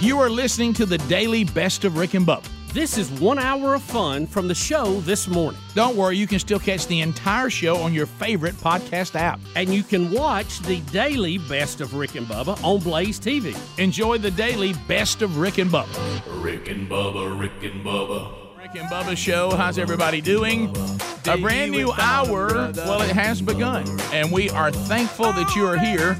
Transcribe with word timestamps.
You 0.00 0.20
are 0.20 0.30
listening 0.30 0.74
to 0.74 0.86
the 0.86 0.98
daily 0.98 1.42
best 1.42 1.84
of 1.84 1.96
Rick 1.96 2.14
and 2.14 2.24
Bubba. 2.24 2.46
This 2.72 2.98
is 2.98 3.10
one 3.20 3.36
hour 3.36 3.74
of 3.74 3.82
fun 3.82 4.28
from 4.28 4.46
the 4.46 4.54
show 4.54 5.00
this 5.00 5.26
morning. 5.26 5.60
Don't 5.74 5.96
worry, 5.96 6.16
you 6.16 6.28
can 6.28 6.38
still 6.38 6.60
catch 6.60 6.86
the 6.86 7.00
entire 7.00 7.50
show 7.50 7.78
on 7.78 7.92
your 7.92 8.06
favorite 8.06 8.54
podcast 8.54 9.16
app. 9.16 9.40
And 9.56 9.74
you 9.74 9.82
can 9.82 10.12
watch 10.12 10.60
the 10.60 10.78
daily 10.92 11.38
best 11.38 11.80
of 11.80 11.94
Rick 11.94 12.14
and 12.14 12.28
Bubba 12.28 12.62
on 12.62 12.78
Blaze 12.78 13.18
TV. 13.18 13.58
Enjoy 13.80 14.18
the 14.18 14.30
daily 14.30 14.72
best 14.86 15.20
of 15.20 15.38
Rick 15.38 15.58
and 15.58 15.68
Bubba. 15.68 16.22
Rick 16.44 16.68
and 16.68 16.88
Bubba, 16.88 17.36
Rick 17.36 17.64
and 17.64 17.84
Bubba. 17.84 18.32
Rick 18.56 18.76
and 18.76 18.88
Bubba 18.88 19.16
show. 19.16 19.50
How's 19.56 19.78
everybody 19.78 20.20
doing? 20.20 20.68
A 21.26 21.36
brand 21.36 21.72
new 21.72 21.90
hour. 21.90 22.70
Well, 22.76 23.02
it 23.02 23.10
has 23.10 23.42
begun, 23.42 23.84
and 24.12 24.30
we 24.30 24.48
are 24.50 24.70
thankful 24.70 25.32
that 25.32 25.56
you 25.56 25.66
are 25.66 25.76
here. 25.76 26.16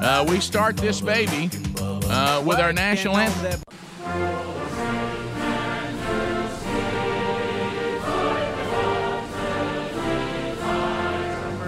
Uh, 0.00 0.24
we 0.28 0.40
start 0.40 0.76
this 0.76 1.00
baby 1.00 1.50
uh, 1.80 2.42
with 2.46 2.58
our 2.58 2.72
national 2.72 3.16
anthem. 3.16 3.60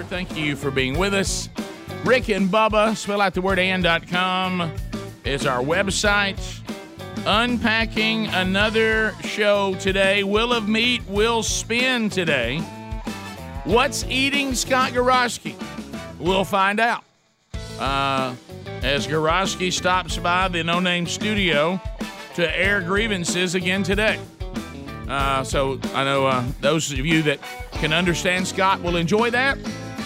Thank 0.09 0.37
you 0.37 0.55
for 0.55 0.71
being 0.71 0.99
with 0.99 1.15
us. 1.15 1.49
Rick 2.05 2.29
and 2.29 2.49
Bubba, 2.49 2.97
spell 2.97 3.21
out 3.21 3.35
the 3.35 3.41
word 3.41 3.59
and.com 3.59 4.73
is 5.25 5.47
our 5.47 5.63
website. 5.63 6.39
Unpacking 7.27 8.27
another 8.29 9.15
show 9.23 9.75
today. 9.77 10.25
Wheel 10.25 10.53
of 10.53 10.69
Meat 10.69 11.03
will 11.09 11.43
spin 11.43 12.11
today. 12.11 12.59
What's 13.65 14.05
eating 14.05 14.55
Scott 14.55 14.93
Gorosky? 14.93 15.55
We'll 16.19 16.45
find 16.45 16.81
out. 16.81 17.05
Uh, 17.81 18.35
as 18.83 19.07
Gorosky 19.07 19.73
stops 19.73 20.19
by 20.19 20.49
the 20.49 20.63
No 20.63 20.81
Name 20.81 21.07
Studio 21.07 21.81
to 22.35 22.59
air 22.59 22.83
grievances 22.83 23.55
again 23.55 23.83
today. 23.83 24.21
Uh, 25.09 25.43
so 25.43 25.81
I 25.95 26.05
know 26.05 26.27
uh, 26.27 26.45
those 26.61 26.93
of 26.93 26.99
you 26.99 27.23
that 27.23 27.41
can 27.73 27.95
understand 27.95 28.47
Scott 28.47 28.83
will 28.83 28.97
enjoy 28.97 29.31
that. 29.31 29.59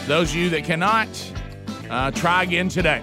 Those 0.07 0.31
of 0.31 0.37
you 0.37 0.51
that 0.51 0.63
cannot, 0.65 1.09
uh, 1.91 2.13
try 2.13 2.45
again 2.45 2.69
today. 2.69 3.03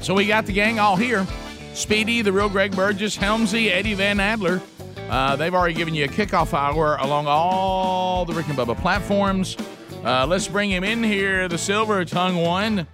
So 0.00 0.14
we 0.14 0.26
got 0.26 0.46
the 0.46 0.52
gang 0.52 0.78
all 0.78 0.96
here. 0.96 1.26
Speedy, 1.74 2.22
the 2.22 2.32
real 2.32 2.48
Greg 2.48 2.74
Burgess, 2.74 3.16
Helmsy, 3.18 3.70
Eddie 3.70 3.94
Van 3.94 4.18
Adler. 4.18 4.62
Uh, 5.10 5.36
they've 5.36 5.54
already 5.54 5.74
given 5.74 5.94
you 5.94 6.06
a 6.06 6.08
kickoff 6.08 6.54
hour 6.54 6.96
along 6.96 7.26
all 7.26 8.24
the 8.24 8.32
Rick 8.32 8.48
and 8.48 8.56
Bubba 8.56 8.80
platforms. 8.80 9.56
Uh, 10.04 10.26
let's 10.26 10.48
bring 10.48 10.70
him 10.70 10.84
in 10.84 11.04
here, 11.04 11.48
the 11.48 11.58
silver 11.58 12.04
tongue 12.04 12.36
one, 12.36 12.86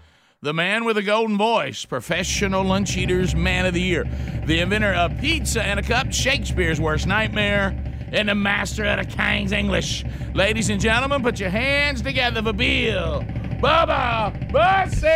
the 0.44 0.52
man 0.52 0.84
with 0.84 0.98
a 0.98 1.02
golden 1.02 1.38
voice, 1.38 1.86
professional 1.86 2.62
lunch 2.62 2.98
eaters, 2.98 3.34
man 3.34 3.64
of 3.64 3.72
the 3.72 3.80
year, 3.80 4.04
the 4.44 4.60
inventor 4.60 4.92
of 4.92 5.18
pizza 5.18 5.62
and 5.62 5.80
a 5.80 5.82
cup, 5.82 6.12
Shakespeare's 6.12 6.78
worst 6.78 7.06
nightmare, 7.06 7.68
and 8.12 8.28
the 8.28 8.34
master 8.34 8.84
of 8.84 8.98
the 8.98 9.06
King's 9.06 9.52
English. 9.52 10.04
Ladies 10.34 10.68
and 10.68 10.78
gentlemen, 10.78 11.22
put 11.22 11.40
your 11.40 11.48
hands 11.48 12.02
together 12.02 12.42
for 12.42 12.52
Bill 12.52 13.24
Bubba 13.62 14.52
Bussey! 14.52 15.08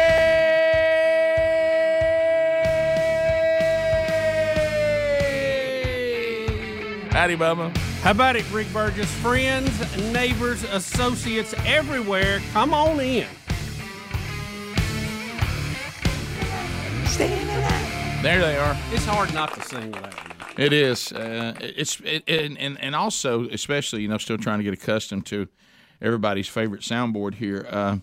Howdy, 7.13 7.37
Bubba. 7.37 7.77
How 8.01 8.13
about 8.13 8.37
it, 8.37 8.51
Rick 8.51 8.73
Burgess? 8.73 9.13
Friends, 9.17 9.99
neighbors, 10.11 10.65
associates 10.65 11.55
everywhere, 11.67 12.41
come 12.55 12.73
on 12.73 12.99
in. 13.01 13.27
There 17.19 18.41
they 18.41 18.57
are. 18.57 18.77
It's 18.93 19.05
hard 19.05 19.35
not 19.35 19.53
to 19.55 19.63
sing 19.63 19.91
that. 19.91 20.15
It 20.57 20.73
is. 20.73 21.13
Uh, 21.13 21.53
it's 21.61 21.99
it, 22.05 22.23
and, 22.29 22.57
and 22.57 22.81
and 22.81 22.95
also 22.95 23.49
especially 23.49 24.03
you 24.03 24.09
know 24.09 24.19
still 24.19 24.39
trying 24.39 24.59
to 24.59 24.65
get 24.65 24.73
accustomed 24.73 25.27
to 25.27 25.49
everybody's 26.01 26.47
favorite 26.47 26.83
soundboard 26.83 27.35
here. 27.35 27.67
Uh, 27.69 27.97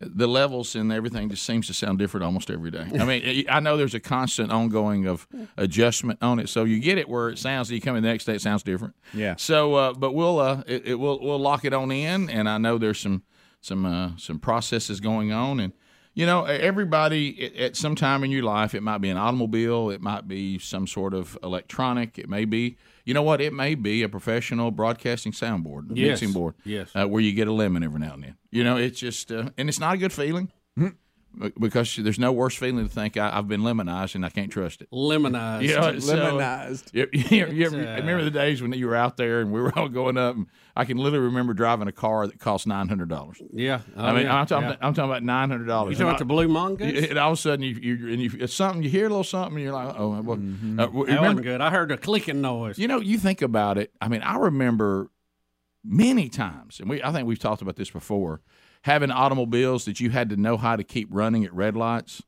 the 0.00 0.26
levels 0.26 0.76
and 0.76 0.92
everything 0.92 1.30
just 1.30 1.44
seems 1.44 1.66
to 1.68 1.72
sound 1.72 1.98
different 1.98 2.24
almost 2.24 2.50
every 2.50 2.70
day. 2.70 2.86
I 3.00 3.04
mean, 3.06 3.46
I 3.48 3.60
know 3.60 3.78
there's 3.78 3.94
a 3.94 4.00
constant 4.00 4.52
ongoing 4.52 5.06
of 5.06 5.26
adjustment 5.56 6.18
on 6.20 6.38
it, 6.38 6.50
so 6.50 6.64
you 6.64 6.78
get 6.78 6.98
it 6.98 7.08
where 7.08 7.30
it 7.30 7.38
sounds. 7.38 7.70
You 7.70 7.80
come 7.80 7.96
in 7.96 8.02
the 8.02 8.10
next 8.10 8.26
day, 8.26 8.34
it 8.34 8.42
sounds 8.42 8.62
different. 8.62 8.94
Yeah. 9.14 9.36
So, 9.36 9.74
uh, 9.76 9.92
but 9.94 10.12
we'll 10.12 10.40
uh, 10.40 10.62
it, 10.66 10.88
it 10.88 10.94
will 10.96 11.20
we'll 11.20 11.40
lock 11.40 11.64
it 11.64 11.72
on 11.72 11.90
in, 11.90 12.28
and 12.28 12.50
I 12.50 12.58
know 12.58 12.76
there's 12.76 13.00
some 13.00 13.22
some 13.62 13.86
uh, 13.86 14.10
some 14.18 14.38
processes 14.38 15.00
going 15.00 15.32
on, 15.32 15.58
and 15.58 15.72
you 16.18 16.26
know 16.26 16.44
everybody 16.44 17.44
at, 17.46 17.54
at 17.56 17.76
some 17.76 17.94
time 17.94 18.24
in 18.24 18.30
your 18.30 18.42
life, 18.42 18.74
it 18.74 18.82
might 18.82 18.98
be 18.98 19.08
an 19.08 19.16
automobile, 19.16 19.90
it 19.90 20.00
might 20.00 20.26
be 20.28 20.58
some 20.58 20.86
sort 20.86 21.14
of 21.14 21.38
electronic, 21.42 22.18
it 22.18 22.28
may 22.28 22.44
be. 22.44 22.76
You 23.04 23.14
know 23.14 23.22
what? 23.22 23.40
It 23.40 23.52
may 23.54 23.74
be 23.74 24.02
a 24.02 24.08
professional 24.08 24.70
broadcasting 24.70 25.32
soundboard, 25.32 25.84
Yes. 25.94 26.20
mixing 26.20 26.32
board, 26.32 26.54
Yes. 26.64 26.90
uh, 26.94 27.06
where 27.06 27.22
you 27.22 27.32
get 27.32 27.48
a 27.48 27.52
lemon 27.52 27.82
every 27.82 28.00
now 28.00 28.12
and 28.14 28.22
then. 28.24 28.36
You 28.50 28.64
know, 28.64 28.76
it's 28.76 28.98
just, 29.00 29.30
uh, 29.32 29.50
and 29.56 29.68
it's 29.68 29.80
not 29.80 29.94
a 29.94 29.98
good 29.98 30.12
feeling 30.12 30.50
be- 30.76 30.90
because 31.58 31.96
there's 31.96 32.18
no 32.18 32.32
worse 32.32 32.54
feeling 32.56 32.88
to 32.88 32.92
think 32.94 33.16
I, 33.16 33.36
I've 33.36 33.48
been 33.48 33.62
lemonized 33.62 34.14
and 34.14 34.24
I 34.24 34.28
can't 34.28 34.50
trust 34.50 34.82
it. 34.82 34.88
Lemonized. 34.90 35.64
You 35.64 35.76
know, 35.76 35.98
so- 35.98 36.14
Lemonized. 36.16 36.90
You, 36.94 37.08
you, 37.12 37.46
you, 37.46 37.66
ever- 37.66 37.76
uh, 37.76 37.96
remember 37.96 38.24
the 38.24 38.30
days 38.30 38.60
when 38.62 38.72
you 38.72 38.86
were 38.86 38.96
out 38.96 39.16
there 39.16 39.40
and 39.40 39.52
we 39.52 39.60
were 39.60 39.76
all 39.78 39.88
going 39.88 40.16
up? 40.16 40.34
And 40.36 40.46
I 40.76 40.84
can 40.84 40.96
literally 40.96 41.26
remember 41.26 41.54
driving 41.54 41.88
a 41.88 41.92
car 41.92 42.26
that 42.26 42.38
cost 42.38 42.66
nine 42.66 42.88
hundred 42.88 43.08
dollars. 43.08 43.40
Yeah. 43.52 43.80
Oh, 43.96 44.04
I 44.04 44.12
mean, 44.12 44.22
yeah. 44.24 44.36
I'm 44.36 44.46
talking, 44.46 44.68
Yeah. 44.70 44.76
I'm 44.80 44.94
talking 44.94 45.10
about 45.10 45.22
nine 45.22 45.50
hundred 45.50 45.66
dollars. 45.66 45.98
You 45.98 46.04
dollars. 46.04 46.18
talking 46.18 46.26
about 46.26 46.36
the 46.38 46.46
Blue 46.46 46.48
Mongoose? 46.48 47.08
And 47.10 47.18
all 47.18 47.32
of 47.32 47.38
a 47.38 47.40
sudden, 47.40 47.64
you, 47.64 47.74
you, 47.80 48.12
and 48.12 48.22
you, 48.22 48.30
it's 48.38 48.54
something 48.54 48.82
you 48.82 48.90
hear 48.90 49.06
a 49.06 49.08
little 49.08 49.24
something, 49.24 49.54
and 49.56 49.62
you're 49.64 49.72
like, 49.72 49.94
oh, 49.98 50.20
well, 50.22 50.36
Mm-hmm. 50.36 50.78
uh, 50.78 50.86
that 50.86 50.92
remember, 50.92 51.20
wasn't 51.22 51.42
good. 51.42 51.60
I 51.60 51.70
heard 51.70 51.90
a 51.90 51.96
clicking 51.96 52.40
noise. 52.40 52.78
you 52.78 52.86
know, 52.88 53.00
you 53.00 53.18
think 53.18 53.42
about 53.42 53.78
it. 53.78 53.92
I 54.00 54.08
mean, 54.08 54.22
I 54.22 54.36
remember 54.36 55.10
many 55.84 56.28
times, 56.28 56.80
and 56.80 56.88
we 56.90 57.02
I 57.02 57.12
think 57.12 57.26
we've 57.26 57.38
talked 57.38 57.62
about 57.62 57.76
this 57.76 57.90
before, 57.90 58.40
having 58.82 59.10
automobiles 59.10 59.84
that 59.86 60.00
you 60.00 60.10
had 60.10 60.30
to 60.30 60.36
know 60.36 60.56
how 60.56 60.76
to 60.76 60.84
keep 60.84 61.08
running 61.10 61.44
at 61.44 61.52
red 61.52 61.76
lights. 61.76 62.22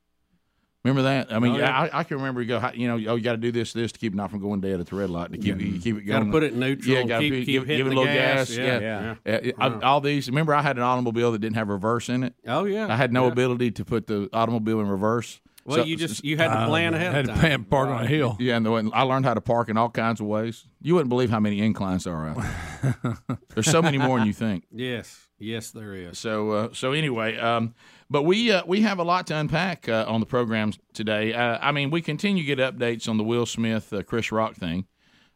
Remember 0.83 1.03
that? 1.03 1.31
I 1.31 1.37
mean, 1.37 1.53
Oh, 1.55 1.57
yeah. 1.59 1.79
I, 1.79 1.99
I 1.99 2.03
can 2.03 2.17
remember 2.17 2.41
you 2.41 2.47
go, 2.47 2.71
you 2.73 2.87
know, 2.87 2.95
oh, 3.11 3.15
you 3.15 3.21
got 3.21 3.33
to 3.33 3.37
do 3.37 3.51
this, 3.51 3.71
this 3.71 3.91
to 3.91 3.99
keep 3.99 4.13
it 4.13 4.15
not 4.15 4.31
from 4.31 4.39
going 4.39 4.61
dead 4.61 4.79
at 4.79 4.87
the 4.87 4.95
red 4.95 5.11
light 5.11 5.31
to 5.31 5.37
keep 5.37 5.61
you 5.61 5.79
keep 5.79 5.97
it 5.97 6.01
Got 6.05 6.21
to 6.23 6.31
put 6.31 6.41
it 6.41 6.53
in 6.53 6.59
neutral. 6.59 6.95
Yeah, 6.95 7.03
gotta 7.03 7.21
keep, 7.23 7.31
be- 7.33 7.45
keep 7.45 7.67
give- 7.67 7.67
give 7.67 7.85
it 7.85 7.93
a 7.93 7.95
little 7.95 8.05
gas. 8.05 8.49
gas, 8.49 8.57
Yeah, 8.57 8.79
yeah. 8.79 9.15
yeah. 9.23 9.51
Uh, 9.59 9.79
I- 9.79 9.85
all 9.85 10.01
these. 10.01 10.27
Remember, 10.27 10.55
I 10.55 10.63
had 10.63 10.77
an 10.77 10.83
automobile 10.83 11.31
that 11.33 11.39
didn't 11.39 11.55
have 11.57 11.67
reverse 11.69 12.09
in 12.09 12.23
it. 12.23 12.33
Oh 12.47 12.63
yeah. 12.65 12.91
I 12.91 12.95
had 12.95 13.13
no 13.13 13.25
Yeah. 13.27 13.31
ability 13.31 13.71
to 13.71 13.85
put 13.85 14.07
the 14.07 14.27
automobile 14.33 14.79
in 14.79 14.87
reverse. 14.87 15.39
Well, 15.65 15.77
So- 15.77 15.83
you 15.83 15.95
just 15.97 16.25
you 16.25 16.37
had 16.37 16.47
to 16.47 16.65
plan 16.65 16.95
ahead 16.95 17.13
Had 17.13 17.25
of 17.29 17.35
to 17.35 17.41
time. 17.41 17.41
pan- 17.41 17.63
park 17.65 17.89
on 17.89 18.03
a 18.03 18.07
hill. 18.07 18.35
Yeah, 18.39 18.57
and 18.57 18.65
the, 18.65 18.73
and 18.73 18.91
I 18.95 19.03
learned 19.03 19.25
how 19.25 19.35
to 19.35 19.41
park 19.41 19.69
in 19.69 19.77
all 19.77 19.91
kinds 19.91 20.19
of 20.19 20.25
ways. 20.25 20.65
You 20.81 20.95
wouldn't 20.95 21.09
believe 21.09 21.29
how 21.29 21.39
many 21.39 21.59
inclines 21.61 22.05
there 22.05 22.15
are 22.15 22.29
out 22.29 22.37
there. 22.81 23.17
There's 23.53 23.69
so 23.69 23.83
many 23.83 23.99
more 23.99 24.17
than 24.17 24.25
you 24.25 24.33
think. 24.33 24.63
Yes, 24.71 25.27
yes, 25.41 25.71
there 25.71 25.93
is. 25.95 26.17
So, 26.19 26.51
uh, 26.51 26.69
so 26.73 26.91
anyway, 26.93 27.37
um, 27.37 27.73
but 28.09 28.23
we 28.23 28.51
uh, 28.51 28.63
we 28.65 28.81
have 28.81 28.99
a 28.99 29.03
lot 29.03 29.27
to 29.27 29.35
unpack 29.35 29.89
uh, 29.89 30.05
on 30.07 30.19
the 30.19 30.25
program 30.25 30.71
today. 30.93 31.33
Uh, 31.33 31.57
I 31.61 31.71
mean, 31.71 31.89
we 31.91 32.01
continue 32.01 32.43
to 32.43 32.55
get 32.55 32.59
updates 32.59 33.09
on 33.09 33.17
the 33.17 33.23
Will 33.23 33.45
Smith, 33.45 33.91
uh, 33.91 34.03
Chris 34.03 34.31
Rock 34.31 34.55
thing. 34.55 34.85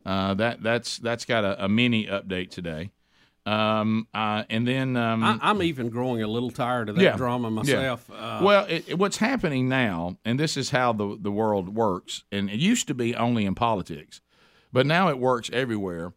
Uh, 0.05 0.33
that 0.35 0.61
that's 0.61 0.97
that's 0.99 1.25
got 1.25 1.43
a, 1.43 1.66
a 1.66 1.67
mini 1.67 2.05
update 2.05 2.49
today. 2.52 2.91
Um, 3.47 4.07
uh, 4.13 4.43
and 4.49 4.67
then 4.67 4.97
um, 4.97 5.23
I, 5.23 5.37
I'm 5.41 5.61
even 5.61 5.90
growing 5.90 6.23
a 6.23 6.28
little 6.28 6.49
tired 6.49 6.90
of 6.90 6.96
that 6.96 7.02
Yeah, 7.03 7.16
drama 7.16 7.49
yeah. 7.49 7.53
myself. 7.53 8.09
Uh, 8.11 8.41
well, 8.43 8.66
it, 8.66 8.85
it- 8.90 8.97
what's 8.97 9.17
happening 9.17 9.69
now, 9.69 10.17
and 10.25 10.40
this 10.40 10.57
is 10.57 10.72
how 10.72 10.93
the 10.93 11.16
the 11.19 11.31
world 11.31 11.69
works, 11.75 12.23
and 12.31 12.49
it 12.49 12.59
used 12.59 12.87
to 12.87 12.93
be 12.96 13.16
only 13.16 13.46
in 13.46 13.53
politics, 13.53 14.19
but 14.73 14.85
now 14.87 15.09
it 15.09 15.19
works 15.19 15.49
everywhere. 15.53 16.13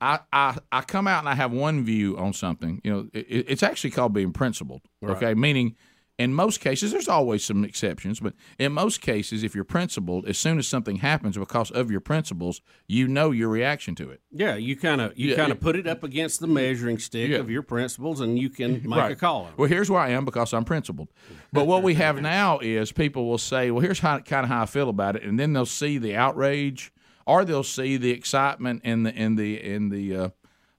I, 0.00 0.20
I, 0.32 0.56
I 0.70 0.80
come 0.82 1.06
out 1.08 1.20
and 1.20 1.28
I 1.28 1.34
have 1.34 1.52
one 1.52 1.84
view 1.84 2.16
on 2.18 2.32
something. 2.32 2.80
You 2.84 2.90
know, 2.92 3.08
it, 3.12 3.46
it's 3.48 3.62
actually 3.62 3.90
called 3.90 4.12
being 4.12 4.32
principled. 4.32 4.82
Okay, 5.02 5.34
meaning 5.34 5.74
in 6.20 6.34
most 6.34 6.58
cases, 6.60 6.90
there's 6.90 7.06
always 7.06 7.44
some 7.44 7.64
exceptions, 7.64 8.18
but 8.18 8.34
in 8.58 8.72
most 8.72 9.00
cases, 9.00 9.44
if 9.44 9.54
you're 9.54 9.62
principled, 9.62 10.26
as 10.26 10.36
soon 10.36 10.58
as 10.58 10.66
something 10.66 10.96
happens 10.96 11.36
because 11.38 11.70
of 11.70 11.92
your 11.92 12.00
principles, 12.00 12.60
you 12.88 13.06
know 13.06 13.30
your 13.30 13.48
reaction 13.48 13.94
to 13.94 14.10
it. 14.10 14.20
yeah, 14.32 14.56
you 14.56 14.74
kind 14.76 15.00
of 15.00 15.16
you 15.16 15.30
Yeah, 15.30 15.36
kind 15.36 15.48
yeah. 15.50 15.54
of 15.54 15.60
put 15.60 15.76
it 15.76 15.86
up 15.86 16.02
against 16.02 16.40
the 16.40 16.48
measuring 16.48 16.98
stick 16.98 17.30
Yeah. 17.30 17.36
of 17.38 17.50
your 17.50 17.62
principles, 17.62 18.20
and 18.20 18.36
you 18.38 18.50
can 18.50 18.82
make 18.88 19.10
a 19.12 19.14
call. 19.16 19.48
Well, 19.56 19.68
here's 19.68 19.90
where 19.90 20.00
I 20.00 20.08
am 20.10 20.24
because 20.24 20.52
I'm 20.52 20.64
principled. 20.64 21.08
But 21.52 21.68
what 21.68 21.82
we 21.84 21.94
have 21.94 22.20
now 22.22 22.58
is 22.58 22.90
people 22.90 23.26
will 23.28 23.38
say, 23.38 23.70
"Well, 23.70 23.80
here's 23.82 24.00
how 24.00 24.18
kind 24.18 24.42
of 24.44 24.50
how 24.50 24.62
I 24.62 24.66
feel 24.66 24.88
about 24.88 25.14
it," 25.14 25.22
and 25.22 25.38
then 25.38 25.52
they'll 25.52 25.66
see 25.66 25.98
the 25.98 26.16
outrage 26.16 26.92
or 27.28 27.44
they'll 27.44 27.62
see 27.62 27.98
the 27.98 28.10
excitement 28.10 28.82
in 28.84 29.02
the 29.02 29.14
in 29.14 29.36
the 29.36 29.62
in 29.62 29.90
the 29.90 30.16
uh, 30.16 30.28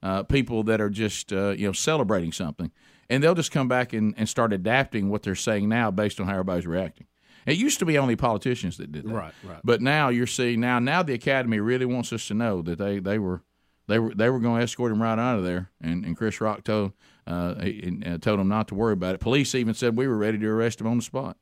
uh, 0.01 0.23
people 0.23 0.63
that 0.63 0.81
are 0.81 0.89
just 0.89 1.31
uh, 1.31 1.51
you 1.51 1.67
know 1.67 1.71
celebrating 1.71 2.31
something, 2.31 2.71
and 3.09 3.23
they'll 3.23 3.35
just 3.35 3.51
come 3.51 3.67
back 3.67 3.93
and, 3.93 4.15
and 4.17 4.27
start 4.27 4.51
adapting 4.51 5.09
what 5.09 5.21
they're 5.21 5.35
saying 5.35 5.69
now 5.69 5.91
based 5.91 6.19
on 6.19 6.25
how 6.25 6.33
everybody's 6.33 6.65
reacting. 6.67 7.05
It 7.45 7.57
used 7.57 7.79
to 7.79 7.85
be 7.85 7.97
only 7.97 8.15
politicians 8.15 8.77
that 8.77 8.91
did 8.91 9.05
that, 9.05 9.13
Right, 9.13 9.33
right. 9.43 9.61
But 9.63 9.81
now 9.81 10.09
you're 10.09 10.27
seeing 10.27 10.59
now 10.59 10.79
now 10.79 11.03
the 11.03 11.13
academy 11.13 11.59
really 11.59 11.85
wants 11.85 12.11
us 12.11 12.27
to 12.27 12.33
know 12.33 12.63
that 12.63 12.79
they 12.79 12.99
they 12.99 13.19
were 13.19 13.43
they 13.87 13.99
were 13.99 14.13
they 14.15 14.29
were 14.29 14.39
going 14.39 14.57
to 14.57 14.63
escort 14.63 14.91
him 14.91 15.01
right 15.01 15.19
out 15.19 15.37
of 15.37 15.45
there, 15.45 15.69
and, 15.79 16.03
and 16.03 16.17
Chris 16.17 16.41
Rock 16.41 16.63
told 16.63 16.93
uh, 17.27 17.61
he, 17.61 18.01
uh, 18.05 18.17
told 18.17 18.39
him 18.39 18.47
not 18.47 18.67
to 18.69 18.75
worry 18.75 18.93
about 18.93 19.13
it. 19.13 19.19
Police 19.19 19.53
even 19.53 19.75
said 19.75 19.95
we 19.95 20.07
were 20.07 20.17
ready 20.17 20.39
to 20.39 20.47
arrest 20.47 20.81
him 20.81 20.87
on 20.87 20.97
the 20.97 21.03
spot, 21.03 21.37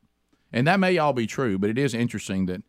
and 0.52 0.66
that 0.66 0.78
may 0.78 0.98
all 0.98 1.14
be 1.14 1.26
true, 1.26 1.58
but 1.58 1.70
it 1.70 1.78
is 1.78 1.94
interesting 1.94 2.44
that 2.46 2.62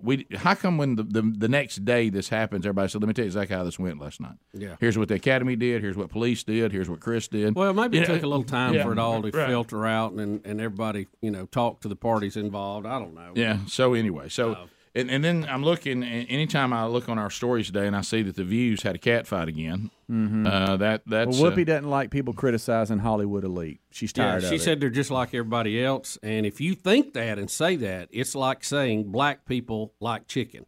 we 0.00 0.26
how 0.34 0.54
come 0.54 0.76
when 0.78 0.96
the, 0.96 1.02
the 1.02 1.22
the 1.22 1.48
next 1.48 1.84
day 1.84 2.08
this 2.10 2.28
happens, 2.28 2.66
everybody 2.66 2.88
said, 2.88 3.00
"Let 3.00 3.08
me 3.08 3.14
tell 3.14 3.24
you 3.24 3.28
exactly 3.28 3.56
how 3.56 3.64
this 3.64 3.78
went 3.78 4.00
last 4.00 4.20
night." 4.20 4.36
Yeah. 4.52 4.76
here's 4.80 4.98
what 4.98 5.08
the 5.08 5.14
academy 5.14 5.56
did. 5.56 5.82
Here's 5.82 5.96
what 5.96 6.10
police 6.10 6.42
did. 6.42 6.72
Here's 6.72 6.88
what 6.90 7.00
Chris 7.00 7.28
did. 7.28 7.54
Well, 7.54 7.72
maybe 7.72 7.98
it 7.98 8.02
Yeah, 8.02 8.14
took 8.14 8.22
a 8.22 8.26
little 8.26 8.44
time 8.44 8.74
yeah, 8.74 8.84
for 8.84 8.92
it 8.92 8.98
all 8.98 9.22
to 9.22 9.30
right. 9.30 9.48
filter 9.48 9.86
out 9.86 10.12
and, 10.12 10.44
and 10.44 10.60
everybody, 10.60 11.06
you 11.20 11.30
know, 11.30 11.46
talk 11.46 11.80
to 11.82 11.88
the 11.88 11.96
parties 11.96 12.36
involved. 12.36 12.86
I 12.86 12.98
don't 12.98 13.14
know. 13.14 13.32
Yeah. 13.34 13.58
So 13.66 13.94
anyway, 13.94 14.28
so 14.28 14.52
uh, 14.52 14.66
and, 14.94 15.10
and 15.10 15.24
then 15.24 15.46
I'm 15.48 15.64
looking. 15.64 16.02
Anytime 16.04 16.72
I 16.72 16.86
look 16.86 17.08
on 17.08 17.18
our 17.18 17.30
stories 17.30 17.66
today, 17.66 17.86
and 17.86 17.96
I 17.96 18.00
see 18.02 18.22
that 18.22 18.36
the 18.36 18.44
Views 18.44 18.82
had 18.82 18.94
a 18.94 18.98
cat 18.98 19.26
fight 19.26 19.48
again. 19.48 19.90
Uh, 20.10 20.76
that 20.76 21.02
that's 21.06 21.38
Well, 21.38 21.50
uh, 21.52 21.54
Whoopi 21.56 21.64
doesn't 21.64 21.88
like 21.88 22.10
people 22.10 22.34
criticizing 22.34 22.98
Hollywood 22.98 23.44
elite. 23.44 23.80
She's 23.90 24.12
Yeah, 24.16 24.24
tired 24.24 24.42
she 24.42 24.48
of 24.48 24.52
it. 24.54 24.58
said 24.60 24.80
they're 24.80 24.90
just 24.90 25.10
like 25.10 25.28
everybody 25.34 25.82
else. 25.82 26.18
And 26.22 26.44
if 26.44 26.60
you 26.60 26.74
think 26.74 27.14
that 27.14 27.38
and 27.38 27.50
say 27.50 27.76
that, 27.76 28.08
it's 28.12 28.34
like 28.34 28.62
saying 28.64 29.10
black 29.10 29.46
people 29.46 29.94
like 30.00 30.26
chicken. 30.28 30.66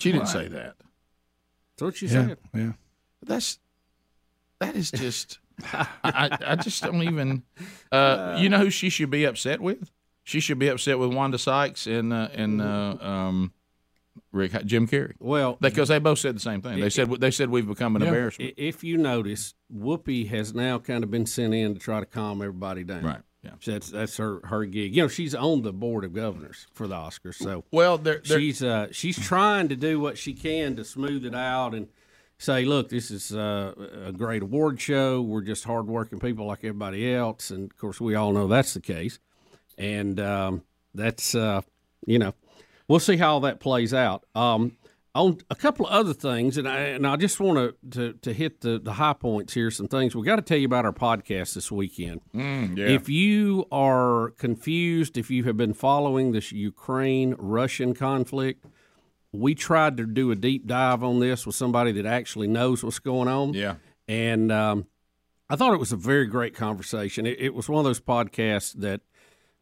she 0.00 0.10
didn't 0.12 0.28
say 0.28 0.48
that. 0.48 0.74
That's 1.76 1.82
what 1.82 1.96
she 1.96 2.06
Yeah, 2.06 2.26
said. 2.26 2.38
yeah. 2.54 2.72
That's 3.22 3.58
that 4.60 4.74
is 4.74 4.90
just. 4.90 5.38
I, 5.72 5.86
I 6.04 6.38
I 6.48 6.54
just 6.56 6.82
don't 6.82 7.02
even. 7.02 7.42
Uh, 7.92 8.36
you 8.40 8.48
know 8.48 8.58
who 8.58 8.68
she 8.68 8.90
should 8.90 9.10
be 9.10 9.24
upset 9.24 9.60
with? 9.60 9.90
She 10.26 10.40
should 10.40 10.58
be 10.58 10.66
upset 10.66 10.98
with 10.98 11.14
Wanda 11.14 11.38
Sykes 11.38 11.86
and 11.86 12.12
uh, 12.12 12.28
and 12.34 12.60
uh, 12.60 12.96
um, 13.00 13.52
Rick 14.32 14.52
Jim 14.66 14.88
Carrey 14.88 15.12
Well, 15.20 15.56
because 15.60 15.86
they 15.88 16.00
both 16.00 16.18
said 16.18 16.34
the 16.34 16.40
same 16.40 16.60
thing. 16.60 16.80
They 16.80 16.90
said 16.90 17.08
they 17.20 17.30
said 17.30 17.48
we've 17.48 17.66
become 17.66 17.94
an 17.94 18.02
i- 18.02 18.06
embarrassment. 18.06 18.54
if 18.56 18.82
you 18.82 18.96
notice, 18.96 19.54
Whoopi 19.72 20.28
has 20.30 20.52
now 20.52 20.80
kind 20.80 21.04
of 21.04 21.12
been 21.12 21.26
sent 21.26 21.54
in 21.54 21.74
to 21.74 21.80
try 21.80 22.00
to 22.00 22.06
calm 22.06 22.42
everybody 22.42 22.82
down. 22.82 23.04
Right. 23.04 23.20
Yeah. 23.42 23.52
That's 23.64 23.88
that's 23.90 24.16
her 24.16 24.40
her 24.46 24.64
gig. 24.64 24.96
You 24.96 25.02
know, 25.02 25.08
she's 25.08 25.32
on 25.32 25.62
the 25.62 25.72
board 25.72 26.02
of 26.04 26.12
governors 26.12 26.66
for 26.74 26.88
the 26.88 26.96
Oscars, 26.96 27.36
so 27.36 27.62
Well, 27.70 27.96
they're, 27.96 28.20
they're 28.24 28.40
she's 28.40 28.64
uh, 28.64 28.88
she's 28.90 29.16
trying 29.24 29.68
to 29.68 29.76
do 29.76 30.00
what 30.00 30.18
she 30.18 30.34
can 30.34 30.74
to 30.74 30.84
smooth 30.84 31.24
it 31.24 31.36
out 31.36 31.72
and 31.72 31.86
say, 32.36 32.64
look, 32.64 32.88
this 32.88 33.12
is 33.12 33.32
uh, 33.32 33.74
a 34.06 34.10
great 34.12 34.42
award 34.42 34.80
show. 34.80 35.22
We're 35.22 35.42
just 35.42 35.62
hardworking 35.62 36.18
people 36.18 36.46
like 36.46 36.64
everybody 36.64 37.14
else, 37.14 37.52
and 37.52 37.70
of 37.70 37.76
course, 37.78 38.00
we 38.00 38.16
all 38.16 38.32
know 38.32 38.48
that's 38.48 38.74
the 38.74 38.80
case. 38.80 39.20
And 39.78 40.18
um, 40.20 40.62
that's 40.94 41.34
uh, 41.34 41.62
you 42.06 42.18
know, 42.18 42.34
we'll 42.88 43.00
see 43.00 43.16
how 43.16 43.40
that 43.40 43.60
plays 43.60 43.92
out. 43.92 44.24
Um, 44.34 44.76
on 45.16 45.38
a 45.48 45.54
couple 45.54 45.86
of 45.86 45.92
other 45.92 46.12
things, 46.12 46.58
and 46.58 46.68
I 46.68 46.78
and 46.78 47.06
I 47.06 47.16
just 47.16 47.40
want 47.40 47.56
to 47.58 47.90
to, 47.90 48.12
to 48.18 48.32
hit 48.32 48.60
the, 48.60 48.78
the 48.78 48.92
high 48.92 49.14
points 49.14 49.54
here. 49.54 49.70
Some 49.70 49.88
things 49.88 50.14
we 50.14 50.24
got 50.26 50.36
to 50.36 50.42
tell 50.42 50.58
you 50.58 50.66
about 50.66 50.84
our 50.84 50.92
podcast 50.92 51.54
this 51.54 51.72
weekend. 51.72 52.20
Mm, 52.34 52.76
yeah. 52.76 52.86
If 52.86 53.08
you 53.08 53.66
are 53.72 54.34
confused, 54.38 55.16
if 55.16 55.30
you 55.30 55.44
have 55.44 55.56
been 55.56 55.72
following 55.72 56.32
this 56.32 56.52
Ukraine 56.52 57.34
Russian 57.38 57.94
conflict, 57.94 58.66
we 59.32 59.54
tried 59.54 59.96
to 59.96 60.06
do 60.06 60.30
a 60.30 60.36
deep 60.36 60.66
dive 60.66 61.02
on 61.02 61.20
this 61.20 61.46
with 61.46 61.56
somebody 61.56 61.92
that 61.92 62.06
actually 62.06 62.48
knows 62.48 62.84
what's 62.84 62.98
going 62.98 63.28
on. 63.28 63.54
yeah. 63.54 63.76
And 64.08 64.52
um, 64.52 64.86
I 65.50 65.56
thought 65.56 65.74
it 65.74 65.80
was 65.80 65.90
a 65.90 65.96
very 65.96 66.26
great 66.26 66.54
conversation. 66.54 67.26
It, 67.26 67.40
it 67.40 67.54
was 67.54 67.68
one 67.68 67.80
of 67.80 67.84
those 67.84 68.00
podcasts 68.00 68.72
that 68.80 69.00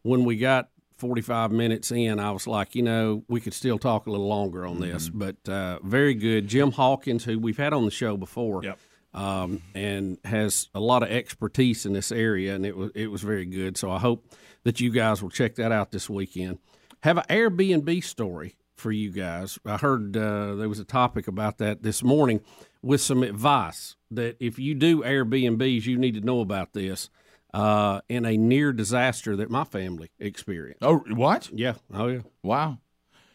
when 0.04 0.24
we 0.24 0.36
got 0.36 0.68
45 0.98 1.50
minutes 1.50 1.90
in, 1.90 2.20
I 2.20 2.30
was 2.30 2.46
like, 2.46 2.76
you 2.76 2.82
know, 2.82 3.24
we 3.28 3.40
could 3.40 3.54
still 3.54 3.78
talk 3.78 4.06
a 4.06 4.10
little 4.10 4.28
longer 4.28 4.64
on 4.64 4.80
this, 4.80 5.08
but 5.08 5.36
uh, 5.48 5.80
very 5.82 6.14
good. 6.14 6.46
Jim 6.46 6.70
Hawkins, 6.70 7.24
who 7.24 7.38
we've 7.38 7.56
had 7.56 7.72
on 7.72 7.84
the 7.84 7.90
show 7.90 8.16
before. 8.16 8.62
Yep. 8.62 8.78
Um, 9.12 9.62
and 9.76 10.18
has 10.24 10.70
a 10.74 10.80
lot 10.80 11.04
of 11.04 11.08
expertise 11.08 11.86
in 11.86 11.92
this 11.92 12.10
area, 12.10 12.52
and 12.52 12.66
it 12.66 12.76
was 12.76 12.90
it 12.96 13.12
was 13.12 13.22
very 13.22 13.46
good. 13.46 13.76
So 13.76 13.88
I 13.88 14.00
hope 14.00 14.26
that 14.64 14.80
you 14.80 14.90
guys 14.90 15.22
will 15.22 15.30
check 15.30 15.54
that 15.54 15.70
out 15.70 15.92
this 15.92 16.10
weekend. 16.10 16.58
Have 17.04 17.18
an 17.18 17.24
Airbnb 17.30 18.02
story 18.02 18.56
for 18.74 18.90
you 18.90 19.12
guys. 19.12 19.56
I 19.64 19.76
heard 19.76 20.16
uh, 20.16 20.56
there 20.56 20.68
was 20.68 20.80
a 20.80 20.84
topic 20.84 21.28
about 21.28 21.58
that 21.58 21.84
this 21.84 22.02
morning 22.02 22.40
with 22.82 23.00
some 23.00 23.22
advice 23.22 23.94
that 24.10 24.36
if 24.40 24.58
you 24.58 24.74
do 24.74 25.04
Airbnbs, 25.04 25.86
you 25.86 25.96
need 25.96 26.14
to 26.14 26.20
know 26.20 26.40
about 26.40 26.72
this 26.72 27.08
uh, 27.54 28.00
in 28.08 28.24
a 28.26 28.36
near 28.36 28.72
disaster 28.72 29.36
that 29.36 29.48
my 29.50 29.64
family 29.64 30.10
experienced. 30.18 30.82
Oh, 30.82 30.98
what? 31.10 31.48
Yeah. 31.52 31.74
Oh, 31.92 32.08
yeah. 32.08 32.20
Wow. 32.42 32.78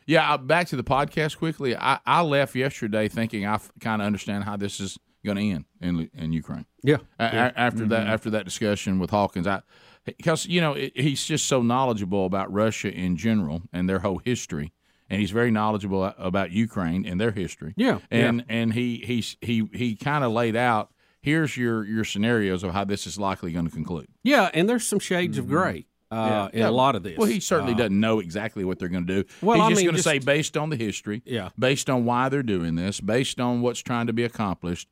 Yeah, 0.05 0.37
back 0.37 0.67
to 0.69 0.75
the 0.75 0.83
podcast 0.83 1.37
quickly. 1.37 1.75
I, 1.75 1.99
I 2.05 2.21
left 2.21 2.53
yesterday 2.55 3.07
thinking 3.07 3.45
I 3.45 3.59
kind 3.79 4.01
of 4.01 4.05
understand 4.07 4.43
how 4.43 4.57
this 4.57 4.79
is 4.79 4.97
going 5.23 5.37
to 5.37 5.43
end 5.43 5.65
in 5.81 6.09
in 6.13 6.33
Ukraine. 6.33 6.65
Yeah. 6.83 6.97
A- 7.19 7.23
a- 7.25 7.53
after 7.55 7.85
that 7.87 8.01
Mm-hmm. 8.01 8.09
after 8.13 8.29
that 8.31 8.45
discussion 8.45 8.99
with 8.99 9.09
Hawkins, 9.11 9.45
I 9.47 9.61
because 10.05 10.45
you 10.47 10.61
know 10.61 10.73
it, 10.73 10.93
he's 10.95 11.23
just 11.25 11.45
so 11.45 11.61
knowledgeable 11.61 12.25
about 12.25 12.51
Russia 12.51 12.91
in 12.91 13.17
general 13.17 13.61
and 13.71 13.87
their 13.87 13.99
whole 13.99 14.17
history, 14.25 14.73
and 15.09 15.19
he's 15.21 15.29
very 15.31 15.51
knowledgeable 15.51 16.03
about 16.17 16.51
Ukraine 16.51 17.05
and 17.05 17.21
their 17.21 17.31
history. 17.31 17.73
Yeah, 17.77 17.99
and 18.09 18.43
and 18.49 18.73
he 18.73 19.03
he's 19.05 19.37
he 19.41 19.69
he 19.73 19.95
kind 19.95 20.23
of 20.23 20.31
laid 20.31 20.55
out. 20.55 20.91
Here's 21.21 21.57
your 21.57 21.83
your 21.85 22.03
scenarios 22.03 22.63
of 22.63 22.73
how 22.73 22.83
this 22.85 23.05
is 23.07 23.19
likely 23.19 23.51
going 23.51 23.65
to 23.65 23.71
conclude. 23.71 24.07
Yeah. 24.23 24.49
And 24.53 24.69
there's 24.69 24.87
some 24.87 24.99
shades 24.99 25.37
of 25.37 25.47
gray 25.47 25.85
uh, 26.11 26.49
in 26.53 26.61
a 26.63 26.71
lot 26.71 26.95
of 26.95 27.03
this. 27.03 27.17
Well, 27.17 27.27
he 27.27 27.39
certainly 27.39 27.73
Uh, 27.73 27.77
doesn't 27.77 27.99
know 27.99 28.19
exactly 28.19 28.63
what 28.63 28.79
they're 28.79 28.87
going 28.89 29.05
to 29.05 29.23
do. 29.23 29.29
Well, 29.41 29.57
he's 29.57 29.65
I 29.65 29.69
just 29.69 29.83
going 29.83 29.95
to 29.95 30.01
say 30.03 30.19
based 30.19 30.55
on 30.57 30.69
the 30.69 30.75
history, 30.77 31.21
Yeah. 31.25 31.49
based 31.59 31.89
on 31.89 32.05
why 32.05 32.29
they're 32.29 32.41
doing 32.43 32.75
this, 32.75 33.01
based 33.01 33.39
on 33.39 33.61
what's 33.61 33.81
trying 33.81 34.07
to 34.07 34.13
be 34.13 34.23
accomplished. 34.23 34.87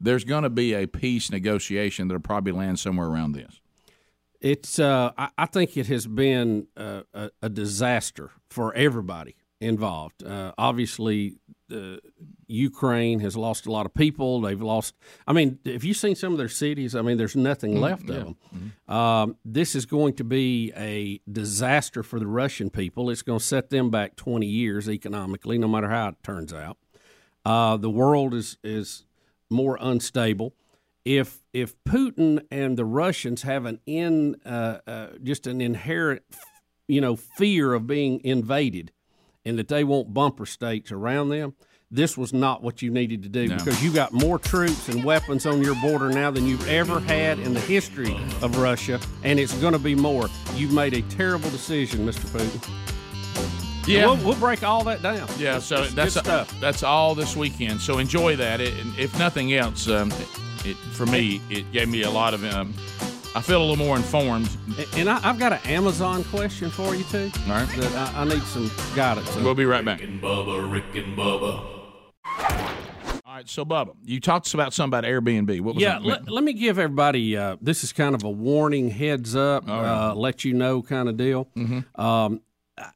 There's 0.00 0.24
going 0.24 0.42
to 0.42 0.50
be 0.50 0.74
a 0.74 0.86
peace 0.86 1.30
negotiation 1.30 2.08
that'll 2.08 2.20
probably 2.20 2.52
land 2.52 2.78
somewhere 2.78 3.06
around 3.06 3.32
this. 3.32 3.60
It's. 4.40 4.78
Uh, 4.78 5.12
I, 5.18 5.28
I 5.38 5.46
think 5.46 5.76
it 5.76 5.86
has 5.88 6.06
been 6.06 6.66
uh, 6.76 7.02
a, 7.14 7.30
a 7.42 7.48
disaster 7.48 8.30
for 8.48 8.74
everybody 8.74 9.36
involved. 9.60 10.22
Uh, 10.24 10.52
obviously, 10.56 11.36
uh, 11.70 11.96
Ukraine 12.50 13.20
has 13.20 13.36
lost 13.36 13.66
a 13.66 13.72
lot 13.72 13.86
of 13.86 13.94
people. 13.94 14.40
They've 14.40 14.60
lost. 14.60 14.94
I 15.26 15.32
mean, 15.32 15.58
if 15.64 15.84
you've 15.84 15.96
seen 15.96 16.16
some 16.16 16.32
of 16.32 16.38
their 16.38 16.48
cities? 16.48 16.94
I 16.94 17.02
mean, 17.02 17.16
there's 17.16 17.36
nothing 17.36 17.80
left 17.80 18.08
of 18.10 18.36
them. 18.36 18.36
Um, 18.88 19.36
this 19.44 19.74
is 19.74 19.86
going 19.86 20.14
to 20.14 20.24
be 20.24 20.72
a 20.76 21.20
disaster 21.30 22.02
for 22.02 22.18
the 22.18 22.26
Russian 22.26 22.70
people. 22.70 23.10
It's 23.10 23.22
going 23.22 23.38
to 23.38 23.44
set 23.44 23.70
them 23.70 23.90
back 23.90 24.16
20 24.16 24.46
years 24.46 24.88
economically, 24.88 25.58
no 25.58 25.68
matter 25.68 25.88
how 25.88 26.08
it 26.08 26.16
turns 26.22 26.52
out. 26.52 26.76
Uh, 27.44 27.76
the 27.76 27.90
world 27.90 28.34
is 28.34 28.58
is 28.62 29.04
more 29.48 29.78
unstable. 29.80 30.54
If 31.04 31.40
if 31.52 31.74
Putin 31.84 32.44
and 32.50 32.76
the 32.76 32.84
Russians 32.84 33.42
have 33.42 33.64
an 33.64 33.80
in 33.86 34.36
uh, 34.44 34.78
uh, 34.86 35.06
just 35.22 35.46
an 35.46 35.60
inherent, 35.60 36.22
you 36.88 37.00
know, 37.00 37.16
fear 37.16 37.72
of 37.72 37.86
being 37.86 38.20
invaded, 38.24 38.92
and 39.44 39.58
that 39.58 39.68
they 39.68 39.84
want 39.84 40.12
bumper 40.12 40.46
states 40.46 40.92
around 40.92 41.30
them, 41.30 41.54
this 41.90 42.16
was 42.16 42.32
not 42.32 42.62
what 42.62 42.82
you 42.82 42.90
needed 42.90 43.22
to 43.24 43.28
do 43.28 43.48
because 43.48 43.82
you 43.82 43.92
got 43.92 44.12
more 44.12 44.38
troops 44.38 44.88
and 44.88 45.02
weapons 45.02 45.44
on 45.44 45.60
your 45.62 45.74
border 45.76 46.08
now 46.08 46.30
than 46.30 46.46
you've 46.46 46.68
ever 46.68 47.00
had 47.00 47.38
in 47.40 47.52
the 47.52 47.60
history 47.60 48.14
of 48.42 48.56
Russia, 48.58 49.00
and 49.24 49.40
it's 49.40 49.54
going 49.54 49.72
to 49.72 49.78
be 49.78 49.94
more. 49.94 50.28
You've 50.54 50.72
made 50.72 50.94
a 50.94 51.02
terrible 51.02 51.50
decision, 51.50 52.06
Mr. 52.06 52.26
Putin. 52.26 53.88
Yeah. 53.88 54.06
We'll, 54.06 54.16
we'll 54.18 54.36
break 54.38 54.62
all 54.62 54.84
that 54.84 55.02
down. 55.02 55.26
Yeah, 55.38 55.58
so 55.58 55.82
It's 55.82 55.94
that's 55.94 56.14
good 56.14 56.24
stuff. 56.24 56.60
that's 56.60 56.82
all 56.82 57.14
this 57.14 57.34
weekend. 57.34 57.80
So 57.80 57.98
enjoy 57.98 58.36
that. 58.36 58.60
It, 58.60 58.74
if 58.98 59.18
nothing 59.18 59.54
else, 59.54 59.88
um, 59.88 60.12
it 60.64 60.76
for 60.92 61.06
me 61.06 61.40
it 61.50 61.70
gave 61.72 61.88
me 61.88 62.02
a 62.02 62.10
lot 62.10 62.34
of. 62.34 62.44
Um, 62.44 62.74
I 63.34 63.40
feel 63.40 63.60
a 63.62 63.64
little 63.64 63.84
more 63.84 63.96
informed. 63.96 64.50
And 64.96 65.08
I, 65.08 65.20
I've 65.28 65.38
got 65.38 65.52
an 65.52 65.60
Amazon 65.64 66.24
question 66.24 66.68
for 66.68 66.94
you 66.94 67.04
too. 67.04 67.30
All 67.46 67.52
right. 67.52 67.68
That 67.78 68.14
I, 68.14 68.20
I 68.22 68.24
need 68.24 68.42
some 68.42 68.70
guidance. 68.94 69.34
on. 69.36 69.42
We'll 69.44 69.54
be 69.54 69.64
right 69.64 69.84
back. 69.84 70.00
Rick 70.00 70.08
and 70.10 70.20
Bubba, 70.22 70.70
Rick 70.70 70.84
and 70.94 71.16
Bubba. 71.16 71.79
All 72.38 73.36
right. 73.36 73.48
So 73.48 73.64
Bubba, 73.64 73.94
you 74.04 74.20
talked 74.20 74.52
about 74.54 74.72
something 74.72 74.98
about 74.98 75.04
Airbnb. 75.08 75.60
What 75.60 75.74
was 75.76 75.82
Yeah, 75.82 75.98
let, 75.98 76.30
let 76.30 76.44
me 76.44 76.52
give 76.52 76.78
everybody. 76.78 77.36
Uh, 77.36 77.56
this 77.60 77.84
is 77.84 77.92
kind 77.92 78.14
of 78.14 78.24
a 78.24 78.30
warning, 78.30 78.90
heads 78.90 79.36
up, 79.36 79.68
uh, 79.68 80.14
let 80.14 80.44
you 80.44 80.52
know 80.54 80.82
kind 80.82 81.08
of 81.08 81.16
deal. 81.16 81.48
Um, 81.94 82.40
I- 82.76 82.90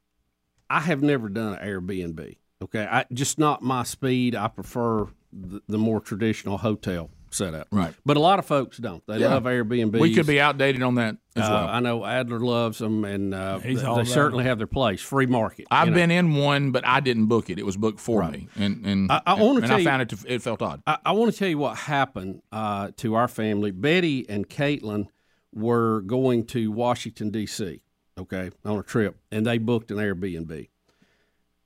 I 0.69 0.79
have 0.79 1.01
never 1.03 1.29
done 1.29 1.53
an 1.53 1.65
Airbnb. 1.67 2.37
Okay, 2.61 2.87
I, 2.89 3.05
just 3.13 3.37
not 3.37 3.61
my 3.61 3.83
speed. 3.83 4.35
I 4.35 4.47
prefer 4.47 5.07
the, 5.31 5.61
the 5.67 5.77
more 5.77 5.99
traditional 5.99 6.57
hotel 6.57 7.09
setup. 7.35 7.67
Right. 7.71 7.93
But 8.05 8.17
a 8.17 8.19
lot 8.19 8.39
of 8.39 8.45
folks 8.45 8.77
don't. 8.77 9.05
They 9.07 9.19
Yeah. 9.19 9.29
love 9.29 9.43
Airbnb. 9.43 9.99
We 9.99 10.13
could 10.13 10.25
be 10.27 10.39
outdated 10.39 10.81
on 10.81 10.95
that 10.95 11.17
as 11.35 11.43
Uh, 11.43 11.49
well. 11.51 11.67
I 11.67 11.79
know 11.79 12.05
Adler 12.05 12.39
loves 12.39 12.77
them, 12.79 13.05
and 13.05 13.33
uh, 13.33 13.59
He's 13.59 13.81
they 13.81 13.87
all 13.87 13.95
about 13.95 14.07
certainly 14.07 14.45
have 14.45 14.57
their 14.57 14.67
place. 14.67 15.01
Free 15.01 15.25
market. 15.25 15.67
I've 15.69 15.87
you 15.87 15.91
know. 15.91 15.95
been 15.97 16.11
in 16.11 16.35
one, 16.35 16.71
but 16.71 16.85
I 16.85 16.99
didn't 16.99 17.25
book 17.27 17.49
it. 17.49 17.59
It 17.59 17.65
was 17.65 17.77
booked 17.77 17.99
for 17.99 18.23
me, 18.29 18.47
and 18.55 18.85
and 18.85 19.11
I- 19.11 19.21
I 19.25 19.33
wanna 19.35 19.59
and 19.59 19.67
tell 19.67 19.75
I 19.75 19.79
you- 19.79 19.85
found 19.85 20.01
it. 20.01 20.09
To, 20.09 20.17
it 20.27 20.41
felt 20.41 20.61
odd. 20.61 20.81
I, 20.87 20.97
I 21.05 21.11
want 21.11 21.31
to 21.31 21.37
tell 21.37 21.49
you 21.49 21.57
what 21.57 21.77
happened 21.77 22.41
uh, 22.51 22.89
to 22.97 23.15
our 23.15 23.27
family. 23.27 23.71
Betty 23.71 24.25
and 24.29 24.47
Caitlin 24.49 25.07
were 25.53 26.01
going 26.01 26.45
to 26.47 26.71
Washington 26.71 27.29
D.C. 27.29 27.81
Okay, 28.17 28.49
on 28.63 28.79
a 28.79 28.83
trip, 28.83 29.17
and 29.31 29.45
they 29.45 29.57
booked 29.57 29.91
an 29.91 29.97
Airbnb. 29.97 30.69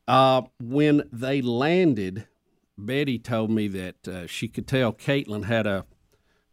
Uh, 0.07 0.41
when 0.59 1.03
they 1.13 1.41
landed, 1.41 2.25
Betty 2.85 3.19
told 3.19 3.51
me 3.51 3.67
that 3.67 4.07
uh, 4.07 4.27
she 4.27 4.47
could 4.47 4.67
tell 4.67 4.93
Caitlin 4.93 5.45
had 5.45 5.67
a 5.67 5.85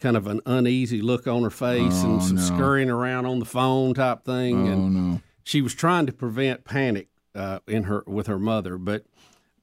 kind 0.00 0.16
of 0.16 0.26
an 0.26 0.40
uneasy 0.44 1.00
look 1.00 1.26
on 1.26 1.42
her 1.42 1.50
face 1.50 2.02
and 2.02 2.22
some 2.22 2.38
scurrying 2.38 2.90
around 2.90 3.26
on 3.26 3.38
the 3.38 3.44
phone 3.44 3.94
type 3.94 4.24
thing. 4.24 4.68
and 4.68 4.94
no. 4.94 5.20
she 5.42 5.62
was 5.62 5.74
trying 5.74 6.06
to 6.06 6.12
prevent 6.12 6.64
panic 6.64 7.08
uh, 7.34 7.60
in 7.66 7.84
her 7.84 8.04
with 8.06 8.26
her 8.26 8.38
mother. 8.38 8.76
But 8.78 9.06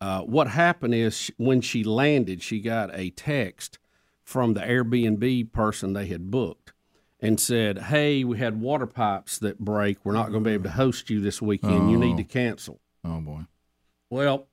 uh, 0.02 0.22
what 0.22 0.48
happened 0.48 0.96
is 0.96 1.32
when 1.38 1.62
she 1.62 1.84
landed, 1.84 2.42
she 2.42 2.60
got 2.60 2.90
a 2.94 3.10
text 3.12 3.78
from 4.24 4.54
the 4.54 4.62
Airbnb 4.62 5.52
person 5.52 5.94
they 5.94 6.08
had 6.08 6.32
booked 6.32 6.74
and 7.20 7.40
said, 7.40 7.78
"Hey, 7.78 8.24
we 8.24 8.38
had 8.38 8.60
water 8.60 8.88
pipes 8.88 9.38
that 9.40 9.60
break. 9.60 9.98
We're 10.04 10.14
not 10.14 10.32
going 10.32 10.44
to 10.44 10.50
be 10.50 10.54
able 10.54 10.66
to 10.66 10.72
host 10.72 11.10
you 11.10 11.22
this 11.22 11.42
weekend. 11.42 11.92
You 11.92 11.98
need 11.98 12.18
to 12.18 12.24
cancel." 12.24 12.80
Oh 13.06 13.22
boy. 13.22 13.42
Well, 14.10 14.48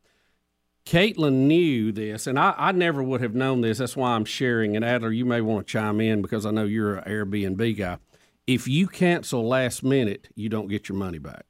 Caitlin 0.86 1.46
knew 1.46 1.92
this, 1.92 2.26
and 2.26 2.38
I, 2.38 2.54
I 2.56 2.72
never 2.72 3.02
would 3.02 3.20
have 3.20 3.34
known 3.34 3.60
this. 3.60 3.78
That's 3.78 3.96
why 3.96 4.12
I'm 4.12 4.24
sharing. 4.24 4.76
And 4.76 4.84
Adler, 4.84 5.12
you 5.12 5.24
may 5.24 5.40
want 5.40 5.66
to 5.66 5.70
chime 5.72 6.00
in 6.00 6.22
because 6.22 6.46
I 6.46 6.50
know 6.50 6.64
you're 6.64 6.96
an 6.96 7.04
Airbnb 7.04 7.76
guy. 7.76 7.98
If 8.46 8.66
you 8.66 8.88
cancel 8.88 9.46
last 9.46 9.82
minute, 9.84 10.28
you 10.34 10.48
don't 10.48 10.68
get 10.68 10.88
your 10.88 10.98
money 10.98 11.18
back. 11.18 11.44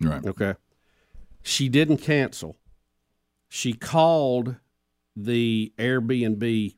Right. 0.00 0.24
Okay. 0.24 0.54
She 1.42 1.68
didn't 1.68 1.98
cancel. 1.98 2.56
She 3.48 3.74
called 3.74 4.56
the 5.14 5.72
Airbnb 5.78 6.74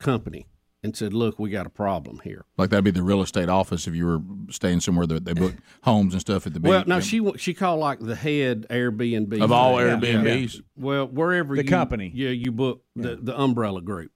company 0.00 0.46
and 0.84 0.96
said, 0.96 1.12
"Look, 1.12 1.38
we 1.40 1.50
got 1.50 1.66
a 1.66 1.70
problem 1.70 2.20
here." 2.22 2.44
Like 2.56 2.70
that'd 2.70 2.84
be 2.84 2.92
the 2.92 3.02
real 3.02 3.22
estate 3.22 3.48
office 3.48 3.88
if 3.88 3.94
you 3.96 4.06
were 4.06 4.20
staying 4.50 4.80
somewhere 4.80 5.06
that 5.08 5.24
they 5.24 5.32
book 5.32 5.54
homes 5.82 6.12
and 6.14 6.20
stuff 6.20 6.46
at 6.46 6.54
the 6.54 6.60
beach. 6.60 6.68
Well, 6.68 6.84
no, 6.86 7.00
she 7.00 7.20
she 7.36 7.54
called 7.54 7.80
like 7.80 7.98
the 7.98 8.14
head 8.14 8.66
Airbnb 8.70 9.40
of 9.42 9.50
all 9.50 9.78
thing. 9.78 9.86
Airbnbs. 10.00 10.60
Well, 10.76 11.08
wherever 11.08 11.56
The 11.56 11.64
you- 11.64 11.68
company. 11.68 12.12
yeah, 12.14 12.30
you 12.30 12.52
book 12.52 12.84
the 12.94 13.16
the 13.16 13.36
umbrella 13.38 13.80
group. 13.82 14.12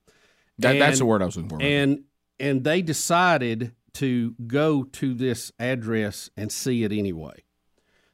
That, 0.60 0.78
that's 0.78 0.98
the 0.98 1.06
word 1.06 1.22
I 1.22 1.26
was 1.26 1.37
looking 1.37 1.50
for. 1.50 1.62
And 1.62 2.04
and 2.38 2.62
they 2.64 2.82
decided 2.82 3.72
to 3.94 4.34
go 4.46 4.84
to 4.84 5.14
this 5.14 5.50
address 5.58 6.30
and 6.37 6.52
see 6.52 6.84
it 6.84 6.92
anyway. 6.92 7.42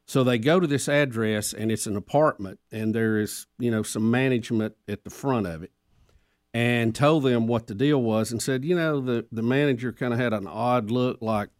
So 0.06 0.22
they 0.22 0.38
go 0.38 0.60
to 0.60 0.66
this 0.66 0.88
address 0.88 1.52
and 1.54 1.72
it's 1.72 1.86
an 1.86 1.96
apartment 1.96 2.58
and 2.70 2.94
there 2.94 3.18
is, 3.18 3.46
you 3.58 3.70
know, 3.70 3.82
some 3.82 4.10
management 4.10 4.74
at 4.86 5.04
the 5.04 5.10
front 5.10 5.46
of 5.46 5.62
it 5.62 5.72
and 6.54 6.94
told 6.94 7.24
them 7.24 7.46
what 7.48 7.66
the 7.66 7.74
deal 7.74 8.00
was 8.00 8.30
and 8.32 8.40
said, 8.40 8.64
you 8.64 8.74
know, 8.76 9.00
the 9.00 9.26
the 9.30 9.42
manager 9.42 9.92
kind 9.92 10.14
of 10.14 10.18
had 10.20 10.32
an 10.32 10.46
odd 10.46 10.90
look 10.90 11.20
like 11.20 11.50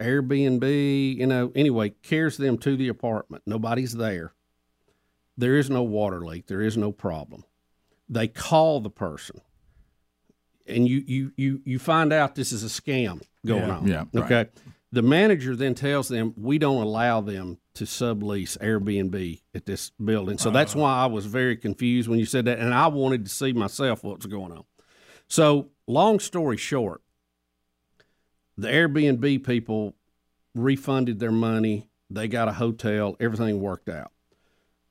Airbnb, 0.00 1.16
you 1.16 1.26
know, 1.26 1.52
anyway, 1.54 1.90
carries 2.02 2.36
them 2.36 2.56
to 2.58 2.76
the 2.76 2.88
apartment. 2.88 3.42
Nobody's 3.46 3.92
there. 3.94 4.32
There 5.36 5.56
is 5.56 5.68
no 5.68 5.82
water 5.82 6.20
leak, 6.24 6.46
there 6.46 6.62
is 6.62 6.76
no 6.76 6.92
problem. 6.92 7.44
They 8.08 8.28
call 8.28 8.80
the 8.80 8.90
person 8.90 9.40
and 10.66 10.86
you 10.86 11.02
you 11.06 11.32
you 11.36 11.60
you 11.64 11.78
find 11.78 12.12
out 12.12 12.34
this 12.36 12.52
is 12.52 12.62
a 12.62 12.68
scam 12.68 13.20
going 13.44 13.68
Yeah. 13.68 13.76
on. 13.76 13.86
Yeah, 13.86 14.04
right. 14.14 14.50
Okay. 14.92 15.00
The 15.00 15.02
manager 15.02 15.56
then 15.56 15.74
tells 15.74 16.08
them 16.08 16.34
we 16.36 16.58
don't 16.58 16.82
allow 16.82 17.20
them 17.20 17.58
to 17.74 17.84
sublease 17.84 18.58
Airbnb 18.58 19.40
at 19.54 19.64
this 19.64 19.90
building. 19.90 20.38
So 20.38 20.50
that's 20.50 20.76
uh. 20.76 20.80
why 20.80 20.94
I 20.94 21.06
was 21.06 21.26
very 21.26 21.56
confused 21.56 22.08
when 22.08 22.18
you 22.18 22.26
said 22.26 22.44
that, 22.44 22.58
and 22.58 22.74
I 22.74 22.88
wanted 22.88 23.24
to 23.24 23.30
see 23.30 23.52
myself 23.52 24.04
what's 24.04 24.26
going 24.26 24.52
on. 24.52 24.64
So 25.28 25.70
long 25.86 26.20
story 26.20 26.58
short, 26.58 27.02
the 28.58 28.68
Airbnb 28.68 29.44
people 29.44 29.94
refunded 30.54 31.18
their 31.18 31.32
money. 31.32 31.88
They 32.10 32.28
got 32.28 32.48
a 32.48 32.52
hotel. 32.52 33.16
Everything 33.18 33.60
worked 33.60 33.88
out. 33.88 34.12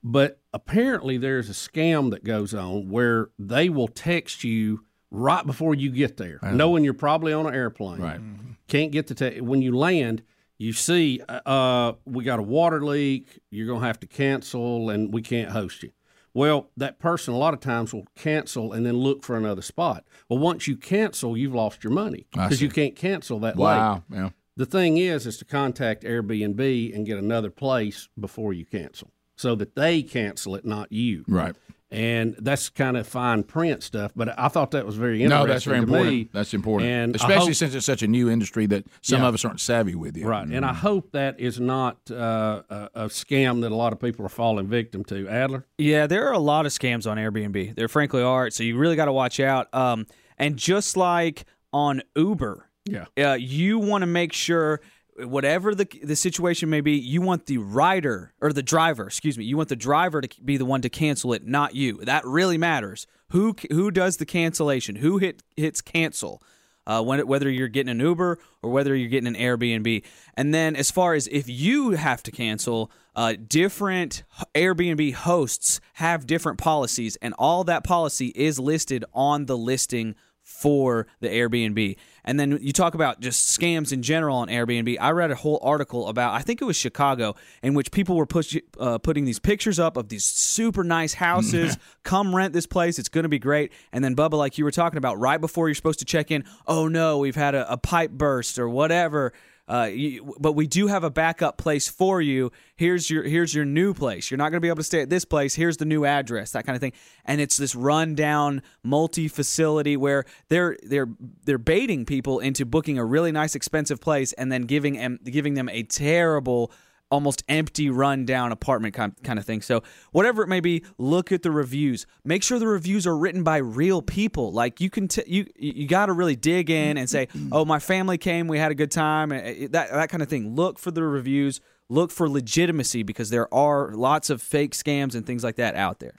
But 0.02 0.40
apparently, 0.52 1.16
there's 1.16 1.48
a 1.48 1.52
scam 1.52 2.10
that 2.10 2.24
goes 2.24 2.54
on 2.54 2.88
where 2.88 3.30
they 3.38 3.68
will 3.68 3.86
text 3.86 4.42
you 4.42 4.84
right 5.12 5.46
before 5.46 5.76
you 5.76 5.90
get 5.90 6.16
there, 6.16 6.40
knowing 6.42 6.82
you're 6.82 6.94
probably 6.94 7.32
on 7.32 7.46
an 7.46 7.54
airplane. 7.54 8.00
Right. 8.00 8.18
Mm-hmm. 8.18 8.51
Can't 8.72 8.90
get 8.90 9.06
the 9.06 9.14
te- 9.14 9.42
when 9.42 9.60
you 9.60 9.76
land. 9.76 10.22
You 10.56 10.72
see, 10.72 11.20
uh, 11.28 11.92
we 12.06 12.24
got 12.24 12.38
a 12.38 12.42
water 12.42 12.82
leak. 12.82 13.40
You're 13.50 13.66
gonna 13.66 13.84
have 13.84 14.00
to 14.00 14.06
cancel, 14.06 14.88
and 14.88 15.12
we 15.12 15.20
can't 15.20 15.50
host 15.50 15.82
you. 15.82 15.90
Well, 16.32 16.70
that 16.78 16.98
person 16.98 17.34
a 17.34 17.36
lot 17.36 17.52
of 17.52 17.60
times 17.60 17.92
will 17.92 18.06
cancel 18.16 18.72
and 18.72 18.86
then 18.86 18.96
look 18.96 19.24
for 19.24 19.36
another 19.36 19.60
spot. 19.60 20.06
Well, 20.26 20.38
once 20.38 20.66
you 20.66 20.78
cancel, 20.78 21.36
you've 21.36 21.54
lost 21.54 21.84
your 21.84 21.92
money 21.92 22.24
because 22.32 22.62
you 22.62 22.70
can't 22.70 22.96
cancel 22.96 23.38
that 23.40 23.58
late. 23.58 23.76
wow. 23.76 24.04
Yeah. 24.10 24.30
The 24.56 24.64
thing 24.64 24.96
is, 24.96 25.26
is 25.26 25.36
to 25.38 25.44
contact 25.44 26.02
Airbnb 26.02 26.94
and 26.94 27.04
get 27.04 27.18
another 27.18 27.50
place 27.50 28.08
before 28.18 28.54
you 28.54 28.64
cancel, 28.64 29.10
so 29.36 29.54
that 29.56 29.74
they 29.74 30.02
cancel 30.02 30.54
it, 30.54 30.64
not 30.64 30.90
you. 30.90 31.26
Right. 31.28 31.54
And 31.92 32.34
that's 32.38 32.70
kind 32.70 32.96
of 32.96 33.06
fine 33.06 33.42
print 33.42 33.82
stuff. 33.82 34.12
But 34.16 34.38
I 34.38 34.48
thought 34.48 34.70
that 34.70 34.86
was 34.86 34.96
very 34.96 35.22
interesting. 35.22 35.46
No, 35.46 35.52
that's 35.52 35.64
very 35.64 35.76
to 35.78 35.82
important. 35.82 36.10
me. 36.10 36.28
That's 36.32 36.54
important, 36.54 36.90
And 36.90 37.14
especially 37.14 37.48
hope- 37.48 37.54
since 37.54 37.74
it's 37.74 37.84
such 37.84 38.02
a 38.02 38.06
new 38.08 38.30
industry 38.30 38.64
that 38.66 38.86
some 39.02 39.20
Yeah. 39.20 39.28
of 39.28 39.34
us 39.34 39.44
aren't 39.44 39.60
savvy 39.60 39.94
with 39.94 40.16
yet. 40.16 40.26
Right, 40.26 40.48
and 40.48 40.64
I 40.64 40.72
hope 40.72 41.12
that 41.12 41.38
is 41.38 41.60
not 41.60 41.98
uh, 42.10 42.62
a, 42.70 42.88
a 42.94 43.04
scam 43.08 43.60
that 43.60 43.70
a 43.72 43.76
lot 43.76 43.92
of 43.92 44.00
people 44.00 44.24
are 44.24 44.30
falling 44.30 44.66
victim 44.68 45.04
to. 45.04 45.28
Adler, 45.28 45.66
Yeah, 45.76 46.06
there 46.06 46.26
are 46.28 46.32
a 46.32 46.38
lot 46.38 46.64
of 46.64 46.72
scams 46.72 47.08
on 47.10 47.18
Airbnb. 47.18 47.74
There 47.76 47.88
frankly 47.88 48.22
are. 48.22 48.48
So 48.50 48.62
you 48.62 48.78
really 48.78 48.96
got 48.96 49.04
to 49.04 49.12
watch 49.12 49.38
out. 49.38 49.72
Um, 49.74 50.06
and 50.38 50.56
just 50.56 50.96
like 50.96 51.44
on 51.74 52.00
Uber, 52.16 52.68
Yeah. 52.86 53.04
uh, 53.22 53.34
you 53.34 53.78
want 53.78 54.00
to 54.02 54.06
make 54.06 54.32
sure 54.32 54.80
whatever 55.18 55.74
the 55.74 55.86
the 56.02 56.16
situation 56.16 56.70
may 56.70 56.80
be, 56.80 56.92
you 56.92 57.20
want 57.20 57.46
the 57.46 57.58
rider 57.58 58.32
or 58.40 58.52
the 58.52 58.62
driver, 58.62 59.06
excuse 59.06 59.36
me, 59.36 59.44
you 59.44 59.56
want 59.56 59.68
the 59.68 59.76
driver 59.76 60.20
to 60.20 60.42
be 60.42 60.56
the 60.56 60.64
one 60.64 60.82
to 60.82 60.88
cancel 60.88 61.32
it, 61.32 61.46
not 61.46 61.74
you. 61.74 61.98
That 62.04 62.24
really 62.24 62.58
matters. 62.58 63.06
Who 63.30 63.54
who 63.70 63.90
does 63.90 64.16
the 64.16 64.26
cancellation? 64.26 64.96
Who 64.96 65.18
hit 65.18 65.42
hits 65.56 65.80
cancel? 65.80 66.42
Uh, 66.84 67.00
when, 67.00 67.24
whether 67.28 67.48
you're 67.48 67.68
getting 67.68 67.92
an 67.92 68.00
Uber 68.00 68.40
or 68.60 68.70
whether 68.70 68.96
you're 68.96 69.08
getting 69.08 69.32
an 69.32 69.40
Airbnb. 69.40 70.02
And 70.34 70.52
then, 70.52 70.74
as 70.74 70.90
far 70.90 71.14
as 71.14 71.28
if 71.28 71.48
you 71.48 71.90
have 71.90 72.24
to 72.24 72.32
cancel, 72.32 72.90
uh, 73.14 73.34
different 73.46 74.24
Airbnb 74.52 75.14
hosts 75.14 75.80
have 75.92 76.26
different 76.26 76.58
policies, 76.58 77.14
and 77.22 77.34
all 77.38 77.62
that 77.62 77.84
policy 77.84 78.32
is 78.34 78.58
listed 78.58 79.04
on 79.14 79.46
the 79.46 79.56
listing 79.56 80.16
for 80.42 81.06
the 81.20 81.28
Airbnb. 81.28 81.96
And 82.24 82.38
then 82.38 82.58
you 82.60 82.72
talk 82.72 82.94
about 82.94 83.20
just 83.20 83.58
scams 83.58 83.92
in 83.92 84.02
general 84.02 84.36
on 84.36 84.48
Airbnb. 84.48 84.96
I 85.00 85.10
read 85.10 85.30
a 85.30 85.34
whole 85.34 85.58
article 85.62 86.08
about, 86.08 86.34
I 86.34 86.40
think 86.40 86.62
it 86.62 86.64
was 86.64 86.76
Chicago, 86.76 87.34
in 87.62 87.74
which 87.74 87.90
people 87.90 88.16
were 88.16 88.26
push, 88.26 88.56
uh, 88.78 88.98
putting 88.98 89.24
these 89.24 89.38
pictures 89.38 89.78
up 89.78 89.96
of 89.96 90.08
these 90.08 90.24
super 90.24 90.84
nice 90.84 91.14
houses. 91.14 91.78
Come 92.04 92.34
rent 92.34 92.52
this 92.52 92.66
place. 92.66 92.98
It's 92.98 93.08
going 93.08 93.24
to 93.24 93.28
be 93.28 93.40
great. 93.40 93.72
And 93.92 94.04
then, 94.04 94.14
Bubba, 94.14 94.34
like 94.34 94.58
you 94.58 94.64
were 94.64 94.70
talking 94.70 94.98
about, 94.98 95.18
right 95.18 95.40
before 95.40 95.68
you're 95.68 95.74
supposed 95.74 95.98
to 96.00 96.04
check 96.04 96.30
in, 96.30 96.44
oh 96.66 96.86
no, 96.86 97.18
we've 97.18 97.36
had 97.36 97.54
a, 97.54 97.72
a 97.72 97.76
pipe 97.76 98.12
burst 98.12 98.58
or 98.58 98.68
whatever. 98.68 99.32
Uh, 99.68 99.88
you, 99.92 100.34
but 100.40 100.52
we 100.52 100.66
do 100.66 100.88
have 100.88 101.04
a 101.04 101.10
backup 101.10 101.56
place 101.56 101.88
for 101.88 102.20
you. 102.20 102.50
Here's 102.74 103.08
your 103.08 103.22
here's 103.22 103.54
your 103.54 103.64
new 103.64 103.94
place. 103.94 104.30
You're 104.30 104.38
not 104.38 104.50
going 104.50 104.56
to 104.56 104.60
be 104.60 104.68
able 104.68 104.78
to 104.78 104.82
stay 104.82 105.02
at 105.02 105.08
this 105.08 105.24
place. 105.24 105.54
Here's 105.54 105.76
the 105.76 105.84
new 105.84 106.04
address, 106.04 106.50
that 106.52 106.66
kind 106.66 106.74
of 106.74 106.80
thing. 106.80 106.92
And 107.24 107.40
it's 107.40 107.56
this 107.56 107.74
rundown 107.76 108.62
multi 108.82 109.28
facility 109.28 109.96
where 109.96 110.24
they're 110.48 110.76
they're 110.82 111.08
they're 111.44 111.58
baiting 111.58 112.04
people 112.04 112.40
into 112.40 112.66
booking 112.66 112.98
a 112.98 113.04
really 113.04 113.30
nice 113.30 113.54
expensive 113.54 114.00
place 114.00 114.32
and 114.32 114.50
then 114.50 114.62
giving 114.62 114.94
them 114.94 115.20
giving 115.24 115.54
them 115.54 115.68
a 115.68 115.84
terrible 115.84 116.72
almost 117.12 117.44
empty 117.46 117.90
rundown 117.90 118.52
apartment 118.52 118.94
kind, 118.94 119.14
kind 119.22 119.38
of 119.38 119.44
thing. 119.44 119.60
So 119.60 119.82
whatever 120.12 120.42
it 120.42 120.48
may 120.48 120.60
be 120.60 120.82
look 120.96 121.30
at 121.30 121.42
the 121.42 121.50
reviews. 121.50 122.06
Make 122.24 122.42
sure 122.42 122.58
the 122.58 122.66
reviews 122.66 123.06
are 123.06 123.16
written 123.16 123.44
by 123.44 123.58
real 123.58 124.00
people. 124.00 124.50
Like 124.50 124.80
you 124.80 124.88
can 124.88 125.08
t- 125.08 125.22
you 125.26 125.46
you 125.54 125.86
got 125.86 126.06
to 126.06 126.14
really 126.14 126.36
dig 126.36 126.70
in 126.70 126.96
and 126.96 127.08
say 127.08 127.28
oh 127.52 127.64
my 127.66 127.78
family 127.78 128.16
came 128.16 128.48
we 128.48 128.58
had 128.58 128.72
a 128.72 128.74
good 128.74 128.90
time 128.90 129.30
eh, 129.30 129.36
eh, 129.36 129.68
that 129.70 129.90
that 129.90 130.08
kind 130.08 130.22
of 130.22 130.28
thing. 130.28 130.56
Look 130.56 130.78
for 130.78 130.90
the 130.90 131.04
reviews. 131.04 131.60
Look 131.90 132.10
for 132.10 132.28
legitimacy 132.28 133.02
because 133.02 133.28
there 133.28 133.52
are 133.52 133.92
lots 133.92 134.30
of 134.30 134.40
fake 134.40 134.72
scams 134.72 135.14
and 135.14 135.26
things 135.26 135.44
like 135.44 135.56
that 135.56 135.76
out 135.76 135.98
there. 135.98 136.14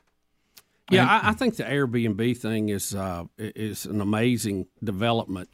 Yeah, 0.92 1.08
I, 1.08 1.30
I 1.30 1.34
think 1.34 1.56
the 1.56 1.64
Airbnb 1.64 2.38
thing 2.38 2.70
is 2.70 2.94
uh, 2.94 3.24
is 3.40 3.86
an 3.86 4.00
amazing 4.00 4.68
development. 4.84 5.50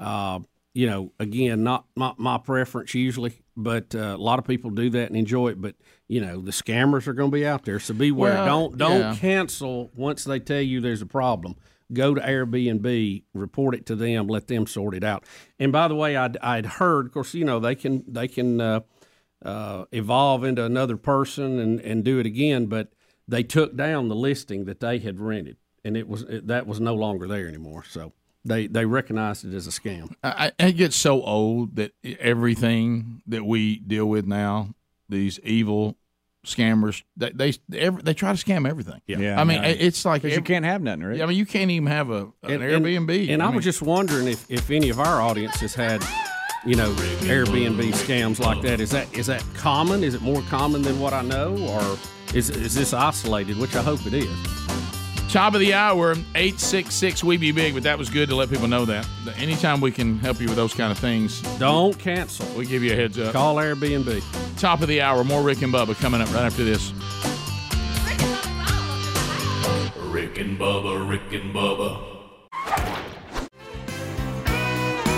Uh, 0.00 0.40
you 0.72 0.86
know, 0.86 1.12
again, 1.18 1.62
not 1.62 1.86
my, 1.96 2.12
my 2.16 2.38
preference 2.38 2.94
usually, 2.94 3.42
but 3.62 3.94
uh, 3.94 4.16
a 4.16 4.16
lot 4.16 4.38
of 4.38 4.44
people 4.44 4.70
do 4.70 4.90
that 4.90 5.08
and 5.08 5.16
enjoy 5.16 5.48
it. 5.48 5.60
But 5.60 5.76
you 6.08 6.20
know, 6.20 6.40
the 6.40 6.50
scammers 6.50 7.06
are 7.06 7.12
going 7.12 7.30
to 7.30 7.34
be 7.34 7.46
out 7.46 7.64
there, 7.64 7.78
so 7.78 7.94
beware. 7.94 8.34
Well, 8.34 8.46
don't 8.46 8.78
don't 8.78 9.00
yeah. 9.00 9.16
cancel 9.16 9.90
once 9.94 10.24
they 10.24 10.40
tell 10.40 10.60
you 10.60 10.80
there's 10.80 11.02
a 11.02 11.06
problem. 11.06 11.56
Go 11.92 12.14
to 12.14 12.20
Airbnb, 12.20 13.24
report 13.34 13.74
it 13.74 13.84
to 13.86 13.96
them, 13.96 14.28
let 14.28 14.46
them 14.46 14.66
sort 14.66 14.94
it 14.94 15.02
out. 15.02 15.24
And 15.58 15.72
by 15.72 15.88
the 15.88 15.96
way, 15.96 16.16
I'd, 16.16 16.36
I'd 16.36 16.66
heard, 16.66 17.06
of 17.06 17.12
course, 17.12 17.34
you 17.34 17.44
know 17.44 17.58
they 17.58 17.74
can 17.74 18.04
they 18.06 18.28
can 18.28 18.60
uh, 18.60 18.80
uh, 19.44 19.84
evolve 19.92 20.44
into 20.44 20.64
another 20.64 20.96
person 20.96 21.58
and, 21.58 21.80
and 21.80 22.04
do 22.04 22.18
it 22.18 22.26
again, 22.26 22.66
but 22.66 22.92
they 23.26 23.42
took 23.42 23.76
down 23.76 24.08
the 24.08 24.14
listing 24.14 24.64
that 24.66 24.80
they 24.80 24.98
had 24.98 25.20
rented, 25.20 25.56
and 25.84 25.96
it 25.96 26.08
was 26.08 26.22
it, 26.22 26.46
that 26.46 26.66
was 26.66 26.80
no 26.80 26.94
longer 26.94 27.26
there 27.26 27.48
anymore. 27.48 27.84
So 27.88 28.12
they 28.44 28.66
they 28.66 28.84
recognized 28.86 29.44
it 29.44 29.54
as 29.54 29.66
a 29.66 29.70
scam. 29.70 30.14
I, 30.22 30.52
I- 30.58 30.66
it 30.66 30.72
gets 30.72 30.96
so 30.96 31.22
old 31.22 31.76
that 31.76 31.92
everything 32.04 33.22
that 33.26 33.44
we 33.44 33.78
deal 33.78 34.06
with 34.06 34.26
now, 34.26 34.74
these 35.08 35.38
evil 35.40 35.96
scammers, 36.46 37.02
they 37.16 37.30
they 37.30 37.52
they, 37.68 37.80
every, 37.80 38.02
they 38.02 38.14
try 38.14 38.34
to 38.34 38.42
scam 38.42 38.68
everything. 38.68 39.00
Yeah, 39.06 39.40
I 39.40 39.44
mean, 39.44 39.62
yeah. 39.62 39.68
it's 39.68 40.04
like 40.04 40.22
Because 40.22 40.36
you 40.36 40.42
can't 40.42 40.64
have 40.64 40.80
nothing, 40.82 41.04
right? 41.04 41.20
I 41.20 41.26
mean, 41.26 41.36
you 41.36 41.46
can't 41.46 41.70
even 41.70 41.86
have 41.88 42.10
a 42.10 42.32
an 42.42 42.60
Airbnb. 42.60 43.28
And, 43.30 43.42
I, 43.42 43.46
mean, 43.46 43.56
was 43.56 43.64
just 43.64 43.82
wondering 43.82 44.26
if, 44.26 44.50
if 44.50 44.70
any 44.70 44.88
of 44.88 44.98
our 45.00 45.20
audience 45.20 45.60
has 45.60 45.74
had, 45.74 46.02
you 46.64 46.76
know, 46.76 46.90
Airbnb 47.24 47.92
scams 47.92 48.40
like 48.40 48.62
that. 48.62 48.80
Is 48.80 48.90
that 48.90 49.12
is 49.16 49.26
that 49.26 49.44
common? 49.54 50.02
Is 50.02 50.14
it 50.14 50.22
more 50.22 50.42
common 50.42 50.82
than 50.82 50.98
what 50.98 51.12
I 51.12 51.22
know, 51.22 51.56
or 51.68 51.98
is 52.34 52.48
is 52.50 52.74
this 52.74 52.94
isolated? 52.94 53.58
Which 53.58 53.76
I 53.76 53.82
hope 53.82 54.06
it 54.06 54.14
is. 54.14 54.69
Top 55.30 55.54
of 55.54 55.60
the 55.60 55.74
hour, 55.74 56.10
866 56.34 57.22
We 57.22 57.36
Be 57.36 57.52
Big, 57.52 57.74
but 57.74 57.84
that 57.84 57.96
was 57.96 58.10
good 58.10 58.28
to 58.30 58.34
let 58.34 58.50
people 58.50 58.66
know 58.66 58.84
that. 58.86 59.06
Anytime 59.36 59.80
we 59.80 59.92
can 59.92 60.18
help 60.18 60.40
you 60.40 60.48
with 60.48 60.56
those 60.56 60.74
kind 60.74 60.90
of 60.90 60.98
things, 60.98 61.40
Don't 61.60 61.96
cancel. 61.96 62.46
we 62.58 62.66
give 62.66 62.82
you 62.82 62.92
a 62.92 62.96
heads 62.96 63.16
up. 63.16 63.32
Call 63.32 63.54
Airbnb. 63.54 64.58
Top 64.58 64.82
of 64.82 64.88
the 64.88 65.00
hour, 65.00 65.22
more 65.22 65.40
Rick 65.40 65.62
and 65.62 65.72
Bubba 65.72 65.94
coming 66.00 66.20
up 66.20 66.26
right 66.34 66.42
after 66.42 66.64
this. 66.64 66.92
Rick 70.10 70.38
and 70.38 70.58
Bubba, 70.58 71.08
Rick 71.08 71.32
and 71.32 71.54
Bubba. 71.54 72.06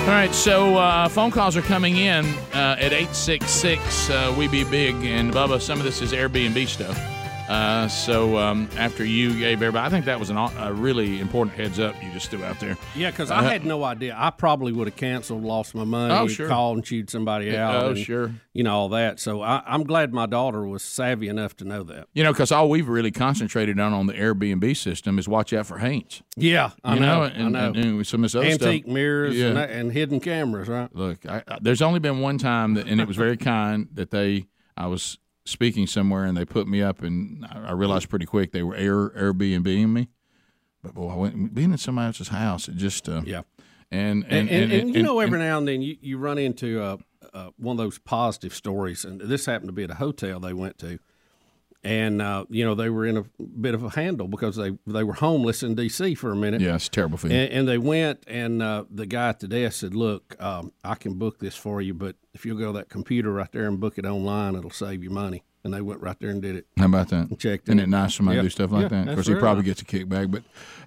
All 0.02 0.08
right, 0.08 0.34
so 0.34 0.76
uh, 0.76 1.08
phone 1.08 1.30
calls 1.30 1.56
are 1.56 1.62
coming 1.62 1.96
in 1.96 2.26
uh, 2.52 2.76
at 2.78 2.92
866 2.92 4.10
uh, 4.10 4.34
We 4.36 4.46
Be 4.46 4.64
Big. 4.64 4.94
And 4.96 5.32
Bubba, 5.32 5.58
some 5.58 5.78
of 5.78 5.84
this 5.84 6.02
is 6.02 6.12
Airbnb 6.12 6.68
stuff. 6.68 6.98
Uh, 7.52 7.86
so 7.86 8.38
um, 8.38 8.66
after 8.78 9.04
you 9.04 9.30
gave 9.38 9.58
everybody, 9.60 9.86
I 9.86 9.90
think 9.90 10.06
that 10.06 10.18
was 10.18 10.30
an, 10.30 10.38
a 10.38 10.72
really 10.72 11.20
important 11.20 11.54
heads 11.54 11.78
up 11.78 11.94
you 12.02 12.10
just 12.12 12.30
threw 12.30 12.42
out 12.42 12.58
there. 12.60 12.78
Yeah, 12.96 13.10
because 13.10 13.30
I 13.30 13.42
had 13.42 13.66
no 13.66 13.84
idea. 13.84 14.14
I 14.18 14.30
probably 14.30 14.72
would 14.72 14.86
have 14.86 14.96
canceled, 14.96 15.42
lost 15.44 15.74
my 15.74 15.84
money, 15.84 16.14
Oh, 16.14 16.28
sure. 16.28 16.48
called 16.48 16.78
and 16.78 16.84
chewed 16.86 17.10
somebody 17.10 17.54
out. 17.54 17.74
oh, 17.84 17.88
and, 17.90 17.98
sure. 17.98 18.32
You 18.54 18.62
know 18.64 18.74
all 18.74 18.88
that. 18.90 19.20
So 19.20 19.42
I, 19.42 19.62
I'm 19.66 19.84
glad 19.84 20.14
my 20.14 20.24
daughter 20.24 20.66
was 20.66 20.82
savvy 20.82 21.28
enough 21.28 21.54
to 21.58 21.64
know 21.64 21.82
that. 21.84 22.08
You 22.14 22.22
know, 22.24 22.32
because 22.32 22.52
all 22.52 22.70
we've 22.70 22.88
really 22.88 23.10
concentrated 23.10 23.78
on 23.78 23.92
on 23.92 24.06
the 24.06 24.14
Airbnb 24.14 24.74
system 24.76 25.18
is 25.18 25.28
watch 25.28 25.52
out 25.52 25.66
for 25.66 25.78
Haints. 25.78 26.22
Yeah, 26.36 26.70
I 26.82 26.94
You 26.94 27.00
know. 27.00 27.22
and, 27.24 27.56
I 27.56 27.60
know. 27.60 27.66
and- 27.68 27.76
and 27.76 28.06
some 28.06 28.20
of 28.20 28.30
this 28.32 28.34
other 28.34 28.46
Antique 28.46 28.84
stuff. 28.84 28.94
mirrors 28.94 29.36
Yeah. 29.36 29.48
and, 29.48 29.58
and 29.58 29.92
hidden 29.92 30.20
cameras, 30.20 30.68
right? 30.68 30.88
Look, 30.94 31.26
I, 31.26 31.42
I, 31.46 31.58
there's 31.60 31.82
only 31.82 31.98
been 32.00 32.20
one 32.20 32.38
time 32.38 32.74
that, 32.74 32.86
and 32.86 32.98
it 33.00 33.06
was 33.06 33.16
very 33.16 33.36
kind 33.36 33.88
that 33.92 34.10
they. 34.10 34.46
I 34.74 34.86
was 34.86 35.18
speaking 35.44 35.86
somewhere 35.86 36.24
and 36.24 36.36
they 36.36 36.44
put 36.44 36.66
me 36.66 36.82
up, 36.82 37.02
and 37.02 37.44
I, 37.50 37.72
realized 37.72 38.08
pretty 38.08 38.26
quick 38.26 38.52
they 38.52 38.62
were 38.62 38.74
Air 38.74 39.10
Airbnbing 39.10 39.88
me. 39.88 40.08
But 40.82 40.94
boy, 40.94 41.10
I 41.10 41.14
went 41.16 41.54
being 41.54 41.72
in 41.72 41.78
somebody 41.78 42.06
else's 42.06 42.28
house. 42.28 42.68
It 42.68 42.76
just 42.76 43.08
uh, 43.08 43.22
Yeah. 43.24 43.42
and 43.90 44.24
And, 44.28 44.48
and, 44.48 44.72
and, 44.72 44.94
you 44.94 45.02
know, 45.02 45.20
every 45.20 45.38
now 45.38 45.58
and 45.58 45.68
then 45.68 45.82
you, 45.82 45.96
you 46.00 46.18
run 46.18 46.38
into 46.38 46.82
uh, 46.82 46.96
uh, 47.32 47.50
one 47.56 47.74
of 47.74 47.78
those 47.78 47.98
positive 47.98 48.54
stories, 48.54 49.04
and 49.04 49.20
this 49.20 49.46
happened 49.46 49.68
to 49.68 49.72
be 49.72 49.84
at 49.84 49.90
a 49.90 49.96
hotel 49.96 50.40
they 50.40 50.52
went 50.52 50.78
to, 50.78 50.98
and 51.84 52.22
uh, 52.22 52.44
you 52.48 52.64
know 52.64 52.74
they 52.74 52.88
were 52.90 53.06
in 53.06 53.16
a 53.16 53.24
bit 53.60 53.74
of 53.74 53.82
a 53.82 53.90
handle 53.90 54.28
because 54.28 54.56
they 54.56 54.72
they 54.86 55.02
were 55.04 55.14
homeless 55.14 55.62
in 55.62 55.74
D.C. 55.74 56.14
for 56.14 56.30
a 56.32 56.36
minute. 56.36 56.60
yeah, 56.60 56.74
it's 56.74 56.88
terrible 56.88 57.18
feeling. 57.18 57.36
And, 57.36 57.52
and 57.52 57.68
they 57.68 57.78
went, 57.78 58.22
and 58.26 58.62
uh, 58.62 58.84
the 58.90 59.06
guy 59.06 59.28
at 59.28 59.40
the 59.40 59.48
desk 59.48 59.80
said, 59.80 59.94
"Look, 59.94 60.36
um, 60.42 60.72
I 60.84 60.94
can 60.94 61.14
book 61.14 61.38
this 61.40 61.56
for 61.56 61.80
you, 61.80 61.94
but 61.94 62.16
if 62.34 62.46
you'll 62.46 62.58
go 62.58 62.66
to 62.72 62.78
that 62.78 62.88
computer 62.88 63.32
right 63.32 63.50
there 63.52 63.66
and 63.66 63.80
book 63.80 63.98
it 63.98 64.06
online, 64.06 64.54
it'll 64.56 64.70
save 64.70 65.02
you 65.02 65.10
money." 65.10 65.42
And 65.64 65.72
they 65.72 65.80
went 65.80 66.00
right 66.00 66.18
there 66.18 66.30
and 66.30 66.42
did 66.42 66.56
it. 66.56 66.66
How 66.76 66.86
about 66.86 67.10
that? 67.10 67.28
And 67.28 67.38
checked 67.38 67.68
Isn't 67.68 67.78
it 67.78 67.88
nice 67.88 68.16
somebody 68.16 68.34
Yeah. 68.36 68.42
do 68.42 68.48
stuff 68.48 68.72
like 68.72 68.82
Yeah, 68.82 68.88
that? 68.88 69.08
Of 69.10 69.14
course, 69.14 69.28
he 69.28 69.34
probably 69.36 69.62
nice. 69.62 69.80
gets 69.80 69.82
a 69.82 69.84
kickback, 69.84 70.28
but 70.28 70.42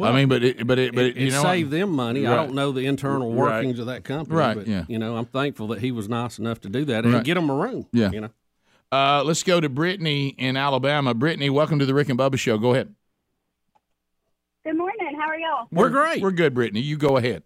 I 0.06 0.12
mean, 0.14 0.28
but 0.28 0.44
it, 0.44 0.68
but 0.68 0.78
it, 0.78 0.94
but 0.94 1.06
it, 1.06 1.16
It, 1.16 1.22
you 1.24 1.32
know, 1.32 1.42
saved 1.44 1.72
them 1.72 1.92
money. 1.92 2.28
I 2.28 2.36
don't 2.36 2.54
know 2.56 2.74
the 2.74 2.86
internal 2.86 3.34
Right. 3.34 3.54
workings 3.64 3.80
of 3.80 3.86
that 3.86 4.04
company, 4.04 4.36
Right, 4.38 4.58
But, 4.58 4.68
yeah. 4.68 4.84
you 4.90 5.00
know, 5.00 5.16
I'm 5.16 5.28
thankful 5.28 5.68
that 5.70 5.80
he 5.80 5.94
was 5.94 6.10
nice 6.10 6.40
enough 6.40 6.60
to 6.60 6.70
do 6.70 6.84
that 6.86 7.06
and 7.06 7.14
Right. 7.14 7.24
get 7.24 7.36
them 7.36 7.50
a 7.50 7.56
room. 7.56 7.86
Yeah. 7.94 8.12
you 8.12 8.20
know. 8.20 8.30
Uh, 8.92 9.24
let's 9.26 9.44
go 9.44 9.60
to 9.60 9.70
Brittany 9.70 10.30
in 10.38 10.58
Alabama. 10.58 11.14
Brittany, 11.14 11.50
welcome 11.50 11.80
to 11.80 11.86
the 11.86 11.94
Rick 11.94 12.10
and 12.10 12.20
Bubba 12.20 12.38
Show. 12.38 12.58
Go 12.58 12.74
ahead. 12.74 12.94
Good 14.64 14.78
morning. 14.78 15.18
How 15.20 15.30
are 15.30 15.38
y'all? 15.38 15.68
We're 15.72 15.90
great. 15.90 16.22
We're 16.22 16.32
good, 16.32 16.54
Brittany. 16.54 16.82
You 16.82 16.98
go 16.98 17.18
ahead. 17.18 17.44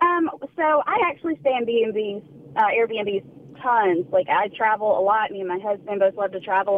Um, 0.00 0.30
so 0.56 0.82
I 0.86 1.00
actually 1.06 1.38
stay 1.40 1.54
in 1.56 1.64
B&B's, 1.64 2.22
uh, 2.56 2.68
Airbnb's 2.76 3.24
tons. 3.62 4.06
Like 4.12 4.28
I 4.28 4.48
travel 4.56 4.98
a 4.98 5.02
lot. 5.02 5.30
Me 5.30 5.40
and 5.40 5.48
my 5.48 5.58
husband 5.58 6.00
both 6.00 6.14
love 6.14 6.32
to 6.32 6.40
travel. 6.40 6.76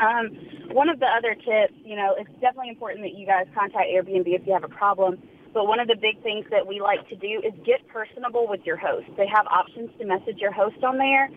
Um, 0.00 0.36
one 0.72 0.88
of 0.88 1.00
the 1.00 1.06
other 1.06 1.34
tips, 1.34 1.74
you 1.84 1.96
know, 1.96 2.14
it's 2.18 2.30
definitely 2.40 2.68
important 2.68 3.02
that 3.02 3.14
you 3.16 3.26
guys 3.26 3.46
contact 3.54 3.88
Airbnb 3.88 4.28
if 4.28 4.46
you 4.46 4.52
have 4.52 4.64
a 4.64 4.68
problem. 4.68 5.16
But 5.54 5.66
one 5.66 5.80
of 5.80 5.88
the 5.88 5.96
big 5.96 6.22
things 6.22 6.44
that 6.50 6.66
we 6.66 6.80
like 6.80 7.08
to 7.08 7.16
do 7.16 7.40
is 7.40 7.54
get 7.64 7.86
personable 7.88 8.46
with 8.46 8.60
your 8.64 8.76
host. 8.76 9.06
They 9.16 9.26
have 9.26 9.46
options 9.46 9.88
to 9.98 10.04
message 10.04 10.36
your 10.36 10.52
host 10.52 10.82
on 10.84 10.98
there. 10.98 11.30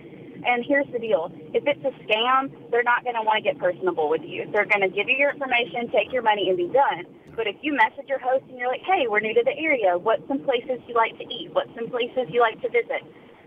And 0.45 0.63
here's 0.65 0.87
the 0.91 0.99
deal. 0.99 1.31
If 1.53 1.63
it's 1.67 1.83
a 1.83 1.91
scam, 2.03 2.51
they're 2.71 2.83
not 2.83 3.03
going 3.03 3.15
to 3.15 3.21
want 3.21 3.37
to 3.37 3.43
get 3.43 3.57
personable 3.59 4.09
with 4.09 4.21
you. 4.23 4.49
They're 4.51 4.65
going 4.65 4.81
to 4.81 4.89
give 4.89 5.07
you 5.09 5.15
your 5.17 5.31
information, 5.31 5.89
take 5.91 6.11
your 6.11 6.21
money, 6.21 6.49
and 6.49 6.57
be 6.57 6.67
done. 6.67 7.05
But 7.35 7.47
if 7.47 7.55
you 7.61 7.73
message 7.73 8.07
your 8.07 8.19
host 8.19 8.43
and 8.49 8.57
you're 8.57 8.67
like, 8.67 8.81
hey, 8.83 9.07
we're 9.07 9.19
new 9.21 9.33
to 9.33 9.43
the 9.43 9.55
area. 9.57 9.97
What's 9.97 10.27
some 10.27 10.39
places 10.39 10.79
you 10.87 10.95
like 10.95 11.17
to 11.17 11.23
eat? 11.33 11.49
What's 11.53 11.73
some 11.75 11.89
places 11.89 12.27
you 12.29 12.41
like 12.41 12.61
to 12.61 12.69
visit? 12.69 13.03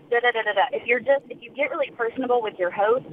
Da, 0.09 0.19
da, 0.19 0.31
da, 0.31 0.41
da, 0.43 0.53
da. 0.53 0.65
If 0.71 0.85
you're 0.87 0.99
just, 0.99 1.23
if 1.29 1.41
you 1.41 1.51
get 1.51 1.69
really 1.69 1.91
personable 1.95 2.41
with 2.41 2.57
your 2.57 2.71
host, 2.71 3.05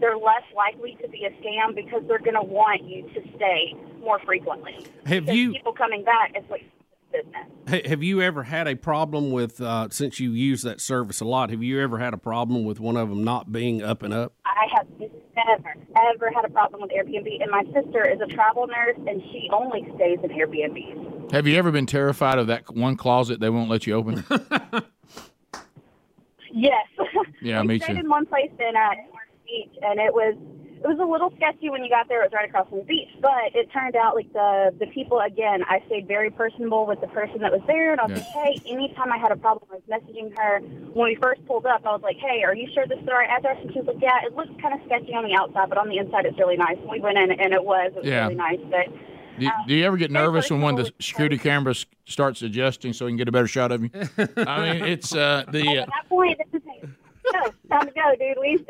they're 0.00 0.16
less 0.18 0.44
likely 0.54 0.96
to 1.02 1.08
be 1.08 1.24
a 1.24 1.30
scam 1.42 1.74
because 1.74 2.02
they're 2.06 2.18
going 2.18 2.34
to 2.36 2.42
want 2.44 2.84
you 2.84 3.02
to 3.14 3.20
stay 3.36 3.74
more 4.00 4.18
frequently. 4.20 4.84
Have 5.06 5.24
Because 5.24 5.36
you- 5.36 5.52
people 5.52 5.72
coming 5.72 6.04
back 6.04 6.32
is 6.36 6.44
like 6.50 6.64
business. 7.12 7.46
Ha- 7.68 7.88
Have 7.88 8.02
you 8.02 8.22
ever 8.22 8.44
had 8.44 8.66
a 8.68 8.76
problem 8.76 9.30
with 9.30 9.60
uh, 9.60 9.88
since 9.90 10.20
you 10.20 10.32
use 10.32 10.62
that 10.62 10.80
service 10.80 11.20
a 11.20 11.24
lot? 11.24 11.50
Have 11.50 11.62
you 11.62 11.80
ever 11.80 11.98
had 11.98 12.14
a 12.14 12.18
problem 12.18 12.64
with 12.64 12.80
one 12.80 12.96
of 12.96 13.08
them 13.08 13.24
not 13.24 13.52
being 13.52 13.82
up 13.82 14.02
and 14.02 14.12
up? 14.14 14.34
I 14.44 14.66
have 14.76 14.86
never, 14.98 15.74
ever 16.14 16.30
had 16.34 16.44
a 16.44 16.50
problem 16.50 16.82
with 16.82 16.90
Airbnb. 16.90 17.42
And 17.42 17.50
my 17.50 17.64
sister 17.72 18.08
is 18.08 18.20
a 18.20 18.26
travel 18.26 18.66
nurse, 18.66 18.98
and 19.06 19.22
she 19.32 19.48
only 19.52 19.82
stays 19.96 20.18
in 20.22 20.30
Airbnbs. 20.30 21.32
Have 21.32 21.46
you 21.46 21.56
ever 21.56 21.70
been 21.70 21.86
terrified 21.86 22.38
of 22.38 22.46
that 22.46 22.74
one 22.74 22.96
closet 22.96 23.40
they 23.40 23.50
won't 23.50 23.68
let 23.70 23.86
you 23.86 23.94
open? 23.94 24.24
Yes. 26.52 26.86
Yeah, 27.42 27.60
we 27.62 27.66
me 27.66 27.78
stayed 27.78 27.98
in 27.98 28.08
one 28.08 28.24
place 28.24 28.50
in 28.58 28.76
uh, 28.76 28.88
Newport 28.94 29.28
Beach, 29.44 29.76
and 29.82 30.00
it 30.00 30.12
was 30.12 30.34
it 30.76 30.86
was 30.86 30.98
a 31.00 31.04
little 31.04 31.32
sketchy 31.36 31.70
when 31.70 31.82
you 31.82 31.90
got 31.90 32.08
there. 32.08 32.22
It 32.22 32.30
was 32.30 32.32
right 32.34 32.48
across 32.48 32.68
from 32.68 32.78
the 32.78 32.84
beach, 32.84 33.08
but 33.20 33.54
it 33.54 33.70
turned 33.72 33.96
out 33.96 34.14
like 34.14 34.32
the 34.32 34.74
the 34.78 34.86
people 34.88 35.20
again. 35.20 35.64
I 35.64 35.82
stayed 35.86 36.06
very 36.06 36.30
personable 36.30 36.86
with 36.86 37.00
the 37.00 37.08
person 37.08 37.40
that 37.40 37.50
was 37.52 37.62
there, 37.66 37.92
and 37.92 38.00
I 38.00 38.04
was 38.06 38.18
Yeah. 38.18 38.24
like, 38.36 38.62
hey, 38.64 38.72
anytime 38.72 39.12
I 39.12 39.18
had 39.18 39.32
a 39.32 39.36
problem, 39.36 39.68
I 39.72 39.76
was 39.80 39.86
messaging 39.88 40.36
her. 40.38 40.60
When 40.92 41.08
we 41.08 41.16
first 41.16 41.44
pulled 41.46 41.66
up, 41.66 41.84
I 41.86 41.92
was 41.92 42.02
like, 42.02 42.16
hey, 42.18 42.42
are 42.44 42.54
you 42.54 42.68
sure 42.74 42.86
this 42.86 42.98
is 42.98 43.06
the 43.06 43.12
right 43.12 43.28
address? 43.28 43.58
And 43.62 43.72
she 43.72 43.78
was 43.80 43.88
like, 43.88 44.00
yeah, 44.02 44.24
it 44.24 44.34
looks 44.36 44.50
kind 44.60 44.74
of 44.74 44.80
sketchy 44.86 45.14
on 45.14 45.24
the 45.24 45.34
outside, 45.34 45.68
but 45.68 45.78
on 45.78 45.88
the 45.88 45.98
inside 45.98 46.26
it's 46.26 46.38
really 46.38 46.56
nice. 46.56 46.76
And 46.78 46.90
we 46.90 47.00
went 47.00 47.18
in, 47.18 47.30
and 47.32 47.52
it 47.52 47.64
was 47.64 47.92
it 47.96 48.00
was 48.00 48.06
Yeah. 48.06 48.22
really 48.24 48.36
nice, 48.36 48.60
but. 48.70 48.86
Do, 49.38 49.50
do 49.68 49.74
you 49.74 49.84
ever 49.84 49.98
get 49.98 50.10
nervous 50.10 50.50
when 50.50 50.62
one 50.62 50.78
of 50.78 50.86
the 50.86 50.92
security 50.98 51.36
cameras 51.36 51.84
starts 52.06 52.40
adjusting 52.40 52.94
so 52.94 53.04
we 53.04 53.10
can 53.10 53.18
get 53.18 53.28
a 53.28 53.32
better 53.32 53.46
shot 53.46 53.70
of 53.70 53.82
you? 53.82 53.90
I 54.38 54.72
mean, 54.72 54.84
it's 54.84 55.14
uh, 55.14 55.44
the. 55.50 55.78
Uh, 55.78 55.82
At 55.82 55.88
that 55.88 56.08
point, 56.08 56.38
this 56.52 56.62
is 56.62 56.66
go. 57.32 57.52
Time 57.70 57.86
to 57.86 57.92
go, 57.92 58.14
dude. 58.18 58.38
We 58.40 58.64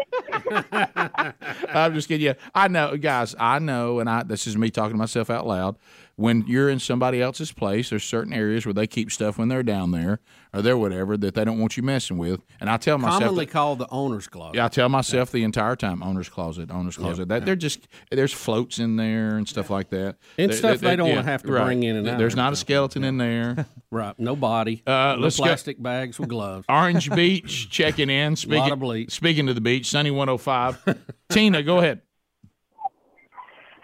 I'm 1.68 1.94
just 1.94 2.09
kidding. 2.09 2.24
Yeah, 2.26 2.35
I 2.54 2.68
know, 2.68 2.96
guys. 2.96 3.35
I 3.38 3.59
know, 3.59 3.98
and 4.00 4.09
I. 4.09 4.22
This 4.22 4.46
is 4.46 4.56
me 4.56 4.70
talking 4.70 4.92
to 4.92 4.96
myself 4.98 5.30
out 5.30 5.46
loud. 5.46 5.76
When 6.18 6.44
you're 6.46 6.70
in 6.70 6.78
somebody 6.78 7.20
else's 7.20 7.52
place, 7.52 7.90
there's 7.90 8.02
certain 8.02 8.32
areas 8.32 8.64
where 8.64 8.72
they 8.72 8.87
keep 8.87 9.12
stuff 9.12 9.37
when 9.37 9.48
they're 9.48 9.62
down 9.62 9.90
there 9.90 10.20
or 10.54 10.62
they're 10.62 10.78
whatever 10.78 11.14
that 11.18 11.35
they 11.35 11.44
don't 11.44 11.59
want 11.61 11.76
you 11.76 11.82
messing 11.82 12.16
with. 12.16 12.40
And 12.59 12.70
I 12.70 12.78
tell 12.78 12.96
myself, 12.96 13.20
Commonly 13.20 13.44
that- 13.44 13.52
called 13.52 13.80
the 13.80 13.87
owner's 13.90 14.26
closet. 14.26 14.54
yeah, 14.56 14.64
I 14.64 14.68
tell 14.68 14.88
myself 14.88 15.30
the 15.30 15.44
entire 15.44 15.76
time, 15.76 16.02
owner's 16.02 16.30
closet, 16.30 16.70
owner's 16.70 16.96
closet. 16.96 17.28
That 17.28 17.44
they're 17.44 17.54
just 17.54 17.87
there's 18.11 18.32
floats 18.32 18.78
in 18.78 18.96
there 18.96 19.37
and 19.37 19.46
stuff 19.46 19.68
like 19.68 19.90
that. 19.90 20.16
And 20.38 20.50
They- 20.52 20.56
stuff 20.56 20.78
they 20.80 20.96
don't 20.96 21.11
yeah, 21.11 21.22
have 21.22 21.42
to 21.42 21.52
right. 21.52 21.66
bring 21.66 21.82
in 21.82 21.96
and 21.96 22.09
out 22.09 22.16
There's 22.18 22.35
not 22.37 22.54
a 22.54 22.56
stuff. 22.56 22.66
skeleton 22.66 23.04
in 23.04 23.18
there. 23.18 23.66
Right. 23.88 24.18
No 24.18 24.35
body. 24.35 24.82
Uh, 24.85 25.14
no 25.16 25.22
let's 25.22 25.38
go- 25.38 25.44
plastic 25.44 25.80
bags 25.80 26.18
with 26.18 26.28
gloves. 26.28 26.66
Orange 26.68 27.09
Beach 27.09 27.70
checking 27.70 28.11
in. 28.11 28.35
Speaking, 28.35 28.72
of 28.90 28.94
bleach. 28.94 29.12
speaking 29.12 29.46
to 29.46 29.55
the 29.55 29.61
beach, 29.61 29.87
Sunny 29.90 30.11
105. 30.11 30.99
Tina, 31.29 31.62
go 31.62 31.79
ahead. 31.79 32.03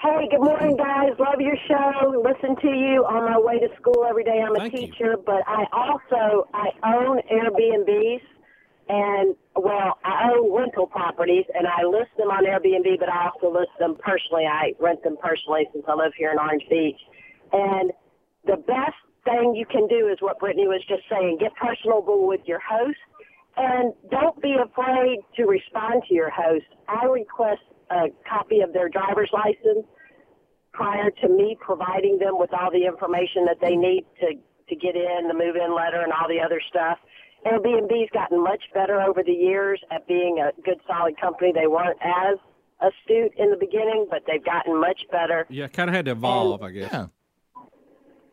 Hey, 0.03 0.29
good 0.31 0.41
morning, 0.41 0.77
guys. 0.77 1.11
Love 1.19 1.41
your 1.41 1.57
show. 1.69 1.93
show, 2.01 2.25
listen 2.27 2.57
to 2.57 2.69
you 2.69 3.05
on 3.07 3.31
my 3.31 3.39
way 3.39 3.61
to 3.61 3.69
school 3.77 4.05
every 4.09 4.25
day. 4.25 4.43
I'm 4.45 4.57
a 4.57 4.59
Thank 4.59 4.75
you. 4.75 4.87
teacher, 4.89 5.17
but 5.25 5.47
I 5.47 5.65
also 5.73 6.49
I 6.53 6.71
own 6.83 7.21
Airbnbs 7.31 8.21
and 8.89 9.37
well, 9.55 9.99
I 10.05 10.31
own 10.35 10.53
rental 10.53 10.87
properties 10.87 11.45
and 11.55 11.69
I 11.69 11.87
list 11.87 12.11
them 12.19 12.31
on 12.31 12.45
Airbnb, 12.45 12.99
but 12.99 13.09
I 13.09 13.31
also 13.31 13.53
list 13.57 13.71
them 13.79 13.97
personally. 14.01 14.45
I 14.45 14.73
rent 14.81 15.05
them 15.05 15.17
personally 15.23 15.69
since 15.73 15.85
I 15.87 15.95
live 15.95 16.13
here 16.19 16.33
in 16.33 16.39
Orange 16.39 16.65
Beach. 16.69 16.99
And 17.53 17.93
the 18.45 18.57
best 18.57 18.99
thing 19.25 19.55
you 19.55 19.67
can 19.67 19.87
do 19.87 20.09
is 20.09 20.19
what 20.21 20.41
Brittany 20.41 20.67
was 20.67 20.83
just 20.89 21.03
saying: 21.09 21.39
get 21.39 21.55
personable 21.55 22.27
with 22.27 22.41
your 22.45 22.59
host, 22.59 22.99
and 23.57 23.93
don't 24.11 24.41
be 24.41 24.57
afraid 24.57 25.19
to 25.37 25.45
respond 25.45 26.03
to 26.09 26.15
your 26.15 26.31
host. 26.31 26.67
I 26.89 27.05
request 27.07 27.63
a 27.91 28.07
copy 28.29 28.61
of 28.61 28.73
their 28.73 28.89
driver's 28.89 29.31
license 29.33 29.87
prior 30.73 31.11
to 31.11 31.29
me 31.29 31.57
providing 31.61 32.19
them 32.19 32.39
with 32.39 32.51
all 32.55 32.71
the 32.71 32.87
information 32.87 33.45
that 33.47 33.59
they 33.61 33.77
need 33.77 34.07
to 34.21 34.35
to 34.69 34.77
get 34.77 34.97
in 34.97 35.29
the 35.29 35.35
move 35.35 35.57
in 35.57 35.75
letter 35.75 36.01
and 36.01 36.13
all 36.13 36.29
the 36.29 36.41
other 36.41 36.61
stuff. 36.71 36.97
Airbnb's 37.45 38.09
gotten 38.13 38.43
much 38.43 38.63
better 38.73 39.01
over 39.03 39.23
the 39.23 39.33
years 39.33 39.81
at 39.91 40.07
being 40.07 40.39
a 40.39 40.53
good 40.63 40.79
solid 40.87 41.21
company. 41.21 41.53
They 41.53 41.67
weren't 41.67 41.99
as 42.01 42.39
astute 42.81 43.33
in 43.37 43.51
the 43.51 43.57
beginning, 43.57 44.07
but 44.09 44.23
they've 44.27 44.45
gotten 44.45 44.81
much 44.81 45.01
better. 45.11 45.47
Yeah, 45.51 45.67
kind 45.69 45.91
of 45.91 45.97
had 45.97 46.05
to 46.07 46.13
evolve, 46.13 46.63
I 46.63 46.71
guess. 46.71 46.91
Yeah. 46.93 47.07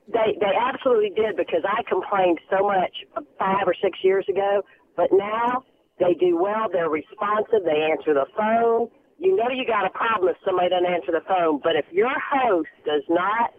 They 0.07 0.37
they 0.39 0.53
absolutely 0.57 1.11
did 1.15 1.35
because 1.37 1.61
I 1.67 1.83
complained 1.87 2.39
so 2.49 2.65
much 2.65 2.93
five 3.37 3.67
or 3.67 3.75
six 3.81 3.99
years 4.03 4.25
ago, 4.27 4.63
but 4.99 5.15
now 5.15 5.63
they 5.97 6.13
do 6.19 6.35
well. 6.35 6.67
They're 6.67 6.89
responsive. 6.89 7.63
They 7.63 7.87
answer 7.87 8.13
the 8.13 8.27
phone. 8.35 8.89
You 9.17 9.33
know 9.33 9.47
you 9.47 9.65
got 9.65 9.87
a 9.87 9.89
problem 9.89 10.27
if 10.27 10.35
somebody 10.43 10.67
doesn't 10.67 10.91
answer 10.91 11.13
the 11.13 11.23
phone, 11.25 11.61
but 11.63 11.77
if 11.79 11.85
your 11.91 12.11
host 12.19 12.67
does 12.85 13.03
not 13.07 13.55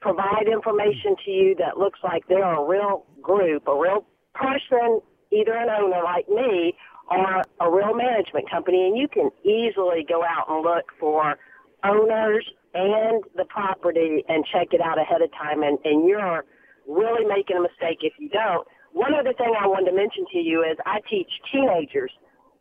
provide 0.00 0.44
information 0.44 1.16
to 1.24 1.30
you 1.30 1.54
that 1.58 1.78
looks 1.78 2.00
like 2.04 2.28
they're 2.28 2.44
a 2.44 2.64
real 2.68 3.06
group, 3.22 3.66
a 3.66 3.72
real 3.72 4.04
person, 4.34 5.00
either 5.32 5.56
an 5.56 5.68
owner 5.70 6.04
like 6.04 6.28
me 6.28 6.74
or 7.10 7.40
a 7.60 7.70
real 7.70 7.94
management 7.96 8.50
company, 8.50 8.86
and 8.88 8.96
you 8.96 9.08
can 9.08 9.30
easily 9.44 10.04
go 10.06 10.22
out 10.22 10.52
and 10.52 10.62
look 10.62 10.84
for 11.00 11.36
owners 11.82 12.44
and 12.74 13.24
the 13.36 13.44
property 13.48 14.22
and 14.28 14.44
check 14.52 14.68
it 14.72 14.82
out 14.82 15.00
ahead 15.00 15.22
of 15.22 15.32
time, 15.32 15.62
and, 15.62 15.78
and 15.84 16.06
you're 16.06 16.44
really 16.86 17.24
making 17.24 17.56
a 17.56 17.60
mistake 17.60 18.00
if 18.02 18.12
you 18.18 18.28
don't. 18.28 18.68
One 18.92 19.14
other 19.14 19.32
thing 19.34 19.52
I 19.58 19.66
wanted 19.66 19.90
to 19.90 19.96
mention 19.96 20.24
to 20.32 20.38
you 20.38 20.62
is 20.62 20.76
I 20.86 21.00
teach 21.08 21.28
teenagers, 21.52 22.10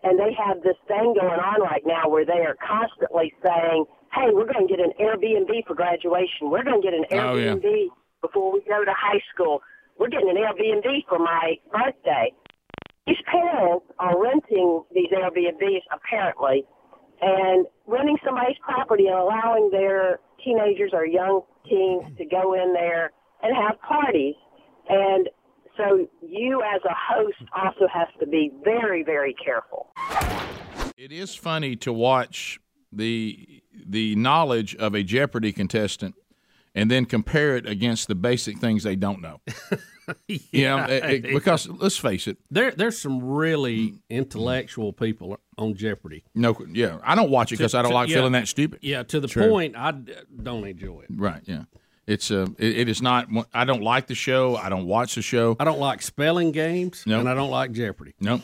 and 0.04 0.20
they 0.20 0.34
have 0.38 0.62
this 0.62 0.78
thing 0.88 1.16
going 1.18 1.40
on 1.40 1.62
right 1.62 1.84
now 1.86 2.10
where 2.10 2.26
they 2.26 2.46
are 2.46 2.56
constantly 2.62 3.34
saying, 3.44 3.86
hey, 4.14 4.30
we're 4.32 4.52
going 4.52 4.68
to 4.68 4.72
get 4.72 4.84
an 4.84 4.94
Airbnb 5.00 5.66
for 5.68 5.76
graduation. 5.76 6.50
We're 6.52 6.64
going 6.64 6.82
to 6.82 6.86
get 6.86 6.94
an 6.94 7.06
Oh, 7.12 7.36
yeah. 7.36 7.54
Airbnb 7.56 7.88
before 8.22 8.54
we 8.54 8.62
go 8.68 8.84
to 8.86 8.94
high 8.94 9.22
school. 9.34 9.62
We're 10.00 10.10
getting 10.10 10.30
an 10.30 10.38
Airbnb 10.38 11.08
for 11.10 11.20
my 11.20 11.56
birthday. 11.72 12.32
These 13.08 13.24
parents 13.26 13.86
are 14.00 14.22
renting 14.22 14.84
these 14.94 15.10
Airbnbs 15.12 15.82
apparently 15.92 16.66
and 17.22 17.66
renting 17.88 18.18
somebody's 18.24 18.58
property 18.62 19.08
and 19.08 19.16
allowing 19.16 19.70
their 19.72 20.20
teenagers 20.44 20.92
or 20.94 21.06
young 21.06 21.42
teens 21.68 22.04
to 22.18 22.26
go 22.26 22.54
in 22.54 22.74
there 22.74 23.12
and 23.42 23.56
have 23.56 23.80
parties. 23.82 24.36
And 24.90 25.30
so 25.78 26.08
you 26.22 26.62
as 26.64 26.82
a 26.86 26.94
host 26.94 27.38
also 27.56 27.88
has 27.94 28.08
to 28.20 28.28
be 28.28 28.52
very, 28.64 29.04
very 29.04 29.34
careful. 29.34 29.88
It 30.98 31.12
is 31.12 31.36
funny 31.36 31.76
to 31.78 31.94
watch 31.94 32.60
the 32.92 33.62
the 33.86 34.16
knowledge 34.16 34.76
of 34.76 34.96
a 34.96 35.04
Jeopardy 35.04 35.52
contestant 35.52 36.16
and 36.74 36.90
then 36.92 37.06
compare 37.06 37.56
it 37.56 37.68
against 37.68 38.08
the 38.08 38.16
basic 38.16 38.58
things 38.60 38.84
they 38.84 38.96
don't 38.96 39.22
know. 39.22 39.42
You 40.28 40.64
know, 40.64 40.86
it- 40.86 41.26
it- 41.26 41.34
because 41.34 41.68
let's 41.68 41.98
face 41.98 42.28
it, 42.28 42.38
There, 42.50 42.72
there's 42.72 42.98
some 42.98 43.22
really 43.22 43.78
mm. 43.92 44.00
intellectual 44.10 44.94
people 44.94 45.38
on 45.58 45.76
Jeopardy. 45.76 46.24
no, 46.34 46.56
yeah, 46.72 47.00
I 47.04 47.14
don't 47.14 47.30
watch 47.30 47.52
it 47.52 47.58
because 47.58 47.76
I 47.76 47.82
don't 47.82 47.92
to- 47.92 47.96
like 47.96 48.08
yeah. 48.08 48.16
feeling 48.16 48.32
that 48.32 48.48
stupid. 48.48 48.80
Yeah, 48.82 49.04
to 49.04 49.20
the 49.20 49.28
point 49.28 49.76
I 49.76 49.92
don't 49.92 50.66
enjoy 50.66 51.02
it. 51.02 51.08
Right, 51.14 51.42
yeah. 51.46 51.64
It's 52.08 52.32
a. 52.32 52.44
it, 52.58 52.78
it 52.80 52.90
is 52.90 53.02
not. 53.02 53.28
I 53.54 53.66
don't 53.66 53.84
like 53.84 54.08
the 54.08 54.16
show. 54.16 54.56
I 54.56 54.70
don't 54.70 54.86
watch 54.86 55.16
the 55.16 55.22
show. 55.22 55.56
I 55.60 55.66
don't 55.66 55.80
like 55.80 56.02
spelling 56.02 56.52
games, 56.52 57.04
Nope. 57.06 57.20
and 57.20 57.30
I 57.30 57.34
don't 57.34 57.52
like 57.52 57.74
Jeopardy. 57.74 58.14
Nope. 58.20 58.42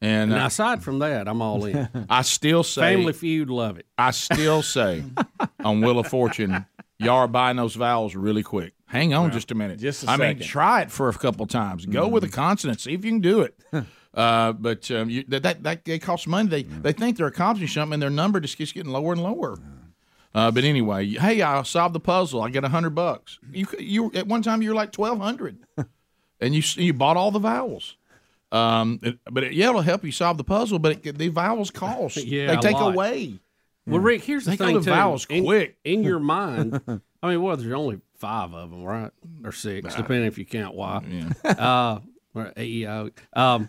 And 0.00 0.30
Now, 0.30 0.44
uh, 0.44 0.46
aside 0.48 0.82
from 0.82 0.98
that, 1.00 1.28
I'm 1.28 1.40
all 1.40 1.64
in. 1.64 1.88
I 2.10 2.22
still 2.22 2.64
say, 2.64 2.96
Family 2.96 3.12
Feud, 3.12 3.48
love 3.50 3.78
it. 3.78 3.86
I 3.96 4.10
still 4.10 4.62
say, 4.62 5.04
on 5.64 5.80
Wheel 5.80 6.00
of 6.00 6.08
Fortune, 6.08 6.66
y'all 6.98 7.18
are 7.18 7.28
buying 7.28 7.56
those 7.56 7.76
vowels 7.76 8.16
really 8.16 8.42
quick. 8.42 8.72
Hang 8.86 9.14
on 9.14 9.30
just 9.30 9.50
a 9.50 9.54
minute. 9.54 9.78
Just 9.78 10.04
a 10.04 10.10
I 10.10 10.16
mean, 10.16 10.40
try 10.40 10.82
it 10.82 10.90
for 10.90 11.08
a 11.08 11.12
couple 11.14 11.46
times. 11.46 11.86
Go 11.86 12.08
with 12.08 12.24
a 12.24 12.28
consonant. 12.28 12.80
See 12.80 12.94
if 12.94 13.04
you 13.04 13.10
can 13.12 13.20
do 13.20 13.42
it. 13.42 13.58
Uh, 14.14 14.52
but 14.52 14.90
um, 14.90 15.08
you, 15.08 15.24
that, 15.28 15.42
that 15.42 15.62
that 15.62 15.84
they 15.86 15.98
cost 15.98 16.28
money. 16.28 16.46
They 16.46 16.64
they 16.64 16.92
think 16.92 17.16
they're 17.16 17.28
accomplishing 17.28 17.68
something, 17.68 17.94
and 17.94 18.02
their 18.02 18.10
number 18.10 18.40
just 18.40 18.58
keeps 18.58 18.70
getting 18.70 18.92
lower 18.92 19.14
and 19.14 19.22
lower. 19.22 19.56
Uh, 20.34 20.50
but 20.50 20.64
anyway, 20.64 21.06
hey, 21.08 21.42
I 21.42 21.62
solved 21.62 21.94
the 21.94 22.00
puzzle. 22.00 22.40
I 22.42 22.48
get 22.50 22.64
a 22.64 22.68
hundred 22.68 22.94
bucks. 22.94 23.38
You 23.52 23.66
you 23.78 24.10
at 24.14 24.26
one 24.26 24.42
time 24.42 24.62
you 24.62 24.70
were 24.70 24.74
like 24.74 24.92
twelve 24.92 25.18
hundred, 25.18 25.58
and 26.40 26.54
you 26.54 26.62
you 26.76 26.92
bought 26.94 27.16
all 27.16 27.30
the 27.30 27.38
vowels. 27.38 27.96
Um, 28.50 28.98
it- 29.02 29.18
but 29.30 29.44
it, 29.44 29.52
yeah, 29.52 29.68
it'll 29.70 29.80
help 29.82 30.04
you 30.04 30.12
solve 30.12 30.38
the 30.38 30.44
puzzle. 30.44 30.78
But 30.78 31.04
it, 31.06 31.18
the 31.18 31.28
vowels 31.28 31.70
cost. 31.70 32.16
Yeah, 32.24 32.54
they 32.54 32.60
take 32.60 32.74
lot. 32.74 32.94
away. 32.94 33.34
Well, 33.86 34.00
Rick, 34.00 34.22
here's 34.24 34.44
the 34.44 34.52
of 34.52 34.58
thing 34.58 34.74
the 34.76 34.80
too. 34.80 34.90
vowels 34.90 35.26
in, 35.28 35.44
quick. 35.44 35.76
in 35.84 36.04
your 36.04 36.18
mind. 36.36 36.80
I 37.22 37.28
mean, 37.28 37.42
well, 37.42 37.56
there's 37.56 37.72
only 37.72 38.00
five 38.18 38.54
of 38.54 38.70
them, 38.70 38.84
right, 38.84 39.10
or 39.44 39.50
six, 39.52 39.94
depending 39.96 40.26
if 40.26 40.38
you 40.38 40.44
count 40.44 40.74
Y. 40.76 41.26
Uh, 41.44 41.98
or 42.34 42.52
A, 42.56 42.62
E, 42.64 42.86
I, 42.86 42.98
O. 43.00 43.10
Um, 43.34 43.68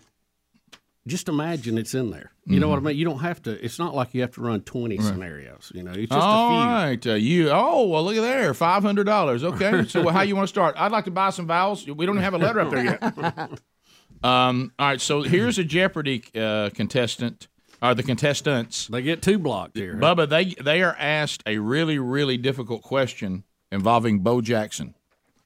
just 1.06 1.28
imagine 1.28 1.76
it's 1.78 1.94
in 1.94 2.10
there. 2.10 2.30
You 2.46 2.60
know 2.60 2.68
what 2.68 2.76
I 2.76 2.78
Mm-hmm. 2.78 2.86
mean? 2.88 2.96
You 2.98 3.04
don't 3.04 3.18
have 3.20 3.42
to. 3.42 3.64
It's 3.64 3.78
not 3.78 3.94
like 3.94 4.14
you 4.14 4.20
have 4.22 4.32
to 4.32 4.40
run 4.40 4.60
twenty 4.62 4.98
scenarios. 4.98 5.70
You 5.74 5.82
know, 5.82 5.92
it's 5.92 6.10
just 6.10 6.12
All 6.26 6.46
a 6.46 6.62
few. 6.62 6.70
right, 6.72 7.06
uh, 7.06 7.14
you. 7.14 7.50
Oh, 7.50 7.86
well, 7.86 8.04
look 8.04 8.16
at 8.16 8.22
there, 8.22 8.52
five 8.54 8.82
hundred 8.82 9.04
dollars. 9.04 9.42
Okay, 9.54 9.84
so 9.86 10.08
how 10.08 10.22
you 10.22 10.34
want 10.36 10.44
to 10.48 10.52
start? 10.52 10.74
I'd 10.78 10.92
like 10.92 11.04
to 11.06 11.10
buy 11.10 11.30
some 11.30 11.46
vowels. 11.46 11.86
We 11.86 12.06
don't 12.06 12.16
even 12.16 12.22
have 12.24 12.34
a 12.34 12.38
letter 12.38 12.60
up 12.60 12.70
there 12.70 12.84
yet. 12.84 13.02
um, 14.22 14.72
all 14.78 14.88
right, 14.88 15.00
so 15.00 15.22
here's 15.22 15.58
a 15.58 15.64
Jeopardy 15.64 16.24
uh, 16.34 16.70
contestant, 16.74 17.48
or 17.82 17.94
the 17.94 18.02
contestants. 18.02 18.86
They 18.88 19.02
get 19.02 19.22
two 19.22 19.38
blocked 19.38 19.76
here. 19.76 19.94
Bubba, 19.96 20.28
they 20.28 20.46
they 20.62 20.82
are 20.82 20.96
asked 20.98 21.42
a 21.46 21.58
really 21.58 21.98
really 21.98 22.36
difficult 22.36 22.82
question 22.82 23.44
involving 23.72 24.20
Bo 24.20 24.40
Jackson. 24.40 24.94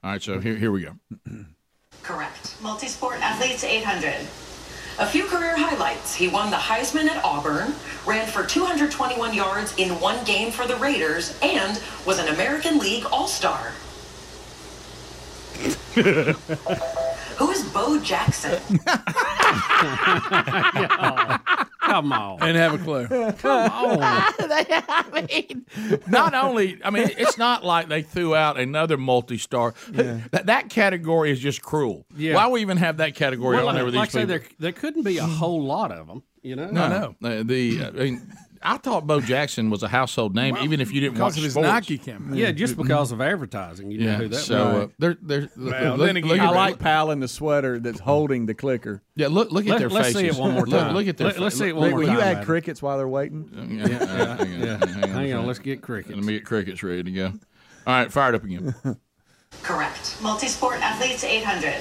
All 0.05 0.13
right, 0.13 0.23
so 0.23 0.41
here 0.41 0.55
here 0.57 0.71
we 0.73 0.83
go. 0.83 0.95
Correct. 2.03 2.57
Multisport 2.63 3.21
athletes 3.21 3.65
800. 3.65 4.15
A 4.99 5.07
few 5.07 5.27
career 5.27 5.57
highlights. 5.57 6.15
He 6.17 6.27
won 6.27 6.51
the 6.51 6.57
Heisman 6.57 7.07
at 7.07 7.25
Auburn, 7.25 7.73
ran 8.05 8.27
for 8.27 8.45
221 8.45 9.33
yards 9.33 9.73
in 9.77 10.01
one 10.01 10.25
game 10.25 10.51
for 10.51 10.67
the 10.67 10.75
Raiders, 10.77 11.39
and 11.41 11.81
was 12.05 12.19
an 12.19 12.29
American 12.35 12.79
League 12.79 13.07
All-Star. 13.13 13.73
Who 17.39 17.51
is 17.51 17.63
Bo 17.71 17.99
Jackson? 18.01 18.61
Come 21.81 22.13
on, 22.13 22.43
And 22.43 22.55
have 22.57 22.75
a 22.75 22.79
clue. 22.79 23.07
come 23.07 23.71
on. 23.71 23.99
I 24.03 25.27
mean, 25.31 25.65
not 26.07 26.35
only, 26.35 26.79
I 26.85 26.91
mean, 26.91 27.09
it's 27.17 27.39
not 27.39 27.65
like 27.65 27.89
they 27.89 28.03
threw 28.03 28.35
out 28.35 28.59
another 28.61 28.99
multi-star. 28.99 29.73
That, 29.93 30.47
that 30.47 30.69
category 30.69 31.31
is 31.31 31.41
just 31.41 31.63
cruel. 31.63 32.05
Yeah. 32.15 32.35
Why 32.35 32.49
we 32.49 32.61
even 32.61 32.77
have 32.77 32.99
that 32.99 33.15
category 33.15 33.57
Well, 33.57 33.69
on 33.69 33.75
there 33.75 33.87
with 33.87 33.95
like 33.95 34.11
these 34.11 34.17
I 34.17 34.27
say, 34.27 34.27
people? 34.27 34.39
there 34.39 34.57
there 34.59 34.73
couldn't 34.73 35.05
be 35.05 35.17
a 35.19 35.25
whole 35.25 35.63
lot 35.65 35.91
of 35.91 36.07
them. 36.09 36.23
You 36.43 36.57
know, 36.57 36.71
No, 36.71 37.15
no. 37.21 37.29
Uh, 37.29 37.43
the 37.43 37.85
I 37.87 37.91
mean, 37.91 38.33
I 38.63 38.77
thought 38.79 39.07
Bo 39.07 39.21
Jackson 39.21 39.71
was 39.71 39.83
a 39.83 39.89
household 39.89 40.35
name, 40.35 40.57
even 40.59 40.81
if 40.81 40.93
you 40.93 41.01
didn't 41.01 41.19
watch 41.19 41.35
because 41.35 41.37
of 41.39 41.43
his 41.45 41.53
sports. 41.53 41.69
Nike 41.69 41.99
campaign. 41.99 42.35
Yeah, 42.35 42.51
just 42.53 42.77
because 42.77 43.13
of 43.13 43.21
advertising, 43.21 43.91
you 43.91 43.99
know 43.99 44.05
Yeah. 44.13 44.17
who 44.17 44.29
that 44.29 44.37
so 44.39 44.65
was. 44.65 44.85
uh, 44.85 44.89
they're 44.99 45.17
they're 45.23 45.49
Well, 45.57 45.97
look, 45.97 46.07
then 46.07 46.17
again, 46.17 46.29
look 46.31 46.41
I 46.41 46.47
at 46.47 46.55
like 46.55 46.79
Pal 46.79 47.11
in 47.11 47.21
the 47.21 47.29
sweater 47.29 47.79
that's 47.79 48.01
holding 48.01 48.47
the 48.47 48.55
clicker. 48.55 49.03
yeah 49.17 49.29
look 49.29 49.51
look 49.53 49.65
at 49.67 49.71
Let- 49.71 49.79
their 49.79 49.89
let's 49.91 50.09
faces. 50.09 50.21
see 50.21 50.27
it 50.29 50.35
one 50.37 50.53
more 50.55 50.67
time. 50.67 50.95
Look, 50.95 51.07
at 51.07 51.17
their. 51.17 51.29
Let- 51.29 51.39
let's 51.41 51.57
see 51.59 51.69
it 51.69 51.77
one 51.77 51.85
Rick, 51.85 51.91
more 51.93 52.01
will 52.01 52.07
time. 52.09 52.17
you 52.17 52.23
add 52.23 52.45
crickets 52.45 52.83
while 52.83 52.97
they're 52.99 53.09
waiting? 53.09 53.51
Yeah, 53.53 53.87
yeah, 53.87 53.99
yeah, 53.99 54.37
hang 54.37 54.41
on, 54.55 54.61
Yeah, 54.61 54.77
hang 54.87 55.03
on, 55.05 55.11
hang 55.11 55.33
on. 55.35 55.47
Let's 55.47 55.59
get 55.59 55.83
crickets. 55.83 56.15
Let 56.15 56.25
me 56.25 56.33
get 56.35 56.45
crickets 56.45 56.83
ready 56.83 57.03
to 57.05 57.11
go. 57.11 57.27
All 57.87 57.95
right, 57.95 58.13
fire 58.13 58.31
it 58.31 58.35
up 58.35 58.45
again. 58.45 58.75
Correct. 59.63 60.19
Multisport 60.21 60.81
athletes 60.81 61.25
800. 61.25 61.75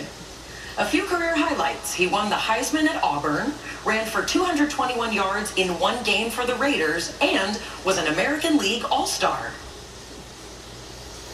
A 0.79 0.85
few 0.85 1.03
career 1.05 1.35
highlights. 1.35 1.93
He 1.93 2.05
won 2.07 2.29
the 2.29 2.35
Heisman 2.35 2.85
at 2.87 3.03
Auburn, 3.03 3.51
ran 3.83 4.05
for 4.05 4.23
221 4.23 5.11
yards 5.11 5.51
in 5.57 5.79
one 5.79 6.03
game 6.03 6.29
for 6.29 6.45
the 6.45 6.53
Raiders, 6.55 7.17
and 7.19 7.59
was 7.83 7.97
an 7.97 8.07
American 8.13 8.57
League 8.57 8.83
All-Star. 8.91 9.51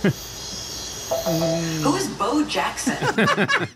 Who 1.84 1.96
is 1.96 2.08
Bo 2.18 2.44
Jackson? 2.46 2.96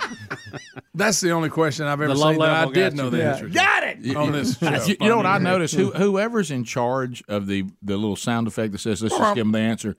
That's 0.95 1.21
the 1.21 1.31
only 1.31 1.49
question 1.49 1.85
I've 1.85 2.01
ever 2.01 2.07
The 2.13 2.15
seen 2.15 2.39
that 2.39 2.67
I 2.67 2.71
did 2.71 2.95
know 2.95 3.05
you. 3.05 3.09
the 3.11 3.17
Yeah. 3.17 3.31
answer. 3.33 3.49
Got 3.49 3.83
it. 3.83 4.15
On 4.15 4.31
this 4.31 4.57
show. 4.59 4.83
You, 4.85 4.95
you 5.01 5.07
know 5.09 5.17
what 5.17 5.25
I 5.27 5.37
noticed? 5.37 5.75
Who, 5.75 5.91
whoever's 5.91 6.49
in 6.49 6.63
charge 6.63 7.23
of 7.27 7.45
the 7.45 7.65
the 7.83 7.95
little 7.95 8.15
sound 8.15 8.47
effect 8.47 8.71
that 8.71 8.79
says 8.79 9.03
"Let's 9.03 9.15
just 9.17 9.35
give 9.35 9.45
them 9.45 9.51
the 9.51 9.59
answer," 9.59 9.95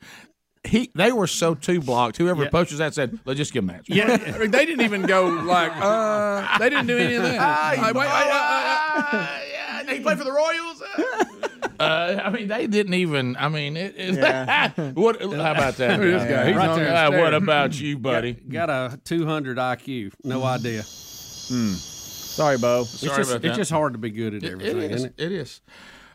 he 0.65 0.91
they 0.95 1.13
were 1.13 1.27
so 1.27 1.55
two 1.55 1.81
blocked. 1.81 2.17
Whoever 2.17 2.45
Yeah. 2.45 2.51
posted 2.51 2.79
that 2.79 2.95
said, 2.95 3.19
"Let's 3.25 3.39
just 3.39 3.53
give 3.53 3.63
him 3.65 3.69
that." 3.69 3.89
Yeah. 3.89 4.17
I 4.35 4.39
mean, 4.39 4.51
they 4.51 4.67
didn't 4.67 4.85
even 4.85 5.03
go 5.03 5.27
like, 5.27 5.73
uh, 5.77 6.59
they 6.59 6.71
didn't 6.71 6.87
do 6.87 6.97
any 6.99 7.15
of 7.15 7.23
that. 7.23 7.39
Like, 7.79 7.95
wait, 7.95 8.07
wait, 8.07 8.09
uh, 8.09 9.05
uh, 9.13 9.39
yeah, 9.53 9.83
they 9.85 10.01
play 10.01 10.15
for 10.17 10.25
the 10.25 10.33
Royals. 10.33 10.83
Uh, 11.81 12.21
I 12.25 12.31
mean, 12.31 12.49
they 12.49 12.67
didn't 12.67 12.95
even. 12.95 13.37
I 13.37 13.49
mean, 13.49 13.77
it, 13.77 13.95
it, 13.97 14.15
Yeah. 14.17 14.71
what? 14.95 15.23
How 15.23 15.53
about 15.53 15.77
that? 15.77 16.01
Look 16.01 16.09
this 16.11 16.29
guy. 16.29 16.47
He's 16.49 16.57
Right 16.57 16.69
on 16.71 16.77
there. 16.77 16.91
the 17.11 17.17
Uh, 17.17 17.21
what 17.23 17.35
about 17.35 17.81
you, 17.81 17.97
buddy? 17.99 18.33
Got 18.33 18.69
a 18.69 18.99
200 19.05 19.59
IQ. 19.59 20.13
No 20.25 20.43
idea. 20.43 20.83
Hmm. 20.83 21.75
Sorry, 21.75 22.59
Bo. 22.59 22.81
It's 22.81 22.99
Sorry 22.99 23.17
just, 23.19 23.31
about 23.31 23.45
it's 23.45 23.57
just 23.57 23.71
hard 23.71 23.93
to 23.93 23.99
be 24.01 24.11
good 24.11 24.35
at 24.35 24.43
It- 24.43 24.51
everything, 24.53 24.77
it 24.83 24.91
is. 24.91 24.97
isn't 24.97 25.15
it? 25.19 25.25
It 25.25 25.33
is. 25.33 25.61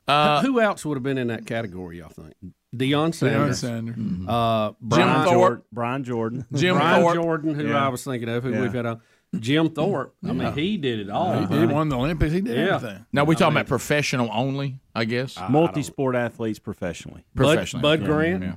Uh, 0.05 0.41
Who 0.41 0.59
else 0.59 0.85
would 0.85 0.95
have 0.97 1.03
been 1.03 1.17
in 1.17 1.27
that 1.27 1.45
category, 1.45 1.99
y'all 1.99 2.09
think? 2.09 2.33
Deion 2.75 3.09
Deion 3.09 3.13
Sanders. 3.13 3.59
Sanders. 3.59 3.95
Uh, 4.27 4.71
Brian, 4.81 5.25
Thorpe. 5.27 5.65
Brian 5.71 6.03
Jordan. 6.03 6.45
Jim 6.53 6.75
Brian 6.75 7.01
Thorpe. 7.01 7.15
Jordan, 7.15 7.53
who 7.55 7.67
Yeah. 7.67 7.85
I 7.85 7.89
was 7.89 8.03
thinking 8.03 8.29
of, 8.29 8.43
who 8.43 8.51
Yeah. 8.51 8.61
we've 8.61 8.73
had 8.73 8.85
on. 8.85 9.01
Jim 9.39 9.69
Thorpe. 9.69 10.15
I 10.23 10.31
mean, 10.33 10.53
he 10.53 10.77
did 10.77 10.99
it 10.99 11.09
all. 11.09 11.45
He, 11.47 11.59
he 11.59 11.65
won 11.65 11.89
the 11.89 11.97
Olympics. 11.97 12.31
He 12.33 12.41
did 12.41 12.55
Yeah. 12.55 12.75
everything. 12.75 13.05
Now 13.11 13.23
we 13.23 13.35
talking 13.35 13.55
about 13.55 13.67
professional 13.67 14.29
only, 14.31 14.79
I 14.95 15.05
guess. 15.05 15.37
Multi-sport 15.49 16.15
athletes 16.15 16.59
professionally. 16.59 17.25
Bud. 17.35 17.67
Bud 17.81 18.01
Yeah. 18.01 18.05
Grant. 18.05 18.43
Yeah. 18.43 18.55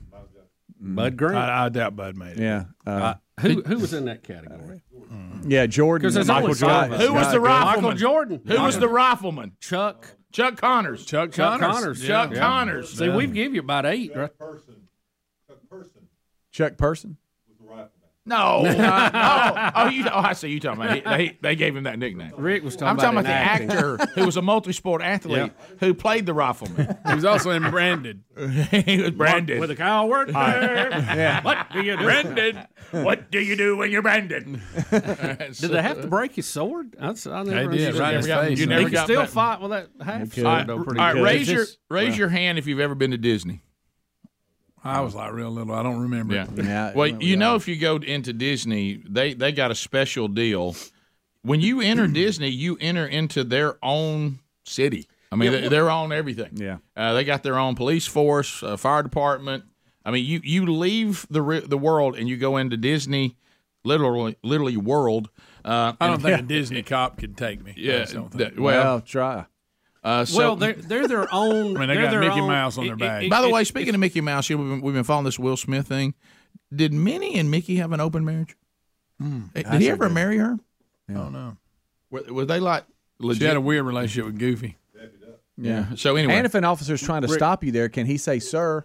Bud 0.79 1.16
Grant. 1.16 1.37
I, 1.37 1.64
I 1.64 1.68
doubt 1.70 1.96
Bud 1.96 2.16
made 2.16 2.38
it. 2.38 2.42
Yeah. 2.42 2.64
Uh, 2.87 3.14
who 3.40 3.62
who 3.62 3.79
was 3.79 3.92
in 3.94 4.05
that 4.07 4.22
category? 4.22 4.83
Mm-hmm. 5.12 5.51
yeah, 5.51 5.66
Jordan. 5.66 6.07
'Cause 6.07 6.14
there's 6.14 6.29
Michael 6.29 6.42
always 6.45 6.61
Jordan. 6.61 7.01
Who 7.01 7.12
was 7.14 7.31
the 7.31 7.40
rifleman? 7.40 7.83
Michael 7.83 7.99
Jordan. 7.99 8.40
Who 8.47 8.61
was 8.62 8.79
the 8.79 8.88
rifleman? 8.88 9.53
Chuck 9.61 10.16
Chuck 10.33 10.57
Connors. 10.57 11.07
Chuck, 11.07 11.33
Chuck 11.33 11.61
Connors. 11.61 11.77
Connors. 11.81 12.07
Chuck 12.07 12.31
Yeah. 12.33 12.38
Connors. 12.40 12.99
See, 12.99 13.09
we've 13.09 13.33
give 13.33 13.55
you 13.55 13.61
about 13.61 13.87
eight, 13.87 14.12
Chuck 14.12 14.16
right? 14.16 14.31
Chuck 15.49 15.59
Person. 15.71 16.09
Chuck 16.53 16.77
Person. 16.77 17.16
No, 18.26 18.62
no. 18.64 19.72
Oh, 19.76 19.88
you, 19.88 20.04
oh, 20.06 20.18
I 20.18 20.32
see 20.32 20.48
you 20.48 20.58
talking 20.60 20.82
about. 20.82 20.94
He, 20.96 21.00
they, 21.28 21.38
they 21.40 21.56
gave 21.56 21.76
him 21.76 21.84
that 21.84 21.98
nickname. 21.98 22.32
Rick 22.36 22.64
was 22.64 22.74
talking 22.74 22.88
I'm 22.88 22.96
talking 22.96 23.18
about, 23.20 23.58
about 23.60 23.76
the 23.98 24.04
actor 24.04 24.10
who 24.14 24.26
was 24.26 24.36
a 24.36 24.42
multi-sport 24.42 25.00
athlete 25.00 25.52
who 25.80 25.94
played 25.94 26.26
the 26.26 26.34
rifleman. 26.34 26.98
He 27.06 27.14
was 27.14 27.24
also 27.24 27.50
in 27.52 27.70
Branded. 27.70 28.24
he 28.36 29.00
was 29.00 29.12
branded. 29.12 29.60
with 29.60 29.70
a 29.70 29.76
coward. 29.76 30.30
Yeah. 30.30 31.42
What 31.42 31.70
do 31.72 31.82
you 31.82 31.96
do? 31.96 32.02
branded. 32.04 32.58
what 32.90 33.30
do 33.30 33.38
you 33.40 33.56
do 33.56 33.76
when 33.76 33.90
you're 33.90 34.02
branded? 34.02 34.60
Did 34.90 35.54
they 35.54 35.82
have 35.82 36.02
to 36.02 36.08
break 36.08 36.34
his 36.34 36.46
sword? 36.46 36.96
That's, 36.98 37.26
I 37.26 37.42
never 37.44 37.70
They 37.70 37.78
did, 37.78 37.96
understood 37.96 38.00
right 38.00 38.08
in 38.08 38.14
that. 38.14 38.16
his 38.16 38.26
got- 38.26 38.44
face. 38.44 38.58
you 38.58 38.64
He 38.64 38.68
never 38.68 38.82
can 38.82 38.92
got 38.92 39.04
still 39.04 39.20
back- 39.22 39.28
fight 39.30 39.60
with 39.60 39.70
that 39.70 39.88
half 40.04 40.32
sword, 40.34 40.46
All 40.46 40.52
right, 40.56 40.66
though, 40.66 40.82
pretty 40.84 41.00
all 41.00 41.06
right, 41.06 41.14
good. 41.14 41.22
raise 41.24 41.48
your 41.48 41.64
Just- 41.64 41.78
raise 41.90 42.18
your 42.18 42.28
hand 42.28 42.58
if 42.58 42.66
you've 42.66 42.80
ever 42.80 42.94
been 42.94 43.12
to 43.12 43.18
Disney. 43.18 43.62
I 44.87 45.01
was 45.01 45.14
like 45.14 45.33
real 45.33 45.51
little. 45.51 45.75
I 45.75 45.83
don't 45.83 46.01
remember. 46.01 46.35
Yeah. 46.35 46.46
Yeah, 46.57 46.92
Well, 46.94 47.09
you 47.09 47.37
know, 47.37 47.53
are. 47.53 47.57
if 47.57 47.68
you 47.68 47.77
go 47.77 47.96
into 47.96 48.33
Disney, 48.33 49.03
they 49.09 49.35
they 49.35 49.53
got 49.53 49.70
a 49.70 49.75
special 49.75 50.29
deal. 50.29 50.75
When 51.42 51.61
you 51.61 51.81
enter 51.81 52.07
Disney, 52.22 52.49
you 52.49 52.77
enter 52.81 53.07
into 53.07 53.44
their 53.44 53.77
own 53.85 54.38
city. 54.64 55.07
I 55.33 55.37
mean, 55.37 55.53
they, 55.53 55.68
they're 55.68 55.90
on 55.90 56.12
everything. 56.12 56.53
Yeah. 56.55 56.79
Uh, 56.96 57.12
they 57.14 57.25
got 57.25 57.42
their 57.42 57.59
own 57.59 57.75
police 57.75 58.07
force, 58.07 58.62
uh, 58.62 58.77
fire 58.77 59.03
department. 59.03 59.64
I 60.05 60.11
mean, 60.12 60.25
you 60.25 60.40
you 60.44 60.64
leave 60.66 61.27
the 61.31 61.42
re- 61.42 61.61
the 61.66 61.79
world 61.79 62.16
and 62.16 62.29
you 62.29 62.37
go 62.37 62.57
into 62.57 62.77
Disney, 62.77 63.37
literally 63.85 64.37
literally 64.42 64.77
world. 64.77 65.29
Uh, 65.64 65.94
I 66.01 66.07
don't 66.07 66.14
and- 66.14 66.22
think 66.22 66.40
a 66.40 66.42
Disney 66.55 66.83
cop 66.85 67.18
could 67.18 67.37
take 67.37 67.62
me. 67.62 67.75
Yeah. 67.77 67.99
just 68.01 68.14
don't 68.14 68.29
think. 68.33 68.55
that- 68.55 68.61
well, 68.61 68.85
Well, 68.85 69.01
try. 69.01 69.46
Uh, 70.07 70.25
so, 70.25 70.38
well, 70.38 70.57
they're 70.57 70.73
they're 70.75 71.09
their 71.09 71.27
own. 71.35 71.77
I 71.77 71.81
mean, 71.81 71.88
they 71.88 71.95
got 71.97 72.11
their 72.11 72.21
Mickey 72.21 72.40
own- 72.40 72.49
Mouse 72.49 72.79
on 72.79 72.85
their 72.87 72.95
it- 72.95 72.99
bag. 72.99 73.25
it- 73.25 73.31
By 73.31 73.40
the 73.42 73.49
it- 73.49 73.53
way, 73.53 73.64
speaking 73.64 73.95
of 73.95 74.01
Mickey 74.01 74.21
Mouse, 74.21 74.49
you 74.49 74.57
know, 74.57 74.62
we've 74.62 74.73
been, 74.73 74.81
we've 74.81 74.95
been 74.95 75.05
following 75.05 75.25
this 75.25 75.38
Will 75.38 75.57
Smith 75.57 75.87
thing. 75.88 76.14
Did 76.75 76.92
Minnie 76.92 77.38
and 77.38 77.51
Mickey 77.51 77.77
have 77.77 77.92
an 77.92 78.01
open 78.01 78.25
marriage? 78.25 78.57
Did 79.21 79.66
he 79.81 79.88
ever 79.90 80.09
marry 80.09 80.38
her? 80.38 80.59
I 81.09 81.12
don't 81.12 81.33
know. 81.33 81.57
Were, 82.11 82.23
were 82.31 82.45
they 82.45 82.61
like 82.61 82.85
legit? 83.19 83.40
She 83.42 83.47
had 83.47 83.57
a 83.57 83.61
weird 83.61 83.85
relationship 83.85 84.27
with 84.27 84.38
Goofy. 84.38 84.77
yeah. 85.57 85.95
So 85.97 86.16
anyway, 86.16 86.35
And 86.35 86.47
if 86.47 86.55
an 86.55 86.64
officer's 86.64 87.03
trying 87.03 87.23
to 87.23 87.29
stop 87.29 87.64
you 87.64 87.73
there, 87.73 87.88
can 87.88 88.07
he 88.07 88.16
say, 88.16 88.38
"Sir"? 88.38 88.85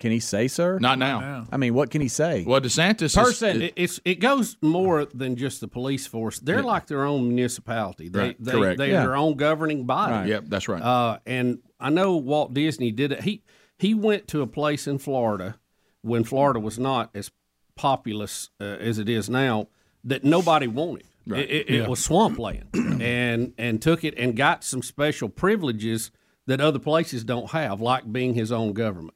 Can 0.00 0.10
he 0.10 0.18
say, 0.18 0.48
"Sir"? 0.48 0.78
not 0.80 0.98
now. 0.98 1.20
Now. 1.20 1.46
I 1.52 1.56
mean, 1.58 1.74
what 1.74 1.90
can 1.90 2.00
he 2.00 2.08
say? 2.08 2.42
Well, 2.46 2.60
DeSantis 2.60 3.14
Person. 3.14 3.56
Is, 3.62 3.68
It, 3.68 3.72
it's 3.76 4.00
it 4.04 4.14
goes 4.16 4.56
more 4.62 5.04
than 5.04 5.36
just 5.36 5.60
the 5.60 5.68
police 5.68 6.06
force. 6.06 6.38
They're 6.40 6.62
like 6.62 6.86
their 6.86 7.04
own 7.04 7.28
municipality. 7.28 8.08
They 8.08 8.18
Right, 8.18 8.36
they 8.42 8.50
correct. 8.52 8.78
they're 8.78 8.88
Yeah. 8.88 9.02
their 9.02 9.14
own 9.14 9.34
governing 9.34 9.84
body. 9.84 10.30
Yep, 10.30 10.44
that's 10.48 10.68
right. 10.68 10.82
Uh, 10.82 11.18
and 11.26 11.58
I 11.78 11.90
know 11.90 12.16
Walt 12.16 12.52
Disney 12.54 12.90
did 12.90 13.12
it. 13.12 13.20
He 13.22 13.42
he 13.78 13.94
went 13.94 14.26
to 14.28 14.40
a 14.42 14.46
place 14.46 14.86
in 14.86 14.98
Florida 14.98 15.56
when 16.02 16.24
Florida 16.24 16.58
was 16.60 16.78
not 16.78 17.10
as 17.14 17.30
populous 17.76 18.50
uh, 18.60 18.64
as 18.64 18.98
it 18.98 19.08
is 19.08 19.28
now 19.30 19.68
that 20.04 20.24
nobody 20.24 20.66
wanted. 20.66 21.04
It, 21.26 21.50
it, 21.50 21.70
it 21.70 21.88
was 21.88 22.02
swampland, 22.02 22.68
and 22.74 23.52
and 23.58 23.80
took 23.82 24.02
it 24.02 24.14
and 24.16 24.34
got 24.34 24.64
some 24.64 24.82
special 24.82 25.28
privileges 25.28 26.10
that 26.46 26.60
other 26.60 26.78
places 26.78 27.22
don't 27.22 27.50
have, 27.50 27.80
like 27.80 28.10
being 28.10 28.34
his 28.34 28.50
own 28.50 28.72
government. 28.72 29.14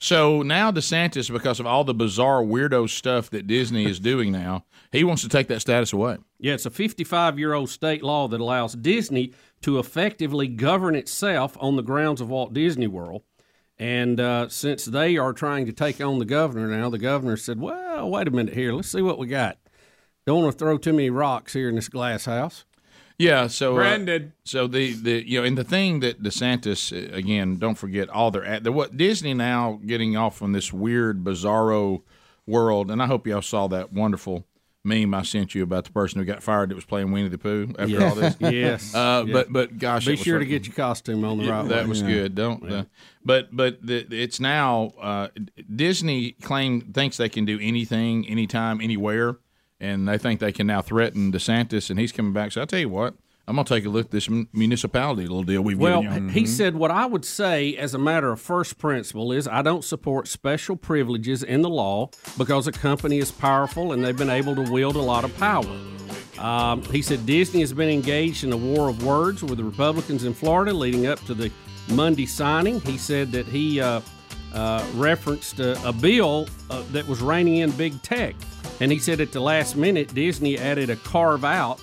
So 0.00 0.40
now 0.40 0.72
DeSantis, 0.72 1.30
because 1.30 1.60
of 1.60 1.66
all 1.66 1.84
the 1.84 1.92
bizarre 1.92 2.42
weirdo 2.42 2.88
stuff 2.88 3.28
that 3.30 3.46
Disney 3.46 3.84
is 3.84 4.00
doing 4.00 4.32
now, 4.32 4.64
he 4.90 5.04
wants 5.04 5.22
to 5.22 5.28
take 5.28 5.46
that 5.48 5.60
status 5.60 5.92
away. 5.92 6.16
Yeah, 6.38 6.54
it's 6.54 6.64
a 6.64 6.70
55 6.70 7.38
year 7.38 7.52
old 7.52 7.68
state 7.68 8.02
law 8.02 8.26
that 8.28 8.40
allows 8.40 8.72
Disney 8.72 9.34
to 9.60 9.78
effectively 9.78 10.48
govern 10.48 10.96
itself 10.96 11.54
on 11.60 11.76
the 11.76 11.82
grounds 11.82 12.22
of 12.22 12.30
Walt 12.30 12.54
Disney 12.54 12.86
World. 12.86 13.22
And 13.78 14.18
uh, 14.18 14.48
since 14.48 14.86
they 14.86 15.18
are 15.18 15.34
trying 15.34 15.66
to 15.66 15.72
take 15.72 16.00
on 16.00 16.18
the 16.18 16.24
governor 16.24 16.68
now, 16.68 16.88
the 16.88 16.98
governor 16.98 17.36
said, 17.36 17.60
well, 17.60 18.10
wait 18.10 18.26
a 18.26 18.30
minute 18.30 18.54
here. 18.54 18.72
Let's 18.72 18.90
see 18.90 19.02
what 19.02 19.18
we 19.18 19.26
got. 19.26 19.58
Don't 20.26 20.42
want 20.42 20.52
to 20.52 20.58
throw 20.58 20.78
too 20.78 20.92
many 20.92 21.10
rocks 21.10 21.52
here 21.52 21.68
in 21.68 21.74
this 21.74 21.88
glass 21.88 22.24
house. 22.24 22.64
Yeah. 23.20 23.46
So 23.48 23.72
uh, 23.72 23.76
Branded. 23.76 24.32
So 24.44 24.66
the 24.66 24.92
the 24.94 25.28
you 25.28 25.40
know, 25.40 25.44
and 25.46 25.56
the 25.58 25.64
thing 25.64 26.00
that 26.00 26.22
DeSantis 26.22 26.92
uh, 26.92 27.14
again, 27.14 27.56
don't 27.58 27.76
forget 27.76 28.08
all 28.08 28.30
their 28.30 28.44
ad- 28.44 28.64
the 28.64 28.72
what 28.72 28.96
Disney 28.96 29.34
now 29.34 29.78
getting 29.84 30.16
off 30.16 30.42
on 30.42 30.52
this 30.52 30.72
weird 30.72 31.22
bizarro 31.22 32.02
world, 32.46 32.90
and 32.90 33.02
I 33.02 33.06
hope 33.06 33.26
y'all 33.26 33.42
saw 33.42 33.66
that 33.68 33.92
wonderful 33.92 34.46
meme 34.82 35.12
I 35.12 35.20
sent 35.22 35.54
you 35.54 35.62
about 35.62 35.84
the 35.84 35.90
person 35.92 36.18
who 36.18 36.24
got 36.24 36.42
fired 36.42 36.70
that 36.70 36.74
was 36.74 36.86
playing 36.86 37.12
Winnie 37.12 37.28
the 37.28 37.36
Pooh 37.36 37.74
after 37.78 38.02
all 38.02 38.14
this. 38.14 38.34
Yes. 38.40 38.94
Uh, 38.94 39.24
Yeah. 39.26 39.32
But 39.34 39.52
but 39.52 39.78
gosh, 39.78 40.06
Be 40.06 40.12
it 40.12 40.18
was 40.18 40.24
sure 40.24 40.38
to 40.38 40.46
get 40.46 40.66
your 40.66 40.74
costume 40.74 41.22
on 41.22 41.36
the 41.36 41.44
Yeah, 41.44 41.50
right 41.60 41.68
that 41.68 41.82
way. 41.84 41.88
was 41.90 42.00
good. 42.02 42.34
Don't. 42.34 42.72
Uh, 42.72 42.84
but 43.22 43.54
but 43.54 43.84
the, 43.86 44.06
it's 44.10 44.40
now 44.40 44.92
uh, 44.98 45.28
Disney 45.76 46.32
claim 46.32 46.80
thinks 46.80 47.18
they 47.18 47.28
can 47.28 47.44
do 47.44 47.58
anything, 47.60 48.26
anytime, 48.26 48.80
anywhere, 48.80 49.36
and 49.80 50.08
they 50.08 50.18
think 50.18 50.40
they 50.40 50.52
can 50.52 50.66
now 50.66 50.82
threaten 50.82 51.32
DeSantis, 51.32 51.90
and 51.90 51.98
he's 51.98 52.12
coming 52.12 52.32
back. 52.32 52.52
So 52.52 52.62
I 52.62 52.64
tell 52.66 52.78
you 52.80 52.88
what, 52.88 53.14
I'm 53.48 53.56
gonna 53.56 53.66
take 53.66 53.84
a 53.84 53.88
look 53.88 54.06
at 54.06 54.10
this 54.12 54.28
mun- 54.28 54.46
municipality 54.52 55.22
little 55.22 55.42
deal 55.42 55.62
we've 55.62 55.78
Well, 55.78 56.02
given 56.02 56.28
you. 56.28 56.34
he 56.34 56.46
said, 56.46 56.76
What 56.76 56.90
I 56.90 57.06
would 57.06 57.24
say 57.24 57.74
as 57.76 57.94
a 57.94 57.98
matter 57.98 58.30
of 58.30 58.40
first 58.40 58.78
principle 58.78 59.32
is 59.32 59.48
I 59.48 59.62
don't 59.62 59.82
support 59.84 60.28
special 60.28 60.76
privileges 60.76 61.42
in 61.42 61.62
the 61.62 61.68
law 61.70 62.10
because 62.38 62.66
a 62.68 62.72
company 62.72 63.18
is 63.18 63.32
powerful 63.32 63.92
and 63.92 64.04
they've 64.04 64.16
been 64.16 64.30
able 64.30 64.54
to 64.54 64.70
wield 64.70 64.94
a 64.96 65.00
lot 65.02 65.24
of 65.24 65.36
power. 65.38 65.66
Um, 66.38 66.82
he 66.84 67.02
said 67.02 67.26
Disney 67.26 67.60
has 67.60 67.72
been 67.72 67.90
engaged 67.90 68.44
in 68.44 68.52
a 68.52 68.56
war 68.56 68.88
of 68.88 69.04
words 69.04 69.42
with 69.42 69.58
the 69.58 69.64
Republicans 69.64 70.24
in 70.24 70.32
Florida 70.32 70.72
leading 70.72 71.06
up 71.06 71.18
to 71.26 71.34
the 71.34 71.50
Monday 71.90 72.26
signing. 72.26 72.80
He 72.82 72.96
said 72.96 73.32
that 73.32 73.46
he 73.46 73.80
uh, 73.80 74.00
uh, 74.54 74.84
referenced 74.94 75.60
a, 75.60 75.88
a 75.88 75.92
bill 75.92 76.48
uh, 76.70 76.82
that 76.92 77.06
was 77.06 77.20
reining 77.20 77.56
in 77.56 77.70
big 77.72 78.00
tech. 78.02 78.34
And 78.80 78.90
he 78.90 78.98
said 78.98 79.20
at 79.20 79.32
the 79.32 79.40
last 79.40 79.76
minute, 79.76 80.14
Disney 80.14 80.58
added 80.58 80.90
a 80.90 80.96
carve 80.96 81.44
out 81.44 81.80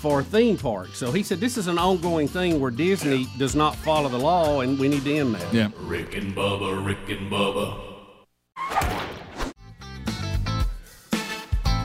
for 0.00 0.20
a 0.20 0.24
theme 0.24 0.56
park. 0.56 0.88
So 0.94 1.12
he 1.12 1.22
said 1.22 1.40
this 1.40 1.58
is 1.58 1.66
an 1.66 1.78
ongoing 1.78 2.26
thing 2.26 2.58
where 2.58 2.70
Disney 2.70 3.26
does 3.36 3.54
not 3.54 3.76
follow 3.76 4.08
the 4.08 4.18
law, 4.18 4.62
and 4.62 4.78
we 4.78 4.88
need 4.88 5.04
to 5.04 5.14
end 5.14 5.34
that. 5.34 5.52
Yeah. 5.52 5.68
Rick 5.80 6.16
and 6.16 6.34
Bubba, 6.34 6.84
Rick 6.84 7.18
and 7.18 7.30
Bubba. 7.30 7.78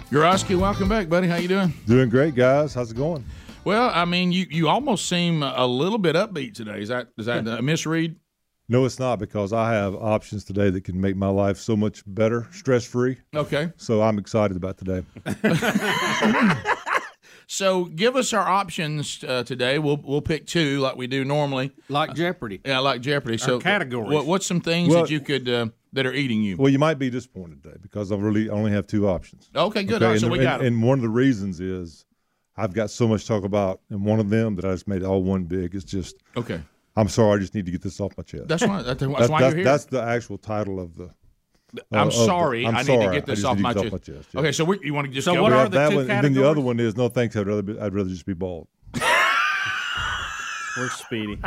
Grosky, 0.10 0.58
welcome 0.58 0.88
back, 0.88 1.10
buddy. 1.10 1.28
How 1.28 1.36
you 1.36 1.50
doing? 1.50 1.74
Doing 1.88 2.08
great, 2.08 2.36
guys. 2.36 2.74
How's 2.74 2.92
it 2.92 2.96
going? 2.96 3.26
Well, 3.66 3.92
I 3.94 4.06
mean, 4.06 4.32
you, 4.32 4.46
you 4.50 4.70
almost 4.70 5.10
seem 5.10 5.44
a 5.44 5.66
little 5.68 5.98
bit 5.98 6.16
upbeat 6.16 6.54
today. 6.54 6.80
Is 6.80 6.88
that 6.90 7.10
is 7.18 7.26
that 7.26 7.46
a 7.48 7.62
misread? 7.62 8.16
No, 8.68 8.86
it's 8.86 8.98
not 9.00 9.20
because 9.20 9.54
I 9.54 9.74
have 9.74 9.94
options 9.96 10.44
today 10.44 10.70
that 10.72 10.84
can 10.84 11.00
make 11.00 11.16
my 11.16 11.28
life 11.28 11.58
so 11.58 11.76
much 11.76 12.02
better, 12.08 12.48
stress 12.52 12.84
free. 12.86 13.18
Okay. 13.36 13.72
So 13.78 14.02
I'm 14.02 14.18
excited 14.18 14.58
about 14.58 14.78
today. 14.78 15.04
So 17.48 17.86
give 17.86 18.16
us 18.16 18.34
our 18.34 18.48
options 18.48 19.24
uh, 19.24 19.44
today. 19.44 19.78
We'll 19.78 20.02
we'll 20.04 20.22
pick 20.22 20.48
two 20.48 20.80
like 20.80 20.96
we 20.96 21.08
do 21.08 21.24
normally. 21.24 21.72
Like 21.90 22.16
Jeopardy. 22.16 22.62
Yeah, 22.66 22.80
like 22.80 23.02
Jeopardy. 23.02 23.38
So 23.38 23.60
categories. 23.60 24.12
What, 24.12 24.26
what's 24.26 24.46
some 24.46 24.62
things 24.62 24.90
Well- 24.90 25.02
that 25.04 25.12
you 25.12 25.20
could 25.20 25.48
uh, 25.48 25.68
that 25.94 26.06
are 26.06 26.14
eating 26.14 26.42
you? 26.42 26.58
Well, 26.58 26.70
you 26.72 26.80
might 26.80 26.96
be 26.98 27.10
disappointed 27.10 27.62
today 27.64 27.78
because 27.82 28.12
I 28.12 28.16
really 28.16 28.50
only 28.50 28.72
have 28.72 28.88
two 28.88 29.08
options. 29.08 29.50
Okay, 29.56 29.84
good. 29.84 30.02
All 30.02 30.10
right, 30.10 30.14
and, 30.14 30.22
so 30.22 30.28
we 30.28 30.40
and- 30.40 30.44
got 30.44 30.62
'em. 30.62 30.66
and 30.68 30.84
one 30.84 30.98
of 30.98 31.04
the 31.04 31.10
reasons 31.10 31.60
is 31.60 32.06
I've 32.58 32.74
got 32.74 32.90
so 32.90 33.08
much 33.08 33.22
to 33.22 33.28
talk 33.28 33.44
about, 33.44 33.82
and 33.90 34.04
one 34.04 34.20
of 34.20 34.30
them 34.30 34.56
that 34.56 34.66
I 34.66 34.72
just 34.72 34.88
made 34.88 35.04
all 35.04 35.22
one 35.22 35.44
big. 35.44 35.76
It's 35.76 35.86
just 35.86 36.16
Okay. 36.36 36.62
I'm 36.96 37.10
sorry, 37.10 37.38
I 37.38 37.40
just 37.42 37.54
need 37.54 37.66
to 37.66 37.72
get 37.72 37.82
this 37.82 38.00
off 38.00 38.14
my 38.18 38.24
chest. 38.24 38.48
That's 38.48 38.66
why. 38.66 38.82
That's, 38.82 39.00
that's 39.00 39.02
That's- 39.02 39.30
why 39.30 39.42
that's, 39.42 39.52
you're 39.52 39.56
here. 39.58 39.66
that's 39.66 39.86
the 39.86 40.02
actual 40.02 40.38
title 40.38 40.80
of 40.80 40.96
the 40.96 41.10
I'm 41.92 42.08
of 42.08 42.14
the- 42.14 42.26
sorry. 42.26 42.66
I'm 42.66 42.74
I 42.76 42.80
need 42.80 42.86
sorry. 42.88 43.06
to 43.08 43.12
get 43.12 43.26
this 43.26 43.44
off 43.44 43.58
need 43.58 43.64
my 43.64 43.74
chest. 43.74 43.86
off 43.88 43.92
my 43.92 43.98
chest, 43.98 44.30
Okay, 44.36 44.52
so 44.54 44.64
we, 44.64 44.80
you 44.82 44.94
want 44.94 45.08
to 45.08 45.14
just 45.14 45.26
So 45.26 45.34
go 45.34 45.42
what 45.44 45.52
We 45.52 45.58
are 45.58 45.64
the 45.70 45.78
that 45.78 45.90
two 45.90 45.96
one, 45.98 46.10
and 46.10 46.24
then 46.24 46.34
the 46.34 46.50
other 46.50 46.62
one 46.62 46.80
is 46.80 46.96
no 46.96 47.10
thanks. 47.10 47.36
I'd 47.36 47.48
rather 47.48 47.62
be, 47.62 47.78
I'd 47.80 47.94
rather 47.94 48.10
just 48.10 48.26
be 48.26 48.34
bald. 48.34 48.68
We're 50.78 50.90
speedy. 50.90 51.40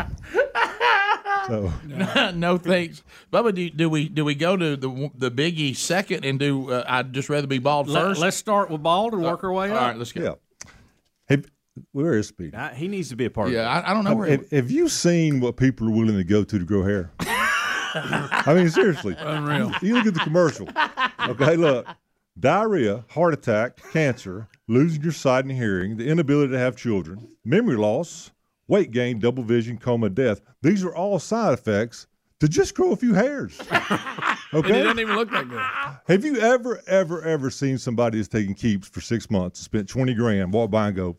So 1.49 1.73
no 2.35 2.57
thanks, 2.59 3.03
Bubba. 3.33 3.55
Do, 3.55 3.69
do 3.71 3.89
we 3.91 4.09
do 4.09 4.25
we 4.25 4.35
go 4.35 4.57
to 4.57 4.77
the 4.77 5.11
the 5.15 5.31
biggie 5.31 5.77
second 5.77 6.25
and 6.25 6.39
do? 6.39 6.71
Uh, 6.71 6.85
I'd 6.87 7.13
just 7.13 7.29
rather 7.31 7.47
be 7.47 7.59
bald 7.59 7.87
first? 7.87 7.95
Let, 7.95 8.05
first. 8.09 8.23
us 8.23 8.37
start 8.37 8.71
with 8.71 8.83
bald 8.83 9.13
and 9.15 9.23
work 9.23 9.45
our 9.45 9.53
way 9.53 9.71
All 9.71 9.77
up. 9.77 9.83
right, 9.83 9.97
let's 9.97 10.13
go. 10.13 10.23
yeah. 10.23 10.35
Hey, 11.79 11.85
where 11.93 12.15
is 12.15 12.29
Speed? 12.29 12.55
I- 12.55 12.75
he 12.75 12.89
needs 12.89 13.09
to 13.11 13.17
be 13.17 13.25
a 13.27 13.31
part 13.31 13.51
Yeah, 13.51 13.61
of 13.79 13.85
it. 13.85 13.87
I, 13.87 13.91
I 13.91 13.95
don't 13.95 14.05
know 14.05 14.15
where. 14.15 14.29
Have, 14.29 14.51
have 14.51 14.71
you 14.71 14.89
seen 14.89 15.41
what 15.41 15.57
people 15.57 15.89
are 15.89 15.93
willing 15.93 16.17
to 16.17 16.25
go 16.25 16.45
to 16.45 16.59
to 16.59 16.65
grow 16.65 16.83
hair? 16.83 17.13
I 17.21 18.53
mean, 18.55 18.69
seriously. 18.71 19.17
Unreal. 19.19 19.73
You 19.83 19.95
look 19.95 20.07
at 20.07 20.15
the 20.15 20.21
commercial. 20.21 20.69
Okay, 21.29 21.57
look. 21.57 21.87
Diarrhea, 22.39 23.05
heart 23.11 23.35
attack, 23.35 23.81
cancer, 23.93 24.49
losing 24.69 25.03
your 25.03 25.11
sight 25.11 25.45
and 25.45 25.51
hearing, 25.53 25.97
the 25.97 26.07
inability 26.07 26.53
to 26.53 26.59
have 26.59 26.77
children, 26.77 27.27
memory 27.45 27.75
loss, 27.77 28.31
weight 28.69 28.93
gain, 28.93 29.19
double 29.19 29.43
vision, 29.43 29.77
coma, 29.77 30.09
death. 30.09 30.41
These 30.63 30.85
are 30.85 30.95
all 30.95 31.19
side 31.19 31.55
effects 31.55 32.07
to 32.39 32.47
just 32.47 32.77
grow 32.77 32.93
a 32.93 32.97
few 32.97 33.15
hairs. 33.15 33.61
And 34.51 34.65
it 34.65 34.71
Okay? 34.71 34.83
doesn't 34.83 34.99
even 34.99 35.15
look 35.15 35.31
that 35.33 35.47
good. 35.47 35.61
Have 36.07 36.25
you 36.25 36.39
ever, 36.39 36.81
ever, 36.87 37.21
ever 37.23 37.51
seen 37.51 37.77
somebody 37.77 38.17
that's 38.17 38.29
taking 38.29 38.55
keeps 38.55 38.89
for 38.89 39.03
six 39.03 39.31
months, 39.31 39.61
spent 39.61 39.87
20 39.91 40.15
grand, 40.15 40.55
walk 40.55 40.71
by 40.71 40.87
and 40.87 40.97
go, 40.97 41.19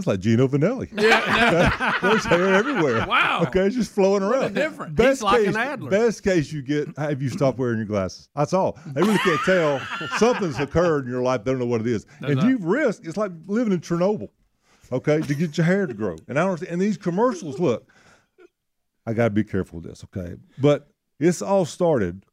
it's 0.00 0.06
like 0.08 0.20
Gino 0.20 0.48
Vannelli. 0.48 0.88
Yeah, 1.00 1.96
There's 2.02 2.24
hair 2.24 2.54
everywhere. 2.54 3.06
Wow. 3.06 3.44
Okay, 3.46 3.60
it's 3.66 3.76
just 3.76 3.92
flowing 3.92 4.22
What 4.22 4.34
a 4.34 4.40
around. 4.40 4.54
difference. 4.54 4.94
Best 4.94 5.18
He's 5.18 5.22
like 5.22 5.38
case, 5.44 5.48
an 5.54 5.56
Adler. 5.56 5.90
Best 5.90 6.22
case 6.24 6.52
you 6.52 6.62
get, 6.62 6.96
have 6.98 7.22
you 7.22 7.28
stopped 7.28 7.58
wearing 7.58 7.76
your 7.78 7.86
glasses? 7.86 8.28
That's 8.34 8.52
all. 8.52 8.78
They 8.88 9.00
really 9.02 9.18
can't 9.18 9.40
tell. 9.44 9.80
Something's 10.18 10.58
occurred 10.58 11.04
in 11.04 11.10
your 11.10 11.22
life. 11.22 11.44
They 11.44 11.52
don't 11.52 11.60
know 11.60 11.66
what 11.66 11.80
it 11.80 11.86
is. 11.86 12.04
and 12.20 12.42
you've 12.42 12.64
risked, 12.64 13.06
it's 13.06 13.16
like 13.16 13.30
living 13.46 13.72
in 13.72 13.80
Chernobyl, 13.80 14.30
okay, 14.90 15.20
to 15.20 15.34
get 15.34 15.56
your 15.56 15.66
hair 15.66 15.86
to 15.86 15.94
grow. 15.94 16.16
And 16.28 16.38
I 16.38 16.44
don't, 16.46 16.60
and 16.62 16.80
these 16.80 16.96
commercials, 16.98 17.58
look, 17.60 17.88
I 19.06 19.12
got 19.12 19.24
to 19.24 19.30
be 19.30 19.44
careful 19.44 19.80
with 19.80 19.88
this, 19.88 20.04
okay? 20.04 20.34
But 20.58 20.88
it's 21.18 21.40
all 21.42 21.64
started 21.64 22.24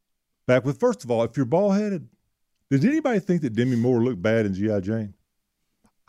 back 0.48 0.66
with, 0.66 0.80
first 0.80 1.04
of 1.04 1.12
all, 1.12 1.24
if 1.24 1.36
you're 1.38 1.46
bald 1.46 1.76
headed, 1.78 2.08
did 2.70 2.84
anybody 2.84 3.20
think 3.20 3.42
that 3.44 3.54
Demi 3.54 3.76
Moore 3.78 4.04
looked 4.04 4.22
bad 4.22 4.46
in 4.46 4.54
G.I. 4.54 4.80
Jane? 4.82 5.14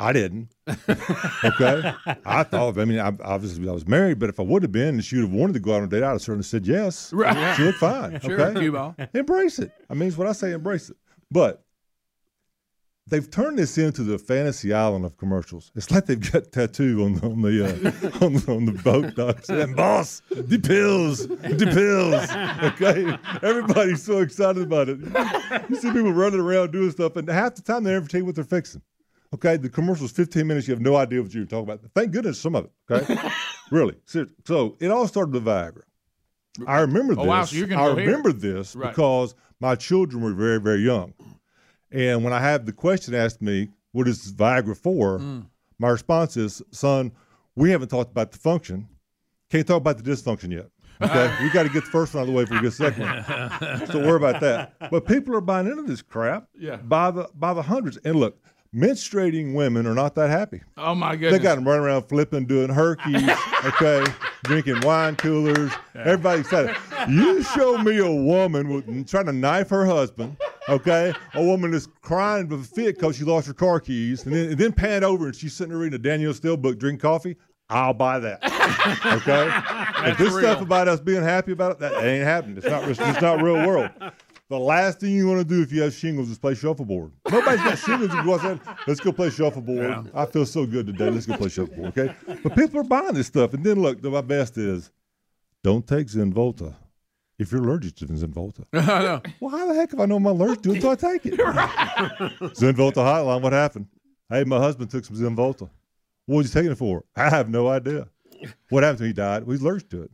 I 0.00 0.12
didn't. 0.12 0.48
okay. 0.68 1.92
I 2.24 2.42
thought, 2.44 2.78
I 2.78 2.84
mean, 2.84 3.00
I, 3.00 3.12
obviously 3.24 3.68
I 3.68 3.72
was 3.72 3.86
married, 3.86 4.18
but 4.18 4.28
if 4.28 4.38
I 4.38 4.44
would 4.44 4.62
have 4.62 4.70
been 4.72 4.88
and 4.94 5.04
she 5.04 5.16
would 5.16 5.22
have 5.24 5.32
wanted 5.32 5.54
to 5.54 5.60
go 5.60 5.72
out 5.74 5.78
on 5.78 5.84
a 5.84 5.88
date, 5.88 6.02
I'd 6.04 6.10
have 6.10 6.22
certainly 6.22 6.44
said 6.44 6.66
yes. 6.66 7.12
Right. 7.12 7.56
She 7.56 7.64
looked 7.64 7.78
fine. 7.78 8.20
Sure, 8.20 8.40
okay. 8.40 9.08
Embrace 9.14 9.58
it. 9.58 9.72
I 9.90 9.94
mean, 9.94 10.08
it's 10.08 10.16
what 10.16 10.28
I 10.28 10.32
say, 10.32 10.52
embrace 10.52 10.90
it. 10.90 10.96
But 11.30 11.64
they've 13.08 13.28
turned 13.28 13.58
this 13.58 13.76
into 13.76 14.02
the 14.04 14.18
fantasy 14.18 14.72
island 14.72 15.04
of 15.04 15.16
commercials. 15.16 15.72
It's 15.74 15.90
like 15.90 16.06
they've 16.06 16.32
got 16.32 16.52
tattoo 16.52 17.02
on 17.04 17.14
the 17.14 17.26
on 17.26 17.42
the 17.42 17.64
uh, 17.64 18.24
on, 18.24 18.34
the- 18.34 18.52
on 18.52 18.64
the 18.66 18.72
boat 18.82 19.14
docks. 19.16 19.48
And 19.48 19.74
boss, 19.74 20.22
the 20.30 20.58
pills, 20.58 21.26
the 21.26 21.70
pills. 21.72 22.30
Okay, 22.72 23.18
everybody's 23.46 24.02
so 24.04 24.18
excited 24.18 24.62
about 24.62 24.88
it. 24.90 24.98
You 25.68 25.76
see 25.76 25.90
people 25.90 26.12
running 26.12 26.40
around 26.40 26.70
doing 26.70 26.90
stuff, 26.92 27.16
and 27.16 27.28
half 27.28 27.56
the 27.56 27.62
time 27.62 27.82
they 27.84 27.90
never 27.92 28.06
tell 28.06 28.20
you 28.20 28.24
what 28.26 28.36
they're 28.36 28.44
fixing. 28.44 28.80
Okay, 29.34 29.56
the 29.58 29.68
commercial's 29.68 30.12
15 30.12 30.46
minutes. 30.46 30.66
You 30.68 30.74
have 30.74 30.80
no 30.80 30.96
idea 30.96 31.22
what 31.22 31.34
you're 31.34 31.44
talking 31.44 31.64
about. 31.70 31.80
Thank 31.94 32.12
goodness 32.12 32.40
some 32.40 32.54
of 32.56 32.64
it. 32.64 32.72
Okay, 32.90 33.30
really. 33.70 33.94
So, 34.06 34.26
so 34.46 34.76
it 34.80 34.90
all 34.90 35.06
started 35.06 35.34
with 35.34 35.44
Viagra. 35.44 35.82
I 36.66 36.80
remember 36.80 37.14
this. 37.14 37.24
Oh, 37.24 37.28
wow, 37.28 37.44
so 37.44 37.56
you're 37.56 37.66
gonna 37.66 37.82
I 37.82 37.88
go 37.94 37.96
here. 37.96 38.32
this 38.32 38.74
Right. 38.74 38.90
because 38.90 39.34
my 39.60 39.74
children 39.74 40.22
were 40.22 40.32
very, 40.32 40.58
very 40.60 40.80
young. 40.80 41.12
And 41.92 42.24
when 42.24 42.32
I 42.32 42.40
had 42.40 42.66
the 42.66 42.72
question 42.72 43.14
asked 43.14 43.40
me, 43.42 43.68
what 43.92 44.08
is 44.08 44.32
Viagra 44.32 44.76
for? 44.76 45.18
Hmm. 45.18 45.40
My 45.78 45.88
response 45.88 46.36
is, 46.36 46.60
son, 46.72 47.12
we 47.54 47.70
haven't 47.70 47.88
talked 47.88 48.10
about 48.10 48.32
the 48.32 48.38
function. 48.38 48.88
Can't 49.50 49.66
talk 49.66 49.76
about 49.78 49.98
the 49.98 50.10
dysfunction 50.10 50.50
yet. 50.52 50.66
Okay. 51.00 51.32
we 51.42 51.50
got 51.50 51.62
to 51.62 51.68
get 51.68 51.84
the 51.84 51.90
first 51.90 52.12
one 52.14 52.22
out 52.22 52.28
of 52.28 52.28
the 52.28 52.34
way 52.36 52.44
before 52.44 52.56
we 52.58 52.62
get 52.62 52.70
the 52.70 52.84
second 52.84 53.02
one. 53.70 53.86
so 53.86 53.98
worry 54.00 54.16
about 54.16 54.40
that. 54.40 54.74
But 54.90 55.06
people 55.06 55.36
are 55.36 55.40
buying 55.40 55.66
into 55.68 55.82
this 55.82 56.02
crap 56.02 56.48
Yeah. 56.58 56.76
by 56.76 57.10
the 57.12 57.28
by 57.34 57.54
the 57.54 57.62
hundreds. 57.62 57.98
And 57.98 58.16
look, 58.16 58.42
menstruating 58.74 59.54
women 59.54 59.86
are 59.86 59.94
not 59.94 60.14
that 60.16 60.30
happy. 60.30 60.62
Oh 60.76 60.94
my 60.94 61.16
goodness! 61.16 61.38
They 61.38 61.42
got 61.42 61.56
them 61.56 61.66
running 61.66 61.84
around 61.84 62.02
flipping, 62.02 62.46
doing 62.46 62.68
herkies, 62.68 63.28
okay, 63.64 64.04
drinking 64.44 64.80
wine 64.82 65.16
coolers. 65.16 65.72
Everybody 65.94 66.40
excited. 66.40 66.76
You 67.08 67.42
show 67.42 67.78
me 67.78 67.98
a 67.98 68.10
woman 68.10 68.68
with, 68.68 69.08
trying 69.08 69.26
to 69.26 69.32
knife 69.32 69.70
her 69.70 69.86
husband, 69.86 70.36
okay? 70.68 71.14
A 71.34 71.42
woman 71.42 71.72
is 71.74 71.88
crying 72.02 72.48
with 72.48 72.60
a 72.60 72.64
fit 72.64 72.96
because 72.96 73.16
she 73.16 73.24
lost 73.24 73.46
her 73.46 73.54
car 73.54 73.80
keys, 73.80 74.24
and 74.24 74.34
then, 74.34 74.50
and 74.50 74.58
then 74.58 74.72
pan 74.72 75.04
over 75.04 75.26
and 75.26 75.34
she's 75.36 75.54
sitting 75.54 75.70
there 75.70 75.78
reading 75.78 75.98
a 75.98 76.02
Danielle 76.02 76.34
Steel 76.34 76.56
book, 76.56 76.78
drinking 76.78 77.00
coffee. 77.00 77.36
I'll 77.70 77.92
buy 77.92 78.18
that, 78.18 78.42
okay? 79.04 79.50
if 80.10 80.16
this 80.16 80.32
real. 80.32 80.40
stuff 80.40 80.62
about 80.62 80.88
us 80.88 81.00
being 81.00 81.22
happy 81.22 81.52
about 81.52 81.72
it, 81.72 81.78
that 81.80 82.02
ain't 82.02 82.24
happening. 82.24 82.56
It's 82.56 82.66
not. 82.66 82.88
It's 82.88 83.20
not 83.20 83.42
real 83.42 83.66
world. 83.66 83.90
The 84.50 84.58
last 84.58 85.00
thing 85.00 85.12
you 85.12 85.26
want 85.28 85.40
to 85.40 85.44
do 85.44 85.60
if 85.62 85.70
you 85.72 85.82
have 85.82 85.92
shingles 85.92 86.30
is 86.30 86.38
play 86.38 86.54
shuffleboard. 86.54 87.12
Nobody's 87.30 87.60
got 87.60 87.78
shingles. 87.78 88.14
You 88.14 88.24
go 88.24 88.34
outside, 88.34 88.60
let's 88.86 88.98
go 89.00 89.12
play 89.12 89.28
shuffleboard. 89.28 90.10
I 90.14 90.24
feel 90.24 90.46
so 90.46 90.64
good 90.64 90.86
today. 90.86 91.10
Let's 91.10 91.26
go 91.26 91.36
play 91.36 91.50
shuffleboard, 91.50 91.98
okay? 91.98 92.14
But 92.42 92.54
people 92.56 92.80
are 92.80 92.84
buying 92.84 93.12
this 93.12 93.26
stuff. 93.26 93.52
And 93.52 93.62
then 93.62 93.82
look, 93.82 94.02
my 94.02 94.22
best 94.22 94.56
is 94.56 94.90
don't 95.62 95.86
take 95.86 96.06
Zenvolta 96.06 96.74
if 97.38 97.52
you're 97.52 97.62
allergic 97.62 97.96
to 97.96 98.06
Zenvolta. 98.06 98.64
Well, 99.40 99.50
how 99.50 99.66
the 99.68 99.74
heck 99.74 99.92
if 99.92 100.00
I 100.00 100.06
know 100.06 100.16
I'm 100.16 100.24
allergic 100.24 100.62
to 100.62 100.70
it 100.70 100.74
until 100.76 100.90
I 100.90 100.94
take 100.94 101.26
it? 101.26 101.34
Zenvolta 102.54 102.94
hotline, 102.96 103.42
what 103.42 103.52
happened? 103.52 103.86
Hey, 104.30 104.44
my 104.44 104.58
husband 104.58 104.90
took 104.90 105.04
some 105.04 105.16
Zenvolta. 105.16 105.68
What 106.24 106.38
was 106.38 106.46
he 106.46 106.52
taking 106.54 106.72
it 106.72 106.78
for? 106.78 107.04
I 107.14 107.28
have 107.28 107.50
no 107.50 107.68
idea. 107.68 108.08
What 108.70 108.82
happened 108.82 108.98
to 108.98 109.04
him? 109.04 109.08
He 109.08 109.12
died. 109.14 109.44
Well, 109.44 109.52
he's 109.52 109.62
allergic 109.62 109.90
to 109.90 110.02
it. 110.02 110.10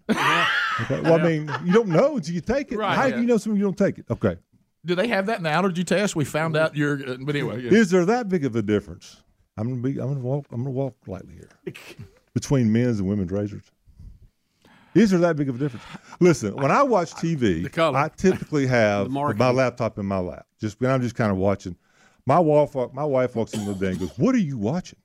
Okay. 0.82 1.00
Well, 1.00 1.14
I 1.14 1.22
mean, 1.22 1.50
you 1.64 1.72
don't 1.72 1.88
know 1.88 2.16
until 2.16 2.34
you 2.34 2.40
take 2.40 2.72
it. 2.72 2.78
Right, 2.78 2.96
How 2.96 3.06
yeah. 3.06 3.16
do 3.16 3.20
you 3.20 3.26
know 3.26 3.36
something 3.36 3.58
you 3.58 3.64
don't 3.64 3.78
take 3.78 3.98
it? 3.98 4.06
Okay. 4.10 4.36
Do 4.84 4.94
they 4.94 5.08
have 5.08 5.26
that 5.26 5.38
in 5.38 5.44
the 5.44 5.50
allergy 5.50 5.84
test? 5.84 6.14
We 6.14 6.24
found 6.24 6.56
out 6.56 6.76
you're. 6.76 6.94
Uh, 7.08 7.16
but 7.20 7.34
anyway, 7.34 7.62
yeah. 7.62 7.70
Is 7.72 7.90
there 7.90 8.04
that 8.04 8.28
big 8.28 8.44
of 8.44 8.54
a 8.56 8.62
difference? 8.62 9.22
I'm 9.56 9.68
gonna 9.68 9.80
be. 9.80 10.00
I'm 10.00 10.08
gonna 10.08 10.20
walk. 10.20 10.46
I'm 10.50 10.62
gonna 10.62 10.70
walk 10.70 10.96
lightly 11.06 11.34
here 11.34 11.74
between 12.34 12.72
men's 12.72 12.98
and 12.98 13.08
women's 13.08 13.30
razors. 13.30 13.64
Is 14.94 15.10
there 15.10 15.20
that 15.20 15.36
big 15.36 15.48
of 15.48 15.56
a 15.56 15.58
difference? 15.58 15.84
Listen, 16.20 16.54
when 16.56 16.70
I 16.70 16.82
watch 16.82 17.12
TV. 17.12 17.66
I 17.78 18.08
typically 18.08 18.66
have 18.68 19.10
my 19.10 19.50
laptop 19.50 19.98
in 19.98 20.06
my 20.06 20.18
lap. 20.18 20.46
Just 20.60 20.80
when 20.80 20.90
I'm 20.90 21.02
just 21.02 21.14
kind 21.14 21.30
of 21.32 21.38
watching. 21.38 21.76
My 22.26 22.38
wife, 22.38 22.74
my 22.94 23.04
wife 23.04 23.36
walks 23.36 23.52
in 23.52 23.66
the 23.66 23.74
day 23.74 23.90
and 23.90 23.98
goes, 23.98 24.16
"What 24.16 24.34
are 24.34 24.38
you 24.38 24.56
watching?" 24.56 24.98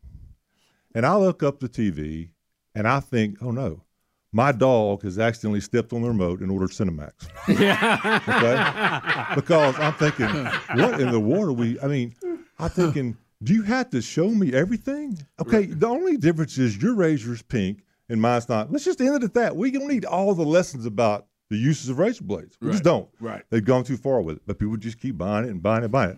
And 0.95 1.05
I 1.05 1.15
look 1.15 1.43
up 1.43 1.59
the 1.59 1.67
TV, 1.67 2.29
and 2.73 2.87
I 2.87 3.01
think, 3.01 3.37
"Oh 3.41 3.51
no, 3.51 3.83
my 4.31 4.51
dog 4.51 5.03
has 5.03 5.17
accidentally 5.17 5.61
stepped 5.61 5.91
on 5.93 6.01
the 6.01 6.07
remote 6.07 6.41
and 6.41 6.51
ordered 6.51 6.69
Cinemax." 6.71 7.27
okay? 7.49 9.35
Because 9.35 9.79
I'm 9.79 9.93
thinking, 9.93 10.27
what 10.79 10.99
in 10.99 11.11
the 11.11 11.19
world 11.19 11.49
are 11.49 11.53
we? 11.53 11.79
I 11.79 11.87
mean, 11.87 12.15
I'm 12.59 12.69
thinking, 12.69 13.17
do 13.43 13.53
you 13.53 13.63
have 13.63 13.89
to 13.91 14.01
show 14.01 14.29
me 14.29 14.53
everything? 14.53 15.17
Okay, 15.41 15.65
the 15.65 15.87
only 15.87 16.17
difference 16.17 16.57
is 16.57 16.77
your 16.81 16.93
razor's 16.93 17.41
pink 17.41 17.83
and 18.09 18.21
mine's 18.21 18.49
not. 18.49 18.71
Let's 18.71 18.85
just 18.85 18.99
end 19.01 19.15
it 19.15 19.23
at 19.23 19.33
that. 19.35 19.55
We 19.55 19.71
don't 19.71 19.87
need 19.87 20.05
all 20.05 20.33
the 20.33 20.43
lessons 20.45 20.85
about 20.85 21.27
the 21.49 21.57
uses 21.57 21.89
of 21.89 21.97
razor 21.99 22.23
blades. 22.23 22.57
We 22.61 22.71
just 22.71 22.83
don't. 22.83 23.07
right. 23.19 23.43
They've 23.49 23.63
gone 23.63 23.83
too 23.83 23.97
far 23.97 24.21
with 24.21 24.37
it, 24.37 24.41
but 24.45 24.59
people 24.59 24.77
just 24.77 24.99
keep 24.99 25.17
buying 25.17 25.45
it 25.45 25.51
and 25.51 25.61
buying 25.63 25.81
it 25.81 25.85
and 25.85 25.91
buying 25.91 26.11
it. 26.11 26.17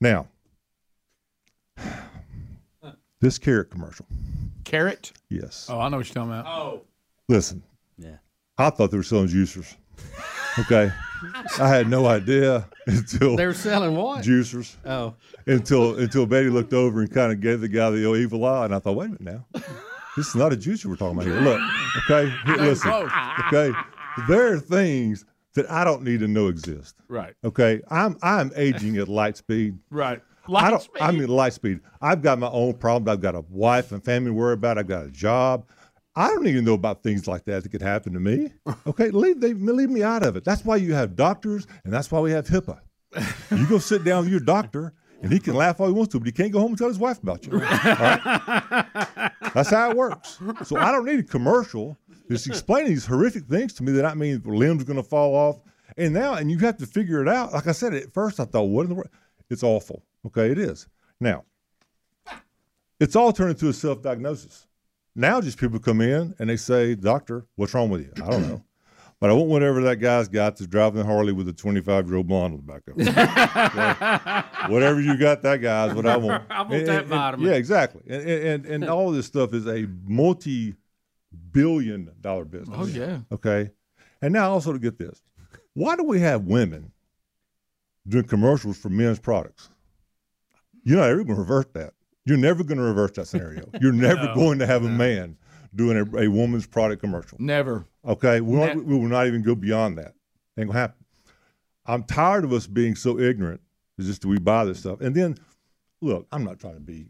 Now, 0.00 0.28
this 3.20 3.38
carrot 3.38 3.70
commercial. 3.70 4.06
Carrot. 4.64 5.12
Yes. 5.28 5.66
Oh, 5.70 5.80
I 5.80 5.88
know 5.88 5.96
what 5.96 6.06
you're 6.06 6.14
talking 6.14 6.30
about. 6.30 6.46
Oh. 6.46 6.82
Listen, 7.28 7.62
Yeah. 7.98 8.16
I 8.56 8.70
thought 8.70 8.90
they 8.90 8.96
were 8.96 9.02
selling 9.02 9.28
juicers. 9.28 9.74
Okay. 10.58 10.90
I 11.60 11.68
had 11.68 11.88
no 11.88 12.06
idea 12.06 12.66
until 12.86 13.36
They 13.36 13.46
were 13.46 13.54
selling 13.54 13.94
what? 13.96 14.24
juicers. 14.24 14.76
Oh. 14.86 15.14
until 15.46 15.98
until 15.98 16.26
Betty 16.26 16.48
looked 16.48 16.72
over 16.72 17.00
and 17.00 17.10
kind 17.12 17.32
of 17.32 17.40
gave 17.40 17.60
the 17.60 17.68
guy 17.68 17.90
the 17.90 18.04
old 18.04 18.16
evil 18.18 18.44
eye, 18.44 18.64
and 18.64 18.74
I 18.74 18.78
thought, 18.78 18.96
wait 18.96 19.06
a 19.06 19.22
minute 19.22 19.22
now, 19.54 19.60
this 20.16 20.28
is 20.28 20.34
not 20.34 20.52
a 20.52 20.56
juicer 20.56 20.86
we're 20.86 20.96
talking 20.96 21.16
about 21.20 21.26
here. 21.30 21.40
Look, 21.40 21.60
okay, 22.10 22.32
here, 22.46 22.56
listen, 22.56 22.90
okay, 22.90 23.72
there 24.28 24.52
are 24.52 24.58
things 24.60 25.24
that 25.54 25.70
I 25.70 25.84
don't 25.84 26.02
need 26.02 26.20
to 26.20 26.28
know 26.28 26.48
exist. 26.48 26.96
Right. 27.08 27.34
Okay, 27.44 27.80
I'm 27.90 28.16
I'm 28.22 28.50
aging 28.56 28.96
at 28.98 29.08
light 29.08 29.36
speed. 29.36 29.78
Right. 29.90 30.20
I 30.46 30.50
Light 30.50 30.70
don't. 30.70 30.82
speed. 30.82 31.02
I 31.02 31.10
mean 31.10 31.28
light 31.28 31.52
speed. 31.52 31.80
I've 32.00 32.22
got 32.22 32.38
my 32.38 32.48
own 32.48 32.74
problems. 32.74 33.12
I've 33.12 33.20
got 33.20 33.34
a 33.34 33.44
wife 33.50 33.92
and 33.92 34.02
family 34.04 34.30
to 34.30 34.34
worry 34.34 34.54
about. 34.54 34.78
I've 34.78 34.86
got 34.88 35.04
a 35.04 35.10
job. 35.10 35.66
I 36.18 36.30
don't 36.30 36.48
even 36.48 36.64
know 36.64 36.74
about 36.74 37.04
things 37.04 37.28
like 37.28 37.44
that 37.44 37.62
that 37.62 37.68
could 37.68 37.80
happen 37.80 38.12
to 38.12 38.20
me. 38.20 38.52
Okay, 38.86 39.10
leave 39.10 39.40
they 39.40 39.54
leave 39.54 39.90
me 39.90 40.02
out 40.02 40.24
of 40.24 40.34
it. 40.36 40.44
That's 40.44 40.64
why 40.64 40.76
you 40.76 40.92
have 40.94 41.14
doctors, 41.14 41.66
and 41.84 41.92
that's 41.92 42.10
why 42.10 42.20
we 42.20 42.32
have 42.32 42.46
HIPAA. 42.46 42.80
You 43.50 43.66
go 43.68 43.78
sit 43.78 44.02
down 44.02 44.24
with 44.24 44.30
your 44.30 44.40
doctor, 44.40 44.94
and 45.22 45.32
he 45.32 45.38
can 45.38 45.54
laugh 45.54 45.80
all 45.80 45.86
he 45.86 45.92
wants 45.92 46.12
to, 46.12 46.18
but 46.18 46.26
he 46.26 46.32
can't 46.32 46.52
go 46.52 46.60
home 46.60 46.72
and 46.72 46.78
tell 46.78 46.88
his 46.88 46.98
wife 46.98 47.22
about 47.22 47.46
you. 47.46 47.58
Right? 47.58 49.32
That's 49.54 49.70
how 49.70 49.90
it 49.90 49.96
works. 49.96 50.38
So 50.64 50.76
I 50.76 50.90
don't 50.90 51.04
need 51.04 51.20
a 51.20 51.22
commercial 51.22 51.96
that's 52.28 52.46
explaining 52.46 52.90
these 52.90 53.06
horrific 53.06 53.44
things 53.44 53.72
to 53.74 53.82
me 53.82 53.92
that 53.92 54.04
I 54.04 54.14
mean 54.14 54.42
limbs 54.44 54.82
are 54.82 54.86
going 54.86 54.96
to 54.96 55.08
fall 55.08 55.34
off. 55.34 55.60
And 55.96 56.14
now, 56.14 56.34
and 56.34 56.50
you 56.50 56.58
have 56.58 56.76
to 56.78 56.86
figure 56.86 57.22
it 57.22 57.28
out. 57.28 57.52
Like 57.52 57.66
I 57.66 57.72
said, 57.72 57.94
at 57.94 58.12
first 58.12 58.40
I 58.40 58.44
thought, 58.44 58.64
what 58.64 58.82
in 58.82 58.88
the 58.90 58.94
world? 58.96 59.10
It's 59.50 59.62
awful. 59.62 60.02
Okay, 60.26 60.50
it 60.50 60.58
is. 60.58 60.86
Now, 61.20 61.44
it's 63.00 63.16
all 63.16 63.32
turned 63.32 63.50
into 63.50 63.68
a 63.68 63.72
self 63.72 64.02
diagnosis. 64.02 64.67
Now, 65.18 65.40
just 65.40 65.58
people 65.58 65.80
come 65.80 66.00
in 66.00 66.32
and 66.38 66.48
they 66.48 66.56
say, 66.56 66.94
Doctor, 66.94 67.44
what's 67.56 67.74
wrong 67.74 67.90
with 67.90 68.02
you? 68.02 68.12
I 68.24 68.30
don't 68.30 68.48
know. 68.48 68.62
But 69.20 69.30
I 69.30 69.32
want 69.32 69.48
whatever 69.48 69.80
that 69.82 69.96
guy's 69.96 70.28
got 70.28 70.56
that's 70.56 70.68
driving 70.68 71.00
the 71.00 71.04
Harley 71.04 71.32
with 71.32 71.48
a 71.48 71.52
25 71.52 72.06
year 72.06 72.18
old 72.18 72.28
blonde 72.28 72.54
on 72.54 72.60
the 72.64 72.72
back 72.72 72.82
of 72.86 72.94
it. 73.00 74.70
Whatever 74.72 75.00
you 75.00 75.16
got, 75.18 75.42
that 75.42 75.56
guy's 75.60 75.92
what 75.92 76.06
I 76.06 76.16
want. 76.16 76.44
I 76.50 76.62
want 76.62 76.74
And- 76.74 76.86
that 76.86 77.00
and- 77.00 77.08
vitamin. 77.08 77.46
yeah, 77.48 77.54
exactly. 77.56 78.02
And, 78.08 78.22
and, 78.28 78.66
and 78.66 78.84
all 78.88 79.10
this 79.10 79.26
stuff 79.26 79.52
is 79.54 79.66
a 79.66 79.88
multi 80.04 80.76
billion 81.50 82.12
dollar 82.20 82.44
business. 82.44 82.76
Oh, 82.80 82.86
yeah. 82.86 83.18
Okay. 83.32 83.70
And 84.22 84.32
now 84.32 84.50
also 84.52 84.72
to 84.72 84.78
get 84.78 84.98
this 84.98 85.20
why 85.74 85.96
do 85.96 86.04
we 86.04 86.20
have 86.20 86.44
women 86.44 86.92
doing 88.06 88.24
commercials 88.24 88.78
for 88.78 88.88
men's 88.88 89.18
products? 89.18 89.68
You 90.84 90.94
know, 90.94 91.00
not 91.02 91.10
ever 91.10 91.24
going 91.24 91.38
revert 91.40 91.74
that. 91.74 91.92
You're 92.28 92.36
never 92.36 92.62
going 92.62 92.76
to 92.76 92.84
reverse 92.84 93.12
that 93.12 93.26
scenario. 93.26 93.66
You're 93.80 93.92
never 93.94 94.26
No, 94.26 94.34
going 94.34 94.58
to 94.58 94.66
have 94.66 94.84
a 94.84 94.88
man 94.88 95.38
doing 95.74 95.96
a, 95.96 96.16
a 96.18 96.28
woman's 96.28 96.66
product 96.66 97.00
commercial. 97.00 97.38
Never. 97.40 97.86
Okay, 98.06 98.42
we, 98.42 98.56
Ne- 98.56 98.74
we 98.76 98.98
will 98.98 99.08
not 99.08 99.26
even 99.26 99.42
go 99.42 99.54
beyond 99.54 99.96
that. 99.96 100.12
Ain't 100.58 100.68
gonna 100.68 100.78
happen. 100.78 101.04
I'm 101.86 102.02
tired 102.04 102.44
of 102.44 102.52
us 102.52 102.66
being 102.66 102.96
so 102.96 103.18
ignorant. 103.18 103.62
It's 103.96 104.06
just 104.08 104.20
that 104.22 104.28
we 104.28 104.38
buy 104.38 104.66
this 104.66 104.80
stuff, 104.80 105.00
and 105.00 105.14
then 105.14 105.36
look. 106.02 106.26
I'm 106.30 106.44
not 106.44 106.60
trying 106.60 106.74
to 106.74 106.80
be 106.80 107.06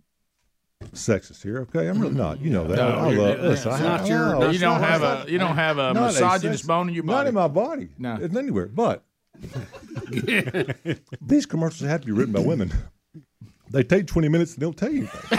sexist 0.92 1.42
here. 1.42 1.58
Okay, 1.62 1.88
I'm 1.88 1.98
really 2.00 2.14
not. 2.14 2.40
You 2.40 2.50
know 2.50 2.68
that. 2.68 2.76
No, 2.78 2.84
I 2.86 3.10
love. 3.12 3.40
Listen, 3.40 3.72
I, 3.72 3.80
not 3.80 4.00
I- 4.02 4.06
your- 4.06 4.38
no, 4.38 4.50
you 4.50 4.58
don't 4.60 4.80
have 4.80 5.02
a- 5.02 5.30
you 5.30 5.38
don't 5.38 5.56
have 5.56 5.78
a 5.78 5.94
misogynist 5.94 6.64
bone 6.66 6.88
in 6.88 6.94
your 6.94 7.02
body. 7.02 7.16
Not 7.16 7.26
in 7.26 7.34
my 7.34 7.48
body. 7.48 7.88
No. 7.98 8.18
it's 8.20 8.36
anywhere. 8.36 8.66
But 8.68 9.02
these 11.20 11.46
commercials 11.46 11.88
have 11.88 12.02
to 12.02 12.06
be 12.06 12.12
written 12.12 12.32
by 12.32 12.40
women. 12.40 12.72
They 13.70 13.82
take 13.82 14.06
20 14.06 14.28
minutes 14.28 14.52
and 14.54 14.60
don't 14.60 14.76
tell 14.76 14.90
you 14.90 15.00
anything. 15.00 15.38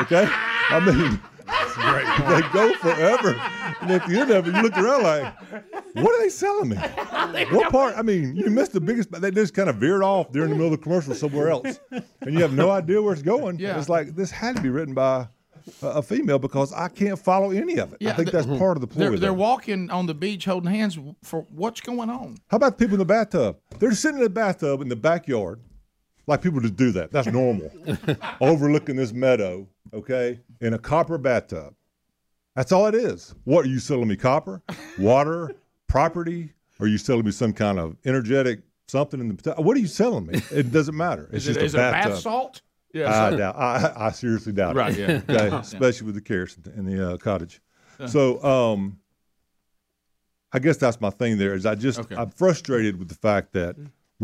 okay, 0.00 0.26
I 0.28 0.80
mean. 0.84 1.20
They 1.76 2.42
go 2.52 2.72
forever, 2.74 3.30
and 3.80 3.90
at 3.90 4.06
the 4.08 4.18
end 4.18 4.30
of 4.30 4.46
it, 4.46 4.54
you 4.54 4.62
look 4.62 4.78
around 4.78 5.02
like, 5.02 5.34
"What 5.94 6.14
are 6.14 6.22
they 6.22 6.28
selling 6.28 6.70
me? 6.70 6.76
What 7.50 7.72
part? 7.72 7.94
I 7.96 8.02
mean, 8.02 8.36
you 8.36 8.48
missed 8.48 8.72
the 8.72 8.80
biggest. 8.80 9.10
They 9.10 9.30
just 9.32 9.54
kind 9.54 9.68
of 9.68 9.76
veered 9.76 10.02
off 10.02 10.30
during 10.30 10.50
the 10.50 10.54
middle 10.54 10.72
of 10.72 10.78
the 10.78 10.82
commercial 10.82 11.14
somewhere 11.14 11.50
else, 11.50 11.80
and 11.90 12.32
you 12.32 12.40
have 12.40 12.54
no 12.54 12.70
idea 12.70 13.02
where 13.02 13.12
it's 13.12 13.22
going. 13.22 13.58
Yeah. 13.58 13.76
It's 13.78 13.88
like 13.88 14.14
this 14.14 14.30
had 14.30 14.56
to 14.56 14.62
be 14.62 14.68
written 14.68 14.94
by 14.94 15.26
a, 15.82 15.86
a 15.86 16.02
female 16.02 16.38
because 16.38 16.72
I 16.72 16.88
can't 16.88 17.18
follow 17.18 17.50
any 17.50 17.78
of 17.78 17.92
it. 17.92 17.98
Yeah, 18.00 18.12
I 18.12 18.14
think 18.14 18.30
that's 18.30 18.46
part 18.46 18.76
of 18.76 18.80
the 18.80 18.86
ploy. 18.86 19.10
They're, 19.10 19.18
they're 19.18 19.34
walking 19.34 19.90
on 19.90 20.06
the 20.06 20.14
beach 20.14 20.44
holding 20.44 20.70
hands 20.70 20.98
for 21.22 21.42
what's 21.50 21.80
going 21.80 22.10
on. 22.10 22.38
How 22.48 22.56
about 22.56 22.78
the 22.78 22.84
people 22.84 22.94
in 22.94 23.00
the 23.00 23.04
bathtub? 23.04 23.58
They're 23.78 23.92
sitting 23.92 24.18
in 24.18 24.24
the 24.24 24.30
bathtub 24.30 24.80
in 24.80 24.88
the 24.88 24.96
backyard, 24.96 25.60
like 26.26 26.42
people 26.42 26.60
just 26.60 26.76
do 26.76 26.90
that. 26.92 27.12
That's 27.12 27.26
normal. 27.28 27.70
Overlooking 28.40 28.96
this 28.96 29.12
meadow, 29.12 29.66
okay, 29.92 30.40
in 30.60 30.74
a 30.74 30.78
copper 30.78 31.18
bathtub. 31.18 31.74
That's 32.56 32.70
all 32.72 32.86
it 32.86 32.94
is. 32.94 33.34
What 33.44 33.64
are 33.64 33.68
you 33.68 33.78
selling 33.80 34.08
me? 34.08 34.16
Copper, 34.16 34.62
water, 34.98 35.54
property? 35.88 36.52
Or 36.80 36.86
are 36.86 36.88
you 36.88 36.98
selling 36.98 37.24
me 37.24 37.30
some 37.32 37.52
kind 37.52 37.78
of 37.78 37.96
energetic 38.04 38.60
something 38.88 39.20
in 39.20 39.28
the? 39.36 39.52
What 39.58 39.76
are 39.76 39.80
you 39.80 39.86
selling 39.86 40.26
me? 40.26 40.40
It 40.50 40.70
doesn't 40.72 40.96
matter. 40.96 41.28
It's 41.32 41.44
Is 41.46 41.48
it- 41.56 41.60
just 41.60 41.64
is 41.66 41.74
a 41.74 41.78
it 41.78 41.80
bath 41.92 42.04
bathtub. 42.04 42.18
salt? 42.22 42.62
I 42.94 42.98
Yes. 42.98 43.38
doubt. 43.38 43.56
I, 43.56 43.92
I 44.06 44.10
seriously 44.12 44.52
doubt 44.52 44.76
Right, 44.76 44.96
it. 44.96 45.24
yeah. 45.28 45.36
Okay, 45.46 45.56
especially 45.60 46.06
with 46.06 46.14
the 46.14 46.20
carrots 46.20 46.56
in 46.76 46.84
the 46.84 47.14
uh, 47.14 47.16
cottage. 47.16 47.60
So, 48.06 48.40
um, 48.44 49.00
I 50.52 50.60
guess 50.60 50.76
that's 50.76 51.00
my 51.00 51.10
thing. 51.10 51.36
There 51.38 51.54
is 51.54 51.66
I 51.66 51.74
just 51.74 52.00
I'm 52.12 52.30
frustrated 52.30 52.96
with 52.98 53.08
the 53.08 53.16
fact 53.16 53.52
that 53.54 53.74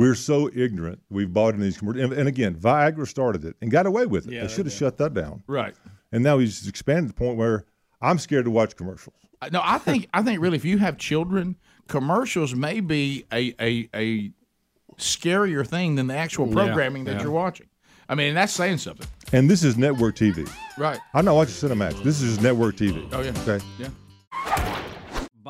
we're 0.00 0.14
so 0.14 0.48
ignorant. 0.54 1.00
We've 1.10 1.32
bought 1.32 1.54
in 1.54 1.60
these 1.60 1.76
commercials, 1.78 2.04
and, 2.04 2.12
and 2.12 2.26
again, 2.28 2.54
Viagra 2.54 3.06
started 3.06 3.44
it 3.44 3.56
and 3.60 3.70
got 3.70 3.84
away 3.86 4.06
with 4.06 4.26
it. 4.26 4.32
Yeah, 4.32 4.40
they 4.40 4.46
they 4.46 4.52
should 4.54 4.66
have 4.66 4.74
shut 4.74 4.96
that 4.98 5.12
down. 5.14 5.42
Right. 5.46 5.74
And 6.12 6.24
now 6.24 6.38
he's 6.38 6.66
expanded 6.66 7.04
to 7.10 7.14
the 7.14 7.18
point 7.18 7.36
where 7.36 7.64
I'm 8.00 8.18
scared 8.18 8.46
to 8.46 8.50
watch 8.50 8.76
commercials. 8.76 9.14
No, 9.52 9.60
I 9.62 9.78
think 9.78 10.08
I 10.14 10.22
think 10.22 10.40
really, 10.40 10.56
if 10.56 10.64
you 10.64 10.78
have 10.78 10.96
children, 10.96 11.56
commercials 11.88 12.54
may 12.54 12.80
be 12.80 13.24
a 13.32 13.54
a, 13.60 13.88
a 13.94 14.30
scarier 14.98 15.66
thing 15.66 15.94
than 15.96 16.06
the 16.08 16.16
actual 16.16 16.46
Yeah, 16.48 16.54
programming 16.54 17.04
that 17.04 17.20
you're 17.22 17.30
watching. 17.30 17.66
I 18.08 18.14
mean, 18.16 18.34
that's 18.34 18.52
saying 18.52 18.78
something, 18.78 19.06
And 19.32 19.48
this 19.48 19.62
is 19.62 19.76
network 19.78 20.16
TV. 20.16 20.50
right? 20.76 20.98
I'm 21.14 21.24
not 21.24 21.36
watching 21.36 21.54
Cinemax. 21.54 22.02
This 22.02 22.20
is 22.20 22.30
just 22.30 22.42
network 22.42 22.76
TV. 22.76 23.08
Oh 23.12 23.20
yeah. 23.20 23.32
Okay. 23.46 23.64
Yeah. 23.78 24.66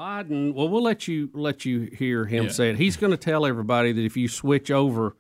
Biden, 0.01 0.55
well, 0.55 0.67
we'll 0.67 0.83
let 0.83 1.07
you 1.07 1.29
let 1.35 1.67
you 1.67 1.83
hear 1.93 2.25
him 2.25 2.45
Yeah. 2.45 2.51
say 2.51 2.71
it. 2.71 2.77
He's 2.79 2.97
going 2.97 3.11
to 3.11 3.19
tell 3.19 3.45
everybody 3.45 3.93
that 3.93 4.03
if 4.03 4.17
you 4.17 4.29
switch 4.29 4.71
over 4.71 5.15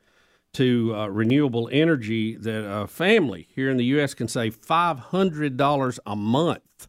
to 0.54 0.94
uh, 0.96 1.06
renewable 1.08 1.68
energy, 1.70 2.34
that 2.36 2.64
a 2.66 2.86
family 2.86 3.46
here 3.54 3.68
in 3.68 3.76
the 3.76 3.84
U.S. 3.96 4.14
can 4.14 4.26
save 4.26 4.54
five 4.54 4.98
hundred 4.98 5.58
dollars 5.58 6.00
a 6.06 6.16
month. 6.16 6.88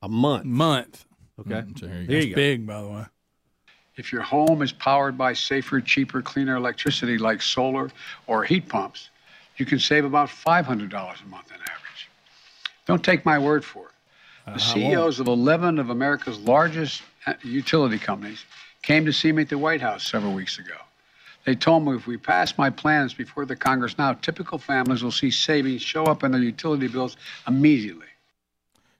A 0.00 0.08
month. 0.08 0.44
Month. 0.44 1.06
Okay. 1.40 1.62
Mm, 1.62 1.78
so 1.80 1.88
here 1.88 2.00
you 2.02 2.06
There 2.06 2.20
go. 2.20 2.24
you 2.24 2.30
go. 2.30 2.36
big, 2.36 2.66
by 2.66 2.80
the 2.82 2.88
way. 2.88 3.04
If 3.96 4.12
your 4.12 4.22
home 4.22 4.62
is 4.62 4.70
powered 4.70 5.18
by 5.18 5.32
safer, 5.32 5.80
cheaper, 5.80 6.22
cleaner 6.22 6.54
electricity 6.54 7.18
like 7.18 7.42
solar 7.42 7.90
or 8.28 8.44
heat 8.44 8.68
pumps, 8.68 9.10
you 9.56 9.66
can 9.66 9.80
save 9.80 10.04
about 10.04 10.28
$500 10.28 10.68
a 10.68 10.68
month 10.68 11.50
on 11.50 11.58
average. 11.58 12.08
Don't 12.86 13.02
take 13.02 13.24
my 13.24 13.40
word 13.40 13.64
for 13.64 13.86
it. 13.86 13.87
The 14.54 14.60
CEOs 14.60 15.20
of 15.20 15.26
11 15.26 15.78
of 15.78 15.90
America's 15.90 16.38
largest 16.40 17.02
uh, 17.26 17.34
utility 17.42 17.98
companies 17.98 18.44
came 18.82 19.04
to 19.04 19.12
see 19.12 19.32
me 19.32 19.42
at 19.42 19.48
the 19.48 19.58
White 19.58 19.80
House 19.80 20.06
several 20.06 20.32
weeks 20.32 20.58
ago. 20.58 20.74
They 21.44 21.54
told 21.54 21.84
me 21.84 21.94
if 21.94 22.06
we 22.06 22.16
pass 22.16 22.58
my 22.58 22.68
plans 22.70 23.14
before 23.14 23.46
the 23.46 23.56
Congress 23.56 23.96
now, 23.96 24.12
typical 24.12 24.58
families 24.58 25.02
will 25.02 25.12
see 25.12 25.30
savings 25.30 25.82
show 25.82 26.04
up 26.04 26.22
in 26.22 26.32
their 26.32 26.42
utility 26.42 26.88
bills 26.88 27.16
immediately. 27.46 28.06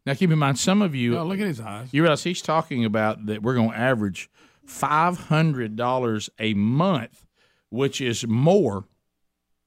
Now, 0.06 0.14
keep 0.14 0.30
in 0.30 0.38
mind, 0.38 0.58
some 0.58 0.80
of 0.80 0.94
you. 0.94 1.12
No, 1.12 1.24
look 1.24 1.40
at 1.40 1.46
his 1.46 1.60
eyes. 1.60 1.88
You 1.92 2.02
realize 2.02 2.24
he's 2.24 2.40
talking 2.40 2.84
about 2.84 3.26
that 3.26 3.42
we're 3.42 3.54
going 3.54 3.70
to 3.70 3.76
average 3.76 4.30
five 4.64 5.18
hundred 5.18 5.76
dollars 5.76 6.30
a 6.38 6.54
month, 6.54 7.26
which 7.68 8.00
is 8.00 8.26
more. 8.26 8.84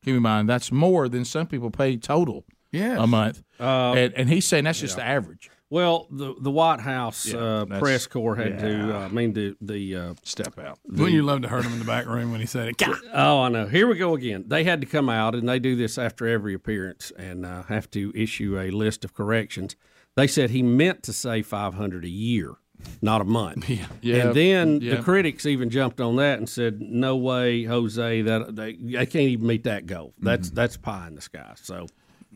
Keep 0.04 0.16
in 0.16 0.24
mind 0.24 0.50
that's 0.50 0.72
more 0.72 1.08
than 1.08 1.26
some 1.26 1.46
people 1.46 1.70
pay 1.70 1.98
total. 1.98 2.46
Yes. 2.72 2.98
a 3.00 3.06
month. 3.06 3.44
Uh, 3.60 3.94
and, 3.94 4.14
and 4.14 4.30
he's 4.30 4.48
saying 4.48 4.64
that's 4.64 4.80
just 4.80 4.96
the 4.96 5.04
average. 5.04 5.52
Well, 5.72 6.08
the 6.12 6.36
the 6.38 6.52
White 6.52 6.82
House 6.82 7.26
Yeah, 7.28 7.40
uh, 7.40 7.66
press 7.80 8.06
corps 8.06 8.36
had 8.36 8.60
to. 8.60 8.94
Uh, 8.98 9.06
I 9.06 9.08
mean, 9.08 9.32
the 9.32 9.56
the 9.62 9.96
uh, 9.96 10.14
step 10.22 10.60
out. 10.60 10.78
Wouldn't 10.86 11.12
you 11.14 11.24
love 11.24 11.42
to 11.44 11.48
heard 11.48 11.64
him 11.64 11.72
in 11.72 11.80
the 11.80 11.86
back 11.86 12.06
room 12.08 12.30
when 12.32 12.42
he 12.42 12.46
said 12.46 12.68
it? 12.68 12.82
Oh, 13.14 13.42
I 13.44 13.50
know. 13.50 13.68
Here 13.68 13.88
we 13.88 13.96
go 13.98 14.14
again. 14.14 14.44
They 14.48 14.66
had 14.66 14.82
to 14.82 14.88
come 14.88 15.08
out, 15.10 15.34
and 15.34 15.48
they 15.48 15.60
do 15.60 15.76
this 15.78 15.98
after 15.98 16.28
every 16.28 16.54
appearance, 16.54 17.12
and 17.18 17.46
uh, 17.46 17.64
have 17.64 17.90
to 17.92 18.12
issue 18.14 18.60
a 18.60 18.70
list 18.70 19.06
of 19.06 19.14
corrections. 19.14 19.76
They 20.18 20.28
said 20.28 20.50
he 20.50 20.62
meant 20.62 21.04
to 21.04 21.14
say 21.14 21.42
five 21.42 21.76
hundred 21.76 22.04
a 22.04 22.10
year, 22.10 22.56
not 23.02 23.22
a 23.22 23.26
month. 23.26 23.70
Yeah, 23.70 23.86
Yeah. 24.02 24.16
And 24.28 24.36
then 24.36 24.82
Yeah. 24.82 24.96
the 24.98 25.02
critics 25.04 25.46
even 25.46 25.70
jumped 25.70 26.02
on 26.02 26.18
that 26.18 26.38
and 26.38 26.50
said, 26.50 26.82
"No 26.82 27.16
way, 27.16 27.64
Jose. 27.64 28.22
That 28.24 28.58
they, 28.58 28.74
they 28.74 29.06
can't 29.06 29.30
even 29.30 29.48
meet 29.48 29.64
that 29.64 29.86
goal. 29.86 30.14
That's 30.20 30.50
that's 30.50 30.76
pie 30.76 31.08
in 31.08 31.16
the 31.16 31.22
sky." 31.22 31.54
So. 31.56 31.88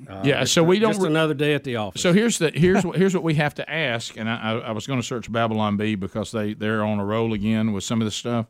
Uh, 0.09 0.21
yeah, 0.25 0.43
so 0.43 0.61
we 0.61 0.79
don't 0.79 0.93
just 0.93 1.05
another 1.05 1.33
day 1.33 1.53
at 1.53 1.63
the 1.63 1.77
office. 1.77 2.01
So 2.01 2.11
here's 2.11 2.37
the 2.37 2.51
here's 2.53 2.85
what 2.85 2.97
here's 2.97 3.13
what 3.13 3.23
we 3.23 3.35
have 3.35 3.55
to 3.55 3.69
ask, 3.69 4.17
and 4.17 4.29
I, 4.29 4.35
I, 4.35 4.57
I 4.57 4.71
was 4.71 4.85
going 4.87 4.99
to 4.99 5.05
search 5.05 5.31
Babylon 5.31 5.77
Bee 5.77 5.95
because 5.95 6.31
they 6.31 6.53
they're 6.53 6.83
on 6.83 6.99
a 6.99 7.05
roll 7.05 7.33
again 7.33 7.71
with 7.71 7.83
some 7.85 8.01
of 8.01 8.05
this 8.05 8.15
stuff. 8.15 8.47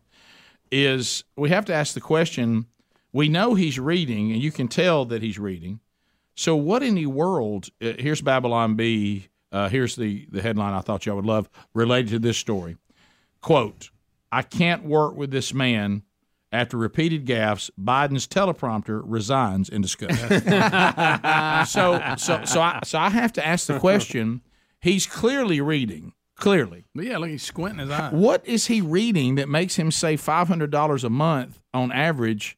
Is 0.72 1.24
we 1.36 1.50
have 1.50 1.66
to 1.66 1.74
ask 1.74 1.94
the 1.94 2.02
question. 2.02 2.66
We 3.14 3.30
know 3.30 3.54
he's 3.54 3.80
reading, 3.80 4.32
and 4.32 4.42
you 4.42 4.52
can 4.52 4.68
tell 4.68 5.06
that 5.06 5.22
he's 5.22 5.38
reading. 5.38 5.80
So 6.34 6.56
what 6.56 6.82
in 6.82 6.96
the 6.96 7.06
world? 7.06 7.70
Uh, 7.82 7.94
here's 8.00 8.22
Babylon 8.22 8.76
Bee. 8.76 9.28
Uh, 9.52 9.70
here's 9.70 9.96
the 9.96 10.28
the 10.32 10.42
headline 10.42 10.74
I 10.74 10.82
thought 10.82 11.06
y'all 11.06 11.16
would 11.16 11.26
love 11.26 11.48
related 11.76 12.10
to 12.10 12.20
this 12.20 12.38
story. 12.38 12.78
Quote: 13.42 13.92
I 14.32 14.42
can't 14.42 14.84
work 14.84 15.16
with 15.16 15.30
this 15.30 15.54
man. 15.54 16.02
After 16.56 16.78
repeated 16.78 17.26
gaffes, 17.26 17.70
Biden's 17.80 18.28
teleprompter 18.28 19.02
resigns 19.04 19.68
in 19.68 19.82
disgust. 19.82 20.20
so, 21.72 22.16
so, 22.18 22.46
so 22.46 22.62
I, 22.62 22.80
so 22.84 23.00
I 23.00 23.10
have 23.10 23.34
to 23.34 23.46
ask 23.46 23.68
the 23.68 23.80
question. 23.80 24.42
He's 24.80 25.06
clearly 25.06 25.60
reading. 25.62 26.14
Clearly, 26.38 26.84
But 26.94 27.06
yeah, 27.06 27.18
look, 27.18 27.30
he's 27.30 27.44
squinting 27.44 27.80
his 27.80 27.90
eye. 27.90 28.10
what 28.12 28.46
is 28.46 28.68
he 28.68 28.82
reading 28.82 29.36
that 29.36 29.48
makes 29.48 29.76
him 29.78 29.90
say 29.90 30.18
five 30.18 30.50
hundred 30.50 30.70
dollars 30.70 31.06
a 31.06 31.10
month 31.10 31.62
on 31.74 31.94
average? 31.94 32.58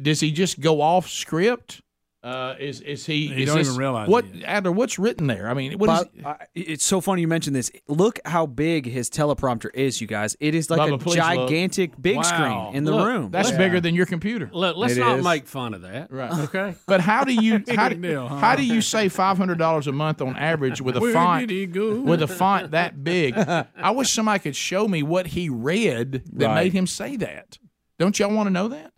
Does 0.00 0.20
he 0.20 0.32
just 0.32 0.60
go 0.60 0.80
off 0.80 1.08
script? 1.10 1.81
Uh, 2.24 2.54
is 2.60 2.80
is 2.82 3.04
he? 3.04 3.26
You 3.26 3.34
is 3.34 3.46
don't 3.48 3.58
this- 3.58 3.66
even 3.66 3.78
realize 3.80 4.08
what 4.08 4.24
Adler? 4.44 4.70
What's 4.70 4.96
written 4.96 5.26
there? 5.26 5.48
I 5.48 5.54
mean, 5.54 5.76
what 5.76 5.90
is? 5.90 6.22
But, 6.22 6.26
uh, 6.40 6.44
it's 6.54 6.84
so 6.84 7.00
funny 7.00 7.20
you 7.22 7.26
mentioned 7.26 7.56
this. 7.56 7.68
Look 7.88 8.20
how 8.24 8.46
big 8.46 8.86
his 8.86 9.10
teleprompter 9.10 9.70
is, 9.74 10.00
you 10.00 10.06
guys. 10.06 10.36
It 10.38 10.54
is 10.54 10.70
like 10.70 10.78
Bubba, 10.80 10.94
a 10.94 10.98
please 10.98 11.16
look. 11.16 11.24
gigantic 11.48 12.00
big 12.00 12.18
Wow. 12.18 12.22
screen 12.22 12.76
in 12.76 12.84
the 12.84 12.92
Look, 12.92 13.06
room. 13.08 13.30
That's 13.32 13.50
bigger 13.50 13.80
than 13.80 13.96
your 13.96 14.06
computer. 14.06 14.48
Look, 14.52 14.76
let's 14.76 14.96
It 14.96 15.00
not 15.00 15.18
is. 15.18 15.24
make 15.24 15.48
fun 15.48 15.74
of 15.74 15.82
that. 15.82 16.12
Right. 16.12 16.32
Okay. 16.44 16.76
But 16.86 17.00
how 17.00 17.24
do 17.24 17.34
you 17.34 17.64
how 17.74 17.88
do, 17.88 17.96
deal, 17.96 18.28
huh? 18.28 18.36
how 18.36 18.54
do 18.54 18.64
you 18.64 18.82
save 18.82 19.12
five 19.12 19.36
hundred 19.36 19.58
dollars 19.58 19.88
a 19.88 19.92
month 19.92 20.22
on 20.22 20.36
average 20.36 20.80
with 20.80 20.96
a 20.96 21.00
font 21.12 21.48
did 21.48 21.54
he 21.54 21.66
go? 21.66 22.00
with 22.02 22.22
a 22.22 22.28
font 22.28 22.70
that 22.70 23.02
big? 23.02 23.34
I 23.36 23.90
wish 23.90 24.10
somebody 24.12 24.38
could 24.38 24.54
show 24.54 24.86
me 24.86 25.02
what 25.02 25.26
he 25.26 25.48
read 25.48 26.22
that 26.34 26.46
Right. 26.46 26.54
made 26.54 26.72
him 26.72 26.86
say 26.86 27.16
that. 27.16 27.58
Don't 27.98 28.16
y'all 28.16 28.32
want 28.32 28.46
to 28.46 28.52
know 28.52 28.68
that? 28.68 28.92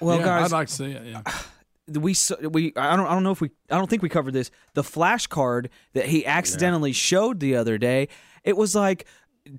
Well, 0.00 0.18
Yeah, 0.18 0.24
guys, 0.26 0.52
I'd 0.52 0.56
like 0.56 0.68
to 0.68 0.74
see 0.74 0.90
it. 0.92 1.02
Yeah. 1.06 1.22
We 1.88 2.14
we 2.48 2.72
I 2.76 2.96
don't 2.96 3.06
I 3.06 3.12
don't 3.14 3.22
know 3.22 3.30
if 3.32 3.40
we 3.40 3.50
I 3.70 3.78
don't 3.78 3.88
think 3.88 4.02
we 4.02 4.08
covered 4.08 4.34
this. 4.34 4.50
The 4.74 4.82
flashcard 4.82 5.68
that 5.94 6.06
he 6.06 6.26
accidentally 6.26 6.92
showed 6.92 7.40
the 7.40 7.56
other 7.56 7.78
day, 7.78 8.08
it 8.44 8.56
was 8.56 8.74
like 8.74 9.06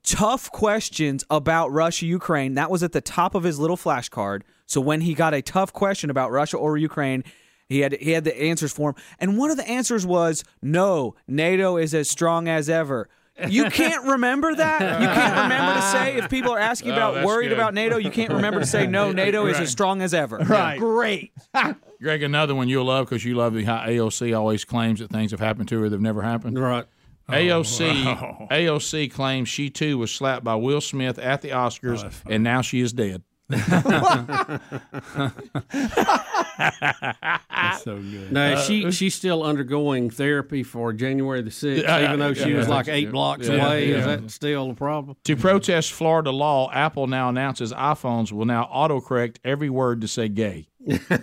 tough 0.03 0.51
questions 0.51 1.23
about 1.29 1.71
Russia 1.71 2.05
Ukraine. 2.05 2.53
That 2.55 2.69
was 2.69 2.83
at 2.83 2.91
the 2.91 3.01
top 3.01 3.35
of 3.35 3.43
his 3.43 3.59
little 3.59 3.77
flashcard. 3.77 4.41
So 4.65 4.79
when 4.81 5.01
he 5.01 5.13
got 5.13 5.33
a 5.33 5.41
tough 5.41 5.73
question 5.73 6.09
about 6.09 6.31
Russia 6.31 6.57
or 6.57 6.77
Ukraine, 6.77 7.23
he 7.67 7.79
had 7.79 7.93
he 7.93 8.11
had 8.11 8.23
the 8.23 8.39
answers 8.39 8.71
for 8.71 8.89
him. 8.91 8.95
And 9.19 9.37
one 9.37 9.49
of 9.51 9.57
the 9.57 9.67
answers 9.67 10.05
was 10.05 10.43
no, 10.61 11.15
NATO 11.27 11.77
is 11.77 11.93
as 11.93 12.09
strong 12.09 12.47
as 12.47 12.69
ever. 12.69 13.09
You 13.47 13.69
can't 13.69 14.05
remember 14.05 14.53
that. 14.53 14.99
You 15.01 15.07
can't 15.07 15.37
remember 15.43 15.75
to 15.75 15.81
say 15.81 16.17
if 16.17 16.29
people 16.29 16.51
are 16.51 16.59
asking 16.59 16.91
Oh, 16.91 16.95
about 16.95 17.13
that's 17.15 17.25
worried 17.25 17.47
good. 17.47 17.57
about 17.57 17.73
NATO. 17.73 17.95
You 17.95 18.11
can't 18.11 18.33
remember 18.33 18.59
to 18.59 18.65
say 18.65 18.85
no. 18.85 19.11
NATO 19.13 19.45
is 19.45 19.57
as 19.59 19.69
strong 19.71 20.01
as 20.01 20.13
ever. 20.13 20.39
Right. 20.39 20.77
Great. 20.77 21.31
Greg, 22.01 22.23
another 22.23 22.55
one 22.55 22.69
you'll 22.69 22.85
love 22.85 23.07
because 23.07 23.25
you 23.25 23.35
love 23.35 23.53
the 23.53 23.63
how 23.65 23.79
AOC 23.85 24.37
always 24.37 24.63
claims 24.65 24.99
that 24.99 25.11
things 25.11 25.31
have 25.31 25.39
happened 25.39 25.67
to 25.69 25.79
her 25.81 25.89
that 25.89 25.95
have 25.95 26.01
never 26.01 26.21
happened. 26.21 26.57
Right. 26.57 26.85
AOC 27.29 28.05
wow. 28.05 28.47
AOC 28.49 29.11
claims 29.11 29.49
she 29.49 29.69
too 29.69 29.97
was 29.97 30.11
slapped 30.11 30.43
by 30.43 30.55
Will 30.55 30.81
Smith 30.81 31.19
at 31.19 31.41
the 31.41 31.49
Oscars, 31.49 32.09
and 32.27 32.43
now 32.43 32.61
she 32.61 32.79
is 32.81 32.93
dead. 32.93 33.21
That's 33.49 33.67
so 37.83 37.97
good. 37.99 38.31
No, 38.31 38.53
Uh, 38.53 38.61
she 38.61 38.91
she's 38.91 39.13
still 39.15 39.43
undergoing 39.43 40.09
therapy 40.09 40.63
for 40.63 40.93
January 40.93 41.41
the 41.41 41.51
sixth, 41.51 41.83
Yeah, 41.83 42.05
even 42.05 42.19
though 42.19 42.33
she 42.33 42.51
yeah, 42.51 42.57
was 42.57 42.67
yeah. 42.67 42.73
like 42.73 42.87
eight 42.87 43.11
blocks 43.11 43.47
Yeah, 43.47 43.65
away. 43.65 43.89
Is 43.89 44.05
that 44.05 44.31
still 44.31 44.71
a 44.71 44.75
problem? 44.75 45.17
To 45.25 45.35
protest 45.35 45.91
Florida 45.91 46.31
law, 46.31 46.71
Apple 46.71 47.07
now 47.07 47.29
announces 47.29 47.73
iPhones 47.73 48.31
will 48.31 48.45
now 48.45 48.69
autocorrect 48.73 49.37
every 49.43 49.69
word 49.69 50.01
to 50.01 50.07
say 50.07 50.29
gay. 50.29 50.68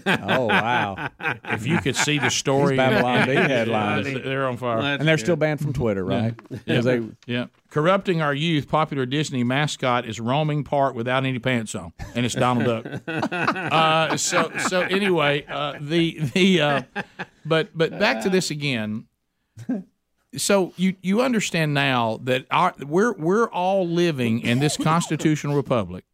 Oh, 0.06 0.46
wow. 0.46 1.08
If 1.44 1.66
you 1.66 1.78
could 1.80 1.96
see 1.96 2.18
the 2.18 2.30
story, 2.30 2.70
These 2.70 2.76
Babylon 2.76 3.26
Bee 3.26 3.32
Yeah, 3.34 3.48
headlines. 3.48 4.06
they're 4.22 4.46
on 4.46 4.56
fire, 4.58 4.78
and 4.80 5.08
they're 5.08 5.16
still 5.18 5.36
banned 5.36 5.60
from 5.60 5.72
Twitter, 5.72 6.04
right? 6.04 6.34
Yeah. 6.66 6.74
'Cause 6.76 6.84
they- 6.84 7.02
yeah. 7.26 7.46
Corrupting 7.70 8.22
our 8.22 8.34
youth, 8.34 8.68
popular 8.68 9.06
Disney 9.06 9.44
mascot 9.44 10.06
is 10.06 10.20
roaming 10.20 10.62
park 10.64 10.94
without 10.94 11.24
any 11.24 11.38
pants 11.38 11.74
on, 11.74 11.92
and 12.14 12.24
it's 12.24 12.34
Donald 12.34 12.66
Duck. 12.84 13.02
uh, 13.32 14.16
so 14.16 14.50
so 14.68 14.80
anyway, 14.82 15.44
uh, 15.48 15.74
the 15.80 16.20
the 16.32 16.60
uh, 16.60 16.82
but 17.44 17.68
but 17.76 17.98
back 17.98 18.22
to 18.22 18.30
this 18.30 18.50
again. 18.50 19.06
So 20.36 20.72
you 20.76 20.94
you 21.02 21.22
understand 21.22 21.72
now 21.74 22.18
that 22.24 22.46
our 22.50 22.74
we're 22.86 23.12
we're 23.14 23.48
all 23.48 23.86
living 23.86 24.40
in 24.40 24.58
this 24.58 24.76
constitutional 24.76 25.56
republic, 25.56 26.04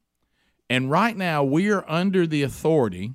and 0.71 0.91
right 0.91 1.17
now 1.17 1.43
we 1.45 1.71
are 1.71 1.85
under 1.89 2.27
the 2.27 2.43
authority 2.43 3.15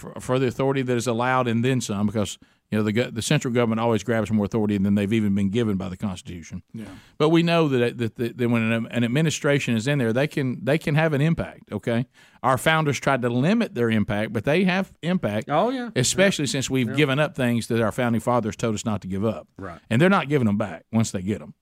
for, 0.00 0.12
for 0.20 0.38
the 0.38 0.46
authority 0.46 0.82
that 0.82 0.96
is 0.96 1.06
allowed 1.06 1.46
and 1.48 1.64
then 1.64 1.80
some 1.80 2.06
because 2.06 2.38
you 2.70 2.78
know 2.78 2.84
the 2.84 3.10
the 3.10 3.22
central 3.22 3.52
government 3.52 3.80
always 3.80 4.04
grabs 4.04 4.30
more 4.30 4.44
authority 4.44 4.78
than 4.78 4.94
they've 4.94 5.12
even 5.12 5.34
been 5.34 5.50
given 5.50 5.76
by 5.76 5.88
the 5.88 5.96
Constitution. 5.96 6.62
Yeah. 6.72 6.84
But 7.18 7.30
we 7.30 7.42
know 7.42 7.66
that 7.68 7.98
that, 7.98 8.16
that, 8.16 8.38
that 8.38 8.48
when 8.48 8.62
an, 8.62 8.86
an 8.90 9.02
administration 9.04 9.76
is 9.76 9.88
in 9.88 9.98
there, 9.98 10.12
they 10.12 10.28
can 10.28 10.64
they 10.64 10.78
can 10.78 10.94
have 10.94 11.12
an 11.12 11.20
impact. 11.20 11.72
Okay, 11.72 12.06
our 12.44 12.56
founders 12.56 13.00
tried 13.00 13.22
to 13.22 13.28
limit 13.28 13.74
their 13.74 13.90
impact, 13.90 14.32
but 14.32 14.44
they 14.44 14.62
have 14.64 14.92
impact. 15.02 15.48
Oh 15.50 15.70
yeah, 15.70 15.90
especially 15.96 16.46
since 16.46 16.70
we've 16.70 16.88
Yeah. 16.88 16.94
given 16.94 17.18
up 17.18 17.34
things 17.34 17.66
that 17.66 17.80
our 17.80 17.92
founding 17.92 18.20
fathers 18.20 18.54
told 18.56 18.74
us 18.76 18.84
not 18.84 19.00
to 19.02 19.08
give 19.08 19.24
up. 19.24 19.48
Right. 19.58 19.80
and 19.90 20.00
they're 20.00 20.08
not 20.08 20.28
giving 20.28 20.46
them 20.46 20.56
back 20.58 20.84
once 20.92 21.10
they 21.10 21.22
get 21.22 21.40
them. 21.40 21.54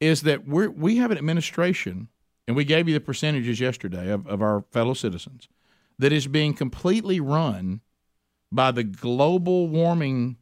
Is 0.00 0.22
that 0.22 0.46
we 0.46 0.68
we 0.68 0.96
have 0.98 1.10
an 1.10 1.16
administration, 1.16 2.08
and 2.46 2.54
we 2.54 2.64
gave 2.64 2.86
you 2.86 2.92
the 2.94 3.00
percentages 3.00 3.60
yesterday 3.60 4.10
of, 4.10 4.26
of 4.26 4.42
our 4.42 4.64
fellow 4.72 4.92
citizens 4.92 5.48
that 5.98 6.12
is 6.12 6.26
being 6.26 6.54
completely 6.54 7.20
run 7.20 7.80
by 8.52 8.70
the 8.70 8.84
global 8.84 9.68
warming, 9.68 10.36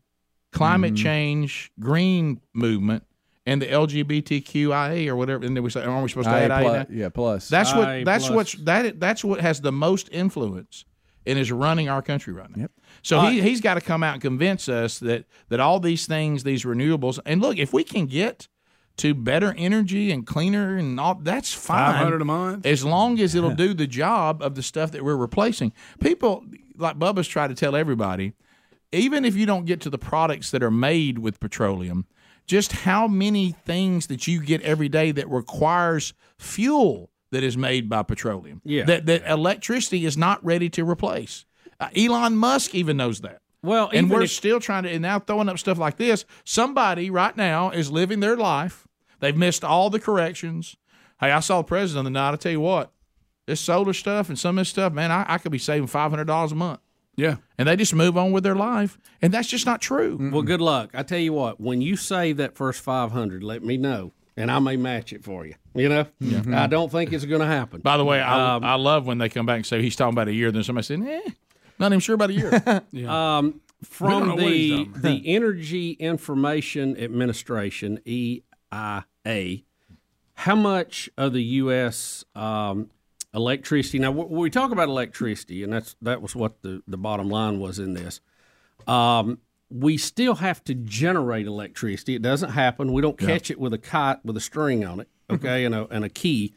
climate 0.52 0.92
Mm-hmm. 0.94 1.02
change, 1.02 1.72
green 1.80 2.40
movement, 2.52 3.04
and 3.46 3.60
the 3.62 3.66
LGBTQIA 3.66 5.08
or 5.08 5.16
whatever. 5.16 5.44
And 5.44 5.56
then 5.56 5.62
we 5.64 5.70
say, 5.70 5.82
aren't 5.82 6.02
we 6.02 6.08
supposed 6.08 6.28
to 6.28 6.34
IA 6.36 6.48
add 6.48 6.50
IA? 6.50 6.68
plus- 6.70 6.88
now? 6.90 6.96
yeah, 6.96 7.08
plus. 7.08 7.48
That's 7.48 7.74
what. 7.74 7.88
IA 7.88 8.04
that's 8.04 8.26
plus. 8.28 8.36
what's 8.36 8.52
that. 8.64 9.00
That's 9.00 9.24
what 9.24 9.40
has 9.40 9.60
the 9.60 9.72
most 9.72 10.08
influence 10.12 10.84
and 11.26 11.38
is 11.38 11.52
running 11.52 11.88
our 11.88 12.02
country 12.02 12.32
right 12.32 12.54
now. 12.54 12.66
So 13.02 13.18
Uh, 13.18 13.30
he, 13.30 13.40
he's 13.40 13.60
got 13.60 13.74
to 13.74 13.80
come 13.80 14.02
out 14.02 14.14
and 14.14 14.22
convince 14.22 14.68
us 14.68 14.98
that 15.00 15.24
that 15.48 15.60
all 15.60 15.80
these 15.80 16.06
things, 16.06 16.44
these 16.44 16.64
renewables, 16.64 17.18
and 17.24 17.40
look, 17.40 17.58
if 17.58 17.72
we 17.72 17.84
can 17.84 18.06
get 18.06 18.48
to 18.98 19.14
better 19.14 19.54
energy 19.56 20.10
and 20.10 20.26
cleaner 20.26 20.76
and 20.76 20.98
all, 21.00 21.14
that's 21.14 21.52
fine. 21.52 21.94
500 21.94 22.22
a 22.22 22.24
month? 22.24 22.66
as 22.66 22.84
long 22.84 23.18
as 23.20 23.34
it'll 23.34 23.54
do 23.54 23.74
the 23.74 23.86
job 23.86 24.42
of 24.42 24.54
the 24.54 24.62
stuff 24.62 24.92
that 24.92 25.04
we're 25.04 25.16
replacing. 25.16 25.72
People 26.00 26.44
like 26.76 26.98
Bubba's 26.98 27.28
try 27.28 27.48
to 27.48 27.54
tell 27.54 27.74
everybody, 27.76 28.34
even 28.92 29.24
if 29.24 29.36
you 29.36 29.46
don't 29.46 29.64
get 29.64 29.80
to 29.82 29.90
the 29.90 29.98
products 29.98 30.50
that 30.50 30.62
are 30.62 30.70
made 30.70 31.18
with 31.18 31.40
petroleum, 31.40 32.06
just 32.46 32.72
how 32.72 33.06
many 33.06 33.52
things 33.64 34.08
that 34.08 34.26
you 34.26 34.42
get 34.42 34.60
every 34.62 34.88
day 34.88 35.12
that 35.12 35.28
requires 35.28 36.12
fuel 36.38 37.10
that 37.30 37.42
is 37.42 37.56
made 37.56 37.88
by 37.88 38.02
petroleum. 38.02 38.60
Yeah. 38.64 38.84
That 38.84 39.06
that 39.06 39.28
electricity 39.28 40.04
is 40.04 40.16
not 40.16 40.44
ready 40.44 40.68
to 40.70 40.88
replace. 40.88 41.44
Uh, 41.80 41.88
Elon 41.96 42.36
Musk 42.36 42.74
even 42.74 42.96
knows 42.96 43.20
that. 43.22 43.41
Well, 43.62 43.90
and 43.92 44.10
we're 44.10 44.22
if- 44.22 44.30
still 44.32 44.58
trying 44.60 44.82
to 44.84 44.90
and 44.90 45.02
now 45.02 45.18
throwing 45.18 45.48
up 45.48 45.58
stuff 45.58 45.78
like 45.78 45.96
this. 45.96 46.24
Somebody 46.44 47.10
right 47.10 47.36
now 47.36 47.70
is 47.70 47.90
living 47.90 48.20
their 48.20 48.36
life. 48.36 48.86
They've 49.20 49.36
missed 49.36 49.62
all 49.64 49.88
the 49.90 50.00
corrections. 50.00 50.76
Hey, 51.20 51.30
I 51.30 51.40
saw 51.40 51.58
the 51.58 51.64
president 51.68 51.98
on 52.06 52.12
the 52.12 52.18
night. 52.18 52.32
I 52.32 52.36
tell 52.36 52.50
you 52.52 52.60
what, 52.60 52.90
this 53.46 53.60
solar 53.60 53.92
stuff 53.92 54.28
and 54.28 54.36
some 54.38 54.58
of 54.58 54.62
this 54.62 54.68
stuff, 54.70 54.92
man, 54.92 55.12
I, 55.12 55.24
I 55.28 55.38
could 55.38 55.52
be 55.52 55.58
saving 55.58 55.86
five 55.86 56.10
hundred 56.10 56.26
dollars 56.26 56.50
a 56.52 56.56
month. 56.56 56.80
Yeah. 57.14 57.36
And 57.58 57.68
they 57.68 57.76
just 57.76 57.94
move 57.94 58.16
on 58.16 58.32
with 58.32 58.42
their 58.42 58.54
life. 58.56 58.98
And 59.20 59.32
that's 59.34 59.46
just 59.46 59.66
not 59.66 59.80
true. 59.82 60.18
Well, 60.32 60.42
good 60.42 60.62
luck. 60.62 60.90
I 60.94 61.02
tell 61.02 61.18
you 61.18 61.32
what, 61.34 61.60
when 61.60 61.80
you 61.82 61.94
save 61.94 62.38
that 62.38 62.56
first 62.56 62.80
five 62.80 63.12
hundred, 63.12 63.44
let 63.44 63.62
me 63.62 63.76
know, 63.76 64.12
and 64.36 64.50
I 64.50 64.58
may 64.58 64.76
match 64.76 65.12
it 65.12 65.22
for 65.22 65.46
you. 65.46 65.54
You 65.74 65.88
know, 65.88 66.06
Mhm. 66.22 66.56
I 66.56 66.66
don't 66.66 66.90
think 66.90 67.12
it's 67.12 67.24
going 67.26 67.40
to 67.42 67.46
happen. 67.46 67.80
By 67.82 67.96
the 67.96 68.04
way, 68.04 68.20
I, 68.20 68.56
Um, 68.56 68.64
I 68.64 68.74
love 68.74 69.06
when 69.06 69.18
they 69.18 69.28
come 69.28 69.46
back 69.46 69.56
and 69.56 69.66
say 69.66 69.80
he's 69.82 69.94
talking 69.94 70.14
about 70.14 70.28
a 70.28 70.32
year. 70.34 70.50
Then 70.50 70.62
somebody 70.64 70.84
said, 70.86 71.02
eh, 71.02 71.30
not 71.82 71.92
even 71.92 72.00
sure 72.00 72.14
about 72.14 72.30
a 72.30 72.32
year. 72.32 72.82
Um, 73.10 73.60
from 73.84 74.28
know 74.28 74.34
what 74.36 74.52
he's 74.52 74.86
the 74.92 75.00
the 75.00 75.22
Energy 75.34 75.90
Information 75.92 76.96
Administration 76.96 77.98
(EIA), 78.06 79.62
how 80.34 80.54
much 80.54 81.10
of 81.18 81.32
the 81.32 81.42
U.S. 81.42 82.24
Um, 82.36 82.90
electricity? 83.34 83.98
Now, 83.98 84.12
w- 84.12 84.28
we 84.40 84.50
talk 84.50 84.70
about 84.70 84.88
electricity, 84.88 85.64
and 85.64 85.72
that's 85.72 85.96
that 86.00 86.22
was 86.22 86.36
what 86.36 86.62
the 86.62 86.82
the 86.86 86.96
bottom 86.96 87.28
line 87.28 87.58
was 87.58 87.78
in 87.80 87.94
this. 87.94 88.20
Um, 88.86 89.38
we 89.68 89.96
still 89.96 90.36
have 90.36 90.62
to 90.64 90.74
generate 90.74 91.46
electricity. 91.46 92.14
It 92.14 92.22
doesn't 92.22 92.50
happen. 92.50 92.92
We 92.92 93.02
don't 93.02 93.20
Yeah. 93.20 93.26
catch 93.26 93.50
it 93.50 93.58
with 93.58 93.72
a 93.74 93.78
kite 93.78 94.24
with 94.24 94.36
a 94.36 94.40
string 94.40 94.84
on 94.84 95.00
it, 95.00 95.08
okay, 95.30 95.64
and 95.64 95.74
a 95.74 95.86
and 95.90 96.04
a 96.04 96.08
key 96.08 96.54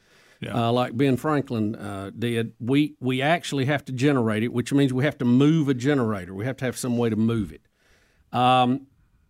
uh, 0.47 0.71
like 0.71 0.95
Ben 0.95 1.17
Franklin 1.17 1.75
uh, 1.75 2.11
did. 2.17 2.53
We 2.59 2.95
we 2.99 3.21
actually 3.21 3.65
have 3.65 3.85
to 3.85 3.91
generate 3.91 4.43
it, 4.43 4.53
which 4.53 4.73
means 4.73 4.93
we 4.93 5.03
have 5.03 5.17
to 5.19 5.25
move 5.25 5.69
a 5.69 5.73
generator. 5.73 6.33
We 6.33 6.45
have 6.45 6.57
to 6.57 6.65
have 6.65 6.77
some 6.77 6.97
way 6.97 7.09
to 7.09 7.15
move 7.15 7.51
it. 7.51 7.61
Um, 8.31 8.87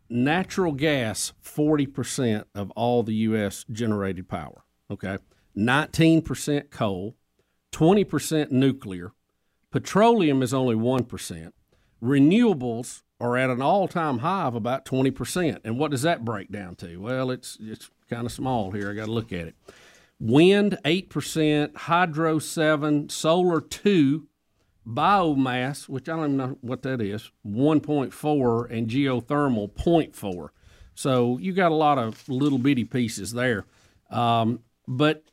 natural 0.09 0.71
gas, 0.71 1.33
forty 1.41 1.85
percent 1.85 2.47
of 2.53 2.71
all 2.71 3.03
the 3.03 3.13
U.S. 3.15 3.65
generated 3.71 4.27
power. 4.27 4.63
Okay, 4.89 5.17
nineteen 5.53 6.21
percent 6.21 6.71
coal, 6.71 7.15
twenty 7.71 8.03
percent 8.03 8.51
nuclear. 8.51 9.13
Petroleum 9.71 10.41
is 10.41 10.53
only 10.53 10.75
one 10.75 11.03
percent. 11.03 11.53
Renewables 12.01 13.03
are 13.19 13.37
at 13.37 13.49
an 13.49 13.61
all-time 13.61 14.19
high 14.19 14.43
of 14.43 14.55
about 14.55 14.85
twenty 14.85 15.11
percent. 15.11 15.61
And 15.63 15.79
what 15.79 15.91
does 15.91 16.01
that 16.01 16.25
break 16.25 16.51
down 16.51 16.75
to? 16.75 16.97
Well, 16.97 17.31
it's 17.31 17.57
it's 17.61 17.89
kind 18.09 18.25
of 18.25 18.31
small 18.31 18.71
here. 18.71 18.91
I 18.91 18.93
got 18.93 19.05
to 19.05 19.11
look 19.11 19.31
at 19.31 19.47
it. 19.47 19.55
Wind 20.19 20.77
eight 20.85 21.09
percent, 21.09 21.75
hydro 21.75 22.39
seven, 22.39 23.09
solar 23.09 23.59
two, 23.59 24.27
biomass, 24.87 25.89
which 25.89 26.07
I 26.07 26.15
don't 26.15 26.25
even 26.25 26.37
know 26.37 26.57
what 26.61 26.83
that 26.83 27.01
is, 27.01 27.31
one 27.41 27.81
point 27.81 28.13
four, 28.13 28.65
and 28.65 28.87
geothermal 28.87 29.73
0.4. 29.73 30.49
So 30.93 31.37
you 31.37 31.51
got 31.51 31.71
a 31.71 31.75
lot 31.75 31.97
of 31.97 32.27
little 32.29 32.57
bitty 32.57 32.85
pieces 32.85 33.33
there. 33.33 33.65
Um, 34.09 34.61
but 34.87 35.23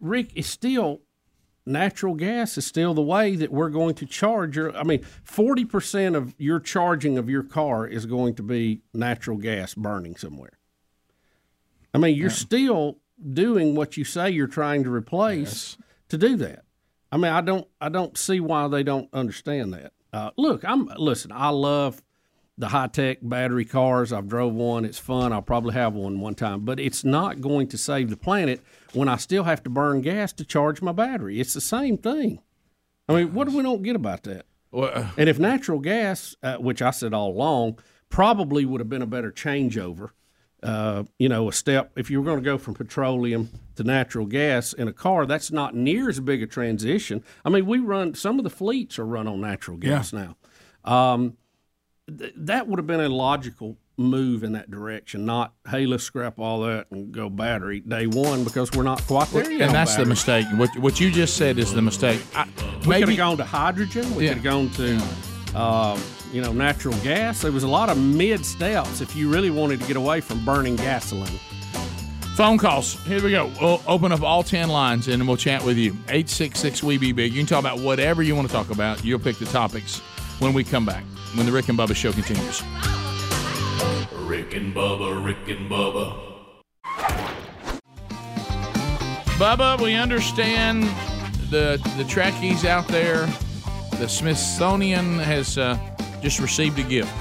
Rick 0.00 0.32
is 0.34 0.46
still 0.46 1.00
natural 1.68 2.14
gas 2.14 2.56
is 2.58 2.66
still 2.66 2.94
the 2.94 3.02
way 3.02 3.36
that 3.36 3.52
we're 3.52 3.68
going 3.70 3.94
to 3.94 4.06
charge 4.06 4.56
your. 4.56 4.76
I 4.76 4.82
mean, 4.82 5.02
forty 5.24 5.64
percent 5.64 6.16
of 6.16 6.34
your 6.38 6.60
charging 6.60 7.18
of 7.18 7.30
your 7.30 7.42
car 7.42 7.86
is 7.86 8.06
going 8.06 8.34
to 8.36 8.42
be 8.42 8.82
natural 8.92 9.36
gas 9.36 9.74
burning 9.74 10.16
somewhere. 10.16 10.58
I 11.94 11.98
mean, 11.98 12.16
you're 12.16 12.30
still 12.30 12.98
doing 13.32 13.74
what 13.74 13.96
you 13.96 14.04
say 14.04 14.30
you're 14.30 14.46
trying 14.46 14.84
to 14.84 14.90
replace 14.92 15.76
to 16.08 16.18
do 16.18 16.36
that. 16.36 16.64
I 17.10 17.16
mean, 17.16 17.32
I 17.32 17.40
don't, 17.40 17.66
I 17.80 17.88
don't 17.88 18.16
see 18.18 18.40
why 18.40 18.68
they 18.68 18.82
don't 18.82 19.08
understand 19.12 19.72
that. 19.74 19.92
Uh, 20.12 20.30
look, 20.36 20.64
I'm 20.64 20.86
listen. 20.96 21.32
I 21.32 21.50
love 21.50 22.02
the 22.56 22.68
high 22.68 22.86
tech 22.88 23.18
battery 23.22 23.64
cars. 23.64 24.12
I've 24.12 24.28
drove 24.28 24.54
one. 24.54 24.84
It's 24.84 24.98
fun. 24.98 25.32
I'll 25.32 25.42
probably 25.42 25.74
have 25.74 25.94
one 25.94 26.20
one 26.20 26.34
time, 26.34 26.60
but 26.64 26.80
it's 26.80 27.04
not 27.04 27.40
going 27.40 27.68
to 27.68 27.78
save 27.78 28.10
the 28.10 28.16
planet 28.16 28.60
when 28.92 29.08
I 29.08 29.16
still 29.16 29.44
have 29.44 29.62
to 29.64 29.70
burn 29.70 30.00
gas 30.00 30.32
to 30.34 30.44
charge 30.44 30.82
my 30.82 30.92
battery. 30.92 31.40
It's 31.40 31.54
the 31.54 31.60
same 31.60 31.98
thing. 31.98 32.40
I 33.08 33.14
mean, 33.14 33.32
what 33.34 33.48
do 33.48 33.56
we 33.56 33.62
don't 33.62 33.82
get 33.82 33.96
about 33.96 34.24
that? 34.24 34.44
and 34.72 35.28
if 35.30 35.38
natural 35.38 35.78
gas, 35.78 36.36
uh, 36.42 36.56
which 36.56 36.82
I 36.82 36.90
said 36.90 37.14
all 37.14 37.30
along, 37.30 37.78
probably 38.10 38.66
would 38.66 38.80
have 38.80 38.88
been 38.90 39.02
a 39.02 39.06
better 39.06 39.32
changeover. 39.32 40.10
Uh, 40.60 41.04
you 41.20 41.28
know, 41.28 41.48
a 41.48 41.52
step 41.52 41.92
if 41.96 42.10
you 42.10 42.18
were 42.20 42.24
going 42.24 42.38
to 42.38 42.44
go 42.44 42.58
from 42.58 42.74
petroleum 42.74 43.48
to 43.76 43.84
natural 43.84 44.26
gas 44.26 44.72
in 44.72 44.88
a 44.88 44.92
car, 44.92 45.24
that's 45.24 45.52
not 45.52 45.76
near 45.76 46.08
as 46.08 46.18
big 46.18 46.42
a 46.42 46.46
transition. 46.48 47.22
I 47.44 47.48
mean, 47.50 47.64
we 47.64 47.78
run 47.78 48.14
some 48.14 48.38
of 48.38 48.44
the 48.44 48.50
fleets 48.50 48.98
are 48.98 49.06
run 49.06 49.28
on 49.28 49.40
natural 49.40 49.76
gas 49.76 50.12
now. 50.12 50.34
Um, 50.84 51.36
th- 52.18 52.32
that 52.36 52.66
would 52.66 52.78
have 52.80 52.88
been 52.88 53.00
a 53.00 53.08
logical 53.08 53.76
move 53.96 54.42
in 54.42 54.50
that 54.52 54.68
direction. 54.68 55.24
Not 55.24 55.54
hey, 55.70 55.86
let's 55.86 56.02
scrap 56.02 56.40
all 56.40 56.62
that 56.62 56.90
and 56.90 57.12
go 57.12 57.30
battery 57.30 57.78
day 57.78 58.08
one 58.08 58.42
because 58.42 58.72
we're 58.72 58.82
not 58.82 59.00
quite 59.02 59.28
there 59.30 59.48
yet. 59.50 59.60
And 59.62 59.72
that's 59.74 59.94
the 59.94 60.06
mistake. 60.06 60.46
What, 60.56 60.76
what 60.78 60.98
you 60.98 61.12
just 61.12 61.36
said 61.36 61.58
is 61.60 61.72
the 61.72 61.82
mistake. 61.82 62.20
I, 62.34 62.48
We 62.84 62.98
could 62.98 63.08
have 63.10 63.16
gone 63.16 63.36
to 63.36 63.44
hydrogen. 63.44 64.12
We 64.16 64.24
Yeah. 64.24 64.34
could 64.34 64.42
have 64.42 64.44
gone 64.44 64.70
to, 64.70 65.56
uh, 65.56 66.00
you 66.32 66.42
know, 66.42 66.52
natural 66.52 66.94
gas. 67.02 67.42
There 67.42 67.52
was 67.52 67.62
a 67.62 67.68
lot 67.68 67.88
of 67.88 67.98
mid 67.98 68.44
steps 68.44 69.00
if 69.00 69.16
you 69.16 69.30
really 69.30 69.50
wanted 69.50 69.80
to 69.80 69.86
get 69.86 69.96
away 69.96 70.20
from 70.20 70.44
burning 70.44 70.76
gasoline. 70.76 71.38
Phone 72.36 72.56
calls. 72.56 72.94
Here 73.04 73.20
we 73.22 73.32
go. 73.32 73.50
We'll 73.60 73.82
open 73.88 74.12
up 74.12 74.22
all 74.22 74.44
10 74.44 74.68
lines 74.68 75.08
and 75.08 75.26
we'll 75.26 75.36
chat 75.36 75.64
with 75.64 75.76
you. 75.76 75.90
866 76.08 76.84
We 76.84 76.96
Be 76.96 77.10
Big. 77.10 77.32
You 77.32 77.40
can 77.40 77.46
talk 77.46 77.58
about 77.58 77.80
whatever 77.80 78.22
you 78.22 78.36
want 78.36 78.46
to 78.46 78.54
talk 78.54 78.70
about. 78.70 79.04
You'll 79.04 79.18
pick 79.18 79.38
the 79.38 79.46
topics 79.46 79.98
when 80.38 80.52
we 80.52 80.62
come 80.62 80.86
back, 80.86 81.02
when 81.34 81.46
the 81.46 81.52
Rick 81.52 81.68
and 81.68 81.76
Bubba 81.76 81.96
show 81.96 82.12
continues. 82.12 82.62
Rick 84.28 84.54
and 84.54 84.72
Bubba, 84.72 85.24
Rick 85.24 85.48
and 85.48 85.68
Bubba. 85.68 86.28
Bubba, 89.38 89.80
we 89.80 89.94
understand 89.94 90.84
the 91.50 91.80
the 91.96 92.04
Trekkies 92.04 92.64
out 92.64 92.86
there. 92.88 93.26
The 93.98 94.08
Smithsonian 94.08 95.18
has 95.18 95.58
uh, 95.58 95.76
just 96.20 96.40
received 96.40 96.78
a 96.78 96.82
gift. 96.82 97.12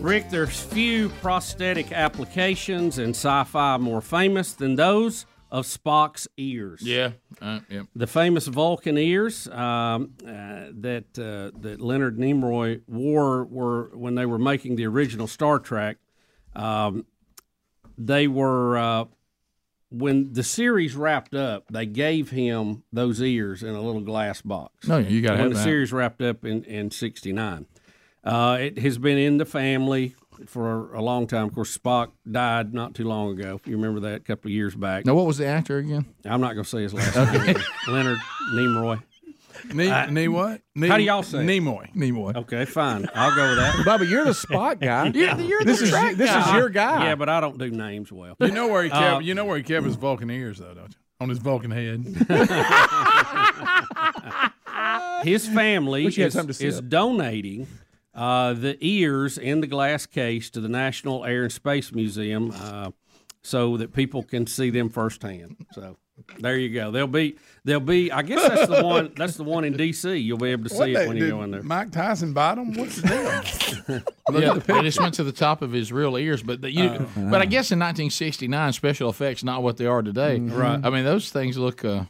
Rick, 0.00 0.30
there's 0.30 0.58
few 0.60 1.10
prosthetic 1.20 1.92
applications 1.92 2.98
in 2.98 3.10
sci-fi 3.10 3.76
more 3.76 4.00
famous 4.00 4.54
than 4.54 4.74
those 4.76 5.26
of 5.50 5.66
Spock's 5.66 6.26
ears. 6.36 6.80
Yeah, 6.82 7.12
uh, 7.42 7.60
yeah. 7.68 7.82
The 7.94 8.06
famous 8.06 8.46
Vulcan 8.46 8.96
ears 8.96 9.48
um, 9.48 10.14
uh, 10.22 10.70
that 10.80 11.04
uh, 11.18 11.58
that 11.60 11.80
Leonard 11.80 12.16
Nimoy 12.18 12.80
wore 12.86 13.44
were 13.44 13.90
when 13.94 14.14
they 14.14 14.26
were 14.26 14.38
making 14.38 14.76
the 14.76 14.86
original 14.86 15.26
Star 15.26 15.58
Trek. 15.58 15.98
Um, 16.54 17.04
they 17.98 18.26
were 18.26 18.78
uh, 18.78 19.04
when 19.90 20.32
the 20.32 20.42
series 20.42 20.94
wrapped 20.96 21.34
up. 21.34 21.64
They 21.70 21.86
gave 21.86 22.30
him 22.30 22.84
those 22.92 23.20
ears 23.20 23.62
in 23.62 23.74
a 23.74 23.80
little 23.80 24.00
glass 24.00 24.40
box. 24.42 24.88
Oh, 24.88 24.98
yeah, 24.98 25.08
you 25.08 25.20
gotta 25.20 25.34
when 25.36 25.42
have 25.44 25.50
the 25.52 25.56
that. 25.58 25.64
series 25.64 25.92
wrapped 25.92 26.22
up 26.22 26.44
in 26.44 26.64
in 26.64 26.90
'69. 26.90 27.66
Uh, 28.22 28.58
it 28.60 28.78
has 28.78 28.98
been 28.98 29.18
in 29.18 29.38
the 29.38 29.46
family 29.46 30.14
for 30.46 30.92
a 30.94 31.02
long 31.02 31.26
time. 31.26 31.46
Of 31.48 31.54
course, 31.54 31.76
Spock 31.76 32.10
died 32.30 32.74
not 32.74 32.94
too 32.94 33.04
long 33.04 33.38
ago. 33.38 33.60
You 33.64 33.76
remember 33.76 34.00
that, 34.00 34.14
a 34.16 34.20
couple 34.20 34.48
of 34.48 34.52
years 34.52 34.74
back. 34.74 35.06
Now, 35.06 35.14
what 35.14 35.26
was 35.26 35.38
the 35.38 35.46
actor 35.46 35.78
again? 35.78 36.04
I'm 36.24 36.40
not 36.40 36.52
going 36.54 36.64
to 36.64 36.68
say 36.68 36.82
his 36.82 36.94
last 36.94 37.16
name. 37.16 37.56
Leonard 37.88 38.18
Nimoy. 38.54 39.02
Ne- 39.72 39.90
Uh, 39.90 40.10
ne 40.10 40.28
what? 40.28 40.60
Ne- 40.74 40.88
how 40.88 40.96
do 40.96 41.02
y'all 41.02 41.22
say? 41.22 41.38
it? 41.38 41.46
Nimoy. 41.46 41.92
Nimoy. 41.94 42.36
Okay, 42.36 42.64
fine. 42.64 43.08
I'll 43.14 43.34
go 43.34 43.48
with 43.50 43.58
that. 43.58 43.74
Bubba, 43.86 44.08
you're 44.08 44.24
the 44.24 44.34
spot 44.34 44.80
guy. 44.80 45.06
You're- 45.14 45.42
you're 45.44 45.64
this 45.64 45.78
the 45.80 45.84
is 45.86 45.90
track 45.90 46.16
this 46.16 46.30
is 46.30 46.52
your 46.52 46.68
guy. 46.68 47.06
Yeah, 47.06 47.14
but 47.14 47.28
I 47.28 47.40
don't 47.40 47.58
do 47.58 47.70
names 47.70 48.12
well. 48.12 48.36
You 48.40 48.50
know 48.50 48.68
where 48.68 48.84
he 48.84 48.90
kept. 48.90 49.16
Uh, 49.16 49.18
you 49.20 49.34
know 49.34 49.44
where 49.44 49.56
he 49.56 49.62
kept 49.62 49.86
his 49.86 49.96
Vulcan 49.96 50.30
ears, 50.30 50.58
though, 50.58 50.74
don't 50.74 50.88
you? 50.88 50.94
On 51.20 51.28
his 51.28 51.38
Vulcan 51.38 51.70
head. 51.70 52.04
His 55.22 55.46
family 55.46 56.06
Wish 56.06 56.16
you 56.16 56.24
had 56.24 56.34
is, 56.48 56.60
is 56.62 56.80
donating 56.80 57.66
uh, 58.14 58.54
the 58.54 58.78
ears 58.80 59.36
in 59.36 59.60
the 59.60 59.66
glass 59.66 60.06
case 60.06 60.48
to 60.50 60.60
the 60.60 60.68
National 60.68 61.26
Air 61.26 61.42
and 61.44 61.52
Space 61.52 61.92
Museum 61.92 62.50
uh, 62.54 62.90
so 63.42 63.76
that 63.76 63.92
people 63.92 64.22
can 64.22 64.46
see 64.46 64.70
them 64.70 64.88
firsthand. 64.88 65.56
So 65.72 65.98
there 66.38 66.56
you 66.58 66.68
go. 66.70 66.90
They'll 66.90 67.06
be 67.06 67.36
they'll 67.64 67.80
be. 67.80 68.10
I 68.12 68.22
guess 68.22 68.46
that's 68.48 68.66
the 68.70 68.84
one. 68.84 69.12
That's 69.16 69.36
the 69.36 69.44
one 69.44 69.64
in 69.64 69.76
D.C. 69.76 70.16
You'll 70.16 70.38
be 70.38 70.50
able 70.50 70.68
to 70.68 70.74
What 70.74 70.84
see 70.86 70.94
they- 70.94 71.04
it 71.04 71.08
when 71.08 71.16
you 71.16 71.28
go 71.28 71.42
in 71.42 71.50
there. 71.50 71.62
Mike 71.62 71.90
Tyson 71.92 72.32
bottom. 72.32 72.72
What's 72.74 73.00
the 73.00 73.08
deal? 73.08 73.96
Look 74.30 74.42
yeah, 74.42 74.50
at 74.54 74.64
the 74.66 74.72
they 74.74 74.82
just 74.82 75.00
went 75.00 75.14
to 75.14 75.24
the 75.24 75.32
top 75.32 75.62
of 75.62 75.72
his 75.72 75.92
real 75.92 76.16
ears, 76.16 76.42
but 76.42 76.60
the, 76.60 76.70
you, 76.70 76.84
Uh, 76.84 76.98
but 77.16 77.40
I 77.40 77.46
guess 77.46 77.70
in 77.72 77.78
1969, 77.78 78.72
special 78.72 79.08
effects 79.10 79.42
not 79.44 79.62
what 79.62 79.76
they 79.76 79.86
are 79.86 80.02
today. 80.02 80.38
Right. 80.38 80.80
I 80.84 80.90
mean, 80.90 81.04
those 81.04 81.30
things 81.30 81.56
look 81.58 81.84
uh, 81.84 82.04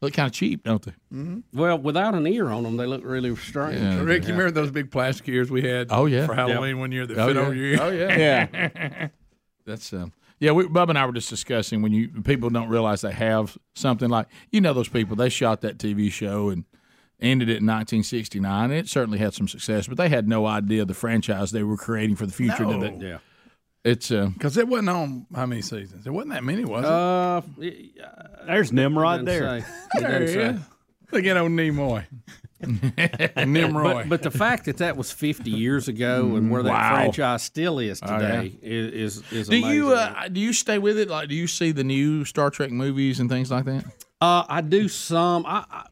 look 0.00 0.12
kind 0.14 0.26
of 0.26 0.32
cheap, 0.32 0.62
don't 0.64 0.82
they? 0.82 1.42
Well, 1.52 1.78
without 1.78 2.14
an 2.14 2.26
ear 2.26 2.48
on 2.50 2.62
them, 2.62 2.76
they 2.76 2.86
look 2.86 3.02
really 3.04 3.34
strange. 3.36 3.80
Yeah, 3.80 4.00
Rick, 4.02 4.22
you 4.24 4.32
remember 4.32 4.50
those 4.52 4.70
big 4.70 4.90
plastic 4.90 5.28
ears 5.28 5.50
we 5.50 5.62
had? 5.62 5.88
Oh, 5.90 6.06
yeah. 6.06 6.26
for 6.26 6.34
Halloween 6.34 6.76
Yep. 6.76 6.78
one 6.78 6.92
year 6.92 7.06
that 7.06 7.18
Oh, 7.18 7.26
fit 7.26 7.36
yeah. 7.36 7.42
over 7.42 7.54
your 7.54 7.66
ear. 7.66 7.78
Oh, 7.80 7.90
yeah. 7.90 9.08
That's 9.66 9.92
um, 9.92 10.12
yeah. 10.40 10.52
We, 10.52 10.66
Bub 10.68 10.90
and 10.90 10.98
I 10.98 11.06
were 11.06 11.12
just 11.12 11.30
discussing 11.30 11.82
when 11.82 11.92
you 11.92 12.08
people 12.22 12.50
don't 12.50 12.68
realize 12.68 13.00
they 13.00 13.12
have 13.12 13.56
something 13.74 14.08
like 14.08 14.26
you 14.50 14.60
know 14.60 14.72
those 14.72 14.88
people 14.88 15.16
they 15.16 15.28
shot 15.28 15.60
that 15.62 15.78
TV 15.78 16.10
show 16.10 16.48
and 16.50 16.64
ended 17.20 17.48
it 17.48 17.58
in 17.58 17.66
1969. 17.66 18.70
It 18.70 18.88
certainly 18.88 19.18
had 19.18 19.34
some 19.34 19.48
success, 19.48 19.86
but 19.86 19.96
they 19.96 20.08
had 20.08 20.28
no 20.28 20.46
idea 20.46 20.84
the 20.84 20.94
franchise 20.94 21.50
they 21.50 21.62
were 21.62 21.76
creating 21.76 22.16
for 22.16 22.26
the 22.26 22.32
future. 22.32 22.64
No. 22.64 22.80
did 22.80 23.00
they? 23.00 23.06
Yeah. 23.08 23.18
It's 23.84 24.10
uh, 24.10 24.26
because 24.34 24.56
it 24.56 24.68
wasn't 24.68 24.90
on 24.90 25.26
how 25.34 25.46
many 25.46 25.62
seasons? 25.62 26.06
It 26.06 26.10
wasn't 26.10 26.34
that 26.34 26.44
many, 26.44 26.64
was 26.64 26.84
it? 26.84 26.90
Uh, 26.90 27.40
There's 28.46 28.72
Nimrod 28.72 29.24
Doesn't 29.24 29.40
there. 29.40 29.64
there 29.94 30.20
doesn't 30.20 30.40
he 30.40 30.56
is. 30.56 30.60
Look 31.12 31.24
at 31.24 31.36
old 31.36 31.52
Nimoy. 31.52 32.04
Nimroy. 32.62 33.82
But, 33.94 34.08
but 34.08 34.22
the 34.22 34.30
fact 34.30 34.64
that 34.66 34.78
that 34.78 34.96
was 34.96 35.10
50 35.12 35.50
years 35.50 35.88
ago 35.88 36.36
and 36.36 36.50
where 36.50 36.62
that 36.62 36.70
Wow. 36.72 36.94
franchise 36.94 37.42
still 37.42 37.78
is 37.78 38.00
Oh, 38.02 38.06
yeah. 38.10 38.18
today 38.42 38.58
is 38.62 39.22
is, 39.22 39.32
is 39.32 39.48
do 39.48 39.56
amazing. 39.58 39.74
you 39.74 39.92
uh, 39.92 40.28
do 40.28 40.40
you 40.40 40.52
stay 40.52 40.78
with 40.78 40.98
it? 40.98 41.08
Like, 41.08 41.28
do 41.28 41.34
you 41.34 41.46
see 41.46 41.72
the 41.72 41.84
new 41.84 42.24
Star 42.24 42.50
Trek 42.50 42.70
movies 42.70 43.20
and 43.20 43.28
things 43.30 43.50
like 43.50 43.64
that? 43.66 43.84
Uh, 44.20 44.44
I 44.48 44.60
do 44.62 44.88
some. 44.88 45.44
I, 45.46 45.64
I 45.70 45.86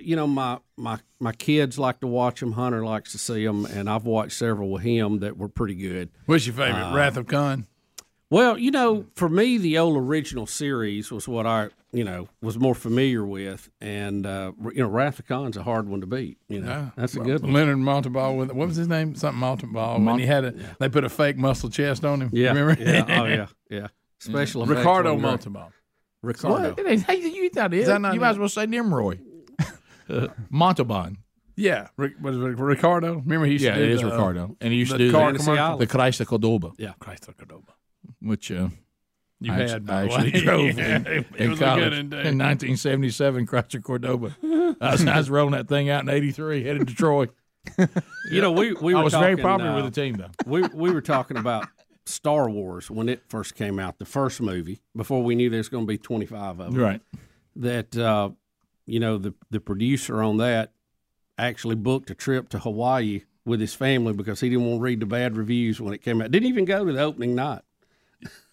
you 0.00 0.14
know, 0.14 0.28
my 0.28 0.58
my 0.76 0.98
my 1.18 1.32
kids 1.32 1.78
like 1.78 1.98
to 2.00 2.06
watch 2.06 2.38
them. 2.38 2.52
Hunter 2.52 2.84
likes 2.84 3.10
to 3.12 3.18
see 3.18 3.44
them, 3.44 3.66
and 3.66 3.90
I've 3.90 4.04
watched 4.04 4.34
several 4.38 4.70
with 4.70 4.82
him 4.84 5.18
that 5.18 5.36
were 5.36 5.48
pretty 5.48 5.74
good. 5.74 6.10
What's 6.26 6.46
your 6.46 6.54
favorite? 6.54 6.80
Uh, 6.80 6.94
Wrath 6.94 7.16
of 7.16 7.26
Khan. 7.26 7.66
Well, 8.34 8.58
you 8.58 8.72
know, 8.72 9.06
for 9.14 9.28
me, 9.28 9.58
the 9.58 9.78
old 9.78 9.96
original 9.96 10.46
series 10.46 11.12
was 11.12 11.28
what 11.28 11.46
I, 11.46 11.68
you 11.92 12.02
know, 12.02 12.26
was 12.42 12.58
more 12.58 12.74
familiar 12.74 13.24
with, 13.24 13.70
and 13.80 14.26
uh, 14.26 14.50
you 14.72 14.82
know, 14.82 14.88
Wrath 14.88 15.20
of 15.20 15.26
Khan's 15.28 15.56
a 15.56 15.62
hard 15.62 15.88
one 15.88 16.00
to 16.00 16.06
beat. 16.08 16.38
You 16.48 16.62
know, 16.62 16.66
Yeah. 16.68 16.90
that's 16.96 17.14
a 17.14 17.20
good 17.20 17.42
one. 17.42 17.52
Leonard 17.52 17.76
Montalball 17.78 18.36
with 18.36 18.50
what 18.50 18.66
was 18.66 18.76
his 18.76 18.88
name? 18.88 19.14
Something 19.14 19.40
Montalball. 19.40 19.94
when 19.94 20.04
Mont- 20.04 20.20
he 20.20 20.26
had 20.26 20.44
a, 20.46 20.54
they 20.80 20.88
put 20.88 21.04
a 21.04 21.08
fake 21.08 21.36
muscle 21.36 21.70
chest 21.70 22.04
on 22.04 22.22
him. 22.22 22.30
Yeah, 22.32 22.48
remember? 22.54 22.82
yeah, 22.82 23.20
oh 23.20 23.24
yeah, 23.26 23.46
yeah. 23.70 23.86
Special 24.18 24.64
effects 24.64 24.78
Ricardo 24.78 25.14
wasn't 25.14 25.42
great. 25.44 25.54
Montalball. 25.54 25.72
Ricardo. 26.22 26.82
What? 26.82 27.00
Hey, 27.02 27.16
you 27.20 27.50
thought 27.50 27.72
it? 27.72 27.80
Is 27.82 27.86
that 27.86 28.00
not 28.00 28.14
you 28.14 28.20
might 28.20 28.30
as 28.30 28.38
well 28.38 28.48
say 28.48 28.66
Nimroy. 28.66 29.20
Uh, 30.06 30.26
Montalban. 30.50 31.16
Yeah, 31.56 31.88
Rick, 31.96 32.14
was 32.20 32.36
it 32.36 32.40
Ricardo? 32.40 33.14
Remember 33.20 33.46
he 33.46 33.52
used 33.52 33.64
Yeah, 33.64 33.74
to 33.76 33.78
do 33.78 33.84
it 33.84 33.90
is 33.92 34.00
the, 34.02 34.08
Ricardo, 34.10 34.54
and 34.60 34.70
he 34.70 34.78
used 34.80 34.92
to 34.92 34.98
do 34.98 35.10
car 35.10 35.32
the, 35.32 35.38
commercial. 35.38 35.78
the 35.78 35.86
Chrysler 35.86 36.26
Cordoba. 36.26 36.72
Yeah, 36.76 36.92
Chrysler 37.00 37.34
Cordoba. 37.34 37.72
Which 38.20 38.50
uh, 38.50 38.68
You 39.40 39.52
I 39.52 39.56
had, 39.56 39.70
actu- 39.70 39.80
by 39.80 39.94
I 39.94 40.04
actually 40.04 40.32
way. 40.32 40.40
drove 40.44 40.78
Yeah, 40.78 40.96
in, 40.96 41.06
it 41.06 41.26
in 41.36 41.50
was 41.50 41.60
a 41.60 41.64
college 41.64 41.84
good 41.90 41.94
in 42.14 42.38
1977 42.38 43.46
Chrysler 43.46 43.82
Cordoba. 43.82 44.36
I 44.80 44.92
was, 44.92 45.06
I 45.06 45.16
was 45.18 45.30
rolling 45.30 45.52
that 45.52 45.68
thing 45.68 45.88
out 45.90 46.02
in 46.02 46.08
'83, 46.10 46.64
headed 46.64 46.88
to 46.88 46.94
Troy. 46.94 47.26
You 48.30 48.40
know, 48.42 48.52
we 48.52 48.72
we 48.74 48.92
I 48.94 48.98
were 48.98 49.04
was 49.04 49.14
very 49.14 49.36
popular 49.36 49.70
uh, 49.72 49.76
with 49.82 49.86
the 49.94 50.00
team, 50.00 50.14
though. 50.16 50.30
we 50.46 50.62
we 50.74 50.90
were 50.90 51.00
talking 51.00 51.36
about 51.38 51.66
Star 52.06 52.48
Wars 52.50 52.90
when 52.90 53.08
it 53.08 53.22
first 53.28 53.54
came 53.54 53.78
out, 53.78 53.98
the 53.98 54.04
first 54.04 54.40
movie, 54.40 54.80
before 54.96 55.22
we 55.22 55.34
knew 55.34 55.48
there's 55.50 55.68
going 55.70 55.84
to 55.84 55.88
be 55.88 55.96
25 55.98 56.60
of 56.60 56.72
them. 56.72 56.74
Right. 56.74 57.00
That 57.56 57.96
uh, 57.96 58.30
you 58.86 59.00
know 59.00 59.16
the 59.18 59.32
the 59.50 59.60
producer 59.60 60.22
on 60.22 60.36
that 60.38 60.72
actually 61.38 61.74
booked 61.74 62.10
a 62.10 62.14
trip 62.14 62.48
to 62.50 62.58
Hawaii 62.58 63.22
with 63.46 63.60
his 63.60 63.74
family 63.74 64.12
because 64.12 64.40
he 64.40 64.48
didn't 64.50 64.64
want 64.66 64.78
to 64.78 64.82
read 64.82 65.00
the 65.00 65.06
bad 65.06 65.36
reviews 65.36 65.80
when 65.80 65.92
it 65.94 66.02
came 66.02 66.20
out. 66.22 66.30
Didn't 66.30 66.48
even 66.48 66.64
go 66.66 66.84
to 66.84 66.92
the 66.92 67.00
opening 67.02 67.34
night. 67.34 67.62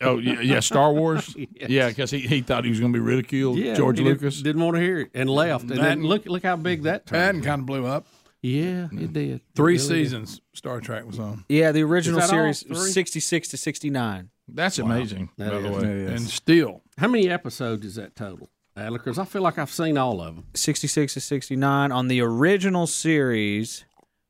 Oh 0.01 0.17
yeah, 0.17 0.39
yeah 0.41 0.59
Star 0.59 0.91
Wars. 0.93 1.35
Yeah, 1.67 1.89
because 1.89 2.09
he, 2.11 2.19
he 2.19 2.41
thought 2.41 2.63
he 2.63 2.69
was 2.71 2.79
going 2.79 2.91
to 2.91 2.97
be 2.99 3.03
ridiculed. 3.03 3.57
Yeah, 3.57 3.75
George 3.75 3.97
he 3.99 4.03
didn't- 4.03 4.21
Lucas 4.21 4.41
didn't 4.41 4.61
want 4.63 4.75
to 4.75 4.81
hear 4.81 4.99
it 5.01 5.11
and 5.13 5.29
left. 5.29 5.63
And 5.63 5.71
That- 5.71 5.81
then 5.81 6.03
look 6.03 6.25
look 6.25 6.43
how 6.43 6.55
big 6.55 6.83
that 6.83 7.05
turned. 7.05 7.41
That 7.43 7.45
kind 7.47 7.59
of 7.61 7.65
blew 7.65 7.85
up. 7.85 8.07
Yeah, 8.41 8.87
it 8.91 9.13
did. 9.13 9.41
Three 9.55 9.75
It 9.75 9.81
really 9.83 9.87
did. 9.99 10.05
seasons 10.05 10.41
Star 10.53 10.79
Trek 10.81 11.05
was 11.05 11.19
on. 11.19 11.45
Yeah, 11.47 11.71
the 11.71 11.83
original 11.83 12.19
Is 12.19 12.29
that 12.29 12.35
all 12.35 12.51
series 12.53 12.65
was 12.67 12.91
66 12.93 13.49
to 13.49 13.57
69. 13.57 14.29
That's 14.47 14.79
amazing. 14.79 15.29
That 15.37 15.51
by 15.51 15.59
the 15.59 15.71
way, 15.71 16.05
And 16.07 16.21
still, 16.21 16.81
How 16.97 17.07
many 17.07 17.29
episodes 17.29 17.85
is 17.85 17.95
that 17.95 18.15
total, 18.15 18.49
Adler? 18.75 18.97
Because 18.97 19.19
I 19.19 19.25
feel 19.25 19.43
like 19.43 19.59
I've 19.59 19.69
seen 19.71 19.95
all 19.97 20.19
of 20.21 20.35
them. 20.35 20.45
66 20.55 21.13
to 21.13 21.21
69 21.21 21.91
on 21.91 22.07
the 22.07 22.19
original 22.21 22.87
series. 22.87 23.85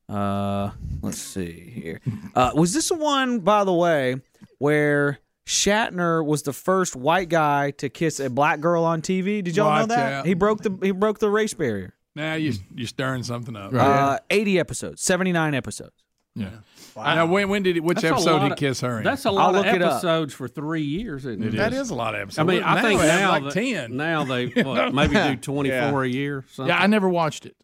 Uh, 0.10 0.72
let's 1.02 1.18
see 1.18 1.72
here. 1.74 2.02
Uh, 2.36 2.52
was 2.54 2.74
this 2.74 2.90
the 2.90 2.96
one, 2.96 3.40
by 3.40 3.64
the 3.64 3.72
way, 3.74 4.18
where 4.58 5.20
Shatner 5.46 6.26
was 6.26 6.44
the 6.44 6.54
first 6.54 6.96
white 6.96 7.30
guy 7.30 7.72
to 7.72 7.90
kiss 7.90 8.20
a 8.20 8.30
black 8.30 8.60
girl 8.60 8.84
on 8.84 9.02
TV? 9.02 9.44
Did 9.44 9.56
y'all 9.58 9.80
know 9.80 9.86
that? 9.88 10.14
out. 10.14 10.26
He 10.26 10.34
broke 10.34 10.62
the 10.62 10.78
he 10.82 10.92
broke 10.92 11.20
the 11.20 11.30
race 11.30 11.54
barrier. 11.54 11.94
now 12.16 12.36
you 12.36 12.54
you're 12.76 12.88
stirring 12.88 13.24
something 13.24 13.56
up. 13.56 13.74
Uh, 13.74 14.20
80 14.30 14.60
episodes, 14.60 15.02
79 15.02 15.54
episodes. 15.56 15.92
yeah. 16.36 16.50
Now, 16.96 17.26
when 17.26 17.48
when 17.50 17.64
did 17.64 17.76
he, 17.76 17.80
which 17.80 18.02
That's 18.02 18.12
episode 18.12 18.40
did 18.40 18.50
he 18.52 18.56
kiss 18.56 18.82
her 18.82 18.98
in? 19.00 19.04
That's 19.06 19.26
a 19.26 19.30
I'll 19.30 19.36
lot 19.36 19.56
of 19.56 19.66
look 19.66 19.66
it 19.74 19.82
episodes 19.82 20.34
for 20.34 20.48
three 20.50 20.84
years. 20.84 21.26
Isn't 21.26 21.42
it? 21.42 21.52
That 21.56 21.72
is 21.74 21.90
a 21.90 21.96
lot 21.96 22.16
of 22.16 22.22
episodes. 22.22 22.40
I 22.40 22.44
mean, 22.44 22.64
I 22.64 22.76
Now 22.76 22.82
think 22.82 23.02
now 23.02 23.30
like 23.32 23.44
that- 23.46 23.54
ten. 23.54 23.96
Now 23.98 24.24
they 24.26 24.48
what, 24.48 24.94
maybe 24.94 25.14
do 25.16 25.36
twenty 25.38 25.70
four 25.70 26.04
a 26.04 26.08
year. 26.10 26.44
Something. 26.52 26.70
Yeah, 26.76 26.82
I 26.82 26.88
never 26.88 27.08
watched 27.10 27.46
it. 27.46 27.56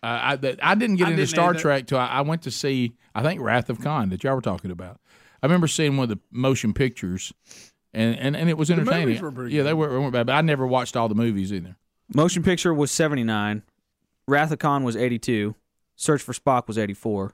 Uh, 0.00 0.06
I 0.06 0.38
I 0.62 0.74
didn't 0.76 0.96
get 0.96 1.08
I 1.08 1.10
into 1.10 1.22
didn't 1.22 1.28
Star 1.28 1.50
either. 1.50 1.58
Trek 1.58 1.86
till 1.88 1.98
I, 1.98 2.06
I 2.06 2.20
went 2.20 2.42
to 2.42 2.52
see 2.52 2.92
I 3.16 3.22
think 3.22 3.40
Wrath 3.40 3.68
of 3.68 3.80
Khan 3.80 4.10
that 4.10 4.22
y'all 4.22 4.36
were 4.36 4.40
talking 4.40 4.70
about. 4.70 5.00
I 5.42 5.46
remember 5.46 5.66
seeing 5.68 5.96
one 5.96 6.04
of 6.04 6.08
the 6.10 6.18
motion 6.30 6.72
pictures, 6.72 7.32
and 7.92 8.18
and, 8.18 8.36
and 8.36 8.48
it 8.50 8.56
was 8.58 8.70
movies 8.70 8.88
entertaining. 8.88 9.20
were 9.34 9.48
yeah, 9.48 9.62
they 9.62 9.74
were, 9.74 10.00
weren't 10.00 10.12
bad, 10.12 10.26
but 10.26 10.32
I 10.34 10.40
never 10.40 10.66
watched 10.66 10.96
all 10.96 11.08
the 11.08 11.14
movies 11.14 11.52
either. 11.52 11.76
Motion 12.14 12.42
picture 12.42 12.72
was 12.72 12.90
79. 12.90 13.62
Wrath 14.26 14.50
of 14.50 14.58
Khan 14.58 14.82
was 14.84 14.96
82. 14.96 15.54
Search 15.96 16.22
for 16.22 16.32
Spock 16.32 16.66
was 16.66 16.78
84. 16.78 17.32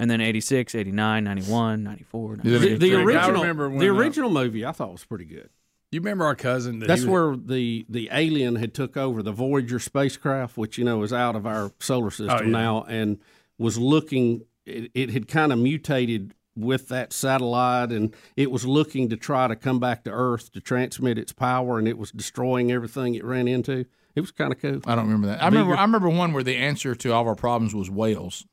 And 0.00 0.08
then 0.10 0.20
86, 0.20 0.74
89, 0.76 1.24
91, 1.24 1.82
94, 1.82 2.36
Yeah, 2.36 2.42
the, 2.44 2.50
96. 2.50 2.78
the 2.80 2.94
I 2.96 3.00
original, 3.02 3.40
remember 3.40 3.68
when, 3.68 3.78
the 3.80 3.88
uh, 3.88 3.94
original 3.94 4.30
movie 4.30 4.64
I 4.64 4.70
thought 4.72 4.92
was 4.92 5.04
pretty 5.04 5.24
good. 5.24 5.50
You 5.90 6.00
remember 6.00 6.24
our 6.24 6.36
cousin? 6.36 6.78
That 6.78 6.86
That's 6.86 7.00
was, 7.00 7.08
where 7.10 7.36
the 7.36 7.84
the 7.88 8.08
alien 8.12 8.56
had 8.56 8.74
took 8.74 8.96
over 8.96 9.22
the 9.22 9.32
Voyager 9.32 9.78
spacecraft, 9.80 10.56
which 10.56 10.78
you 10.78 10.84
know 10.84 11.02
is 11.02 11.12
out 11.12 11.34
of 11.34 11.46
our 11.46 11.72
solar 11.80 12.10
system 12.10 12.28
Oh, 12.30 12.42
yeah. 12.42 12.48
now, 12.50 12.84
and 12.88 13.18
was 13.58 13.76
looking. 13.78 14.42
It, 14.66 14.90
it 14.94 15.10
had 15.10 15.26
kind 15.28 15.52
of 15.52 15.58
mutated 15.58 16.34
with 16.58 16.88
that 16.88 17.12
satellite, 17.12 17.90
and 17.92 18.14
it 18.36 18.50
was 18.50 18.66
looking 18.66 19.08
to 19.10 19.16
try 19.16 19.48
to 19.48 19.56
come 19.56 19.78
back 19.78 20.04
to 20.04 20.10
Earth 20.10 20.52
to 20.52 20.60
transmit 20.60 21.18
its 21.18 21.32
power, 21.32 21.78
and 21.78 21.86
it 21.88 21.96
was 21.98 22.10
destroying 22.10 22.72
everything 22.72 23.14
it 23.14 23.24
ran 23.24 23.48
into. 23.48 23.84
It 24.14 24.20
was 24.20 24.30
kind 24.30 24.52
of 24.52 24.60
cool. 24.60 24.80
I 24.86 24.94
don't 24.96 25.04
remember 25.04 25.28
that. 25.28 25.42
I 25.42 25.46
remember 25.46 25.76
I 25.76 25.82
remember 25.82 26.08
one 26.08 26.32
where 26.32 26.42
the 26.42 26.56
answer 26.56 26.94
to 26.94 27.12
all 27.12 27.22
of 27.22 27.28
our 27.28 27.34
problems 27.36 27.74
was 27.74 27.88
whales. 27.90 28.44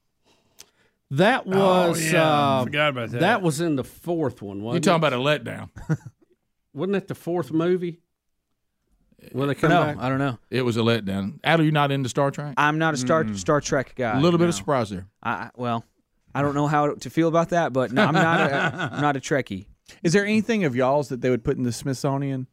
That 1.12 1.46
was 1.46 1.56
Oh, 1.56 2.12
yeah, 2.12 2.24
I 2.24 2.60
uh, 2.60 2.64
forgot 2.64 2.90
about 2.90 3.12
that. 3.12 3.20
That 3.22 3.42
was 3.42 3.62
in 3.62 3.76
the 3.76 3.84
fourth 3.84 4.42
one. 4.42 4.58
You 4.58 4.64
Wasn't 4.64 4.84
talking 4.86 5.04
it? 5.04 5.08
about 5.08 5.14
a 5.14 5.18
letdown? 5.18 5.70
Wasn't 6.74 6.94
that 6.94 7.08
the 7.08 7.16
fourth 7.16 7.52
movie? 7.52 8.00
Where 9.32 9.48
they 9.48 9.56
come 9.56 9.70
No, 9.70 9.82
back? 9.84 9.98
I 9.98 10.10
don't 10.10 10.20
know. 10.20 10.38
It 10.50 10.64
was 10.64 10.78
a 10.78 10.82
letdown. 10.82 11.40
Adler, 11.44 11.66
you 11.66 11.72
not 11.72 11.92
into 11.92 12.10
Star 12.10 12.32
Trek? 12.32 12.54
I'm 12.58 12.78
not 12.78 12.94
a 12.94 12.98
Star 12.98 13.26
Star 13.36 13.62
Trek 13.62 13.94
guy. 13.96 14.18
A 14.18 14.22
little 14.22 14.38
bit 14.38 14.46
no. 14.46 14.50
of 14.50 14.56
surprise 14.56 14.90
there. 14.90 15.08
I, 15.24 15.32
I- 15.32 15.52
well, 15.56 15.84
I 16.36 16.42
don't 16.42 16.54
know 16.54 16.68
how 16.68 16.94
to 16.94 17.10
feel 17.10 17.30
about 17.30 17.50
that, 17.50 17.72
but 17.72 17.94
no, 17.94 18.04
I'm 18.04 18.14
not 18.14 18.42
a, 18.42 18.90
I'm 18.94 19.02
not 19.02 19.16
a 19.16 19.22
Trekkie. 19.22 19.68
Is 20.04 20.12
there 20.12 20.26
anything 20.26 20.66
of 20.66 20.76
y'all's 20.76 21.08
that 21.08 21.22
they 21.22 21.30
would 21.30 21.46
put 21.46 21.56
in 21.56 21.64
the 21.64 21.72
Smithsonian? 21.72 22.48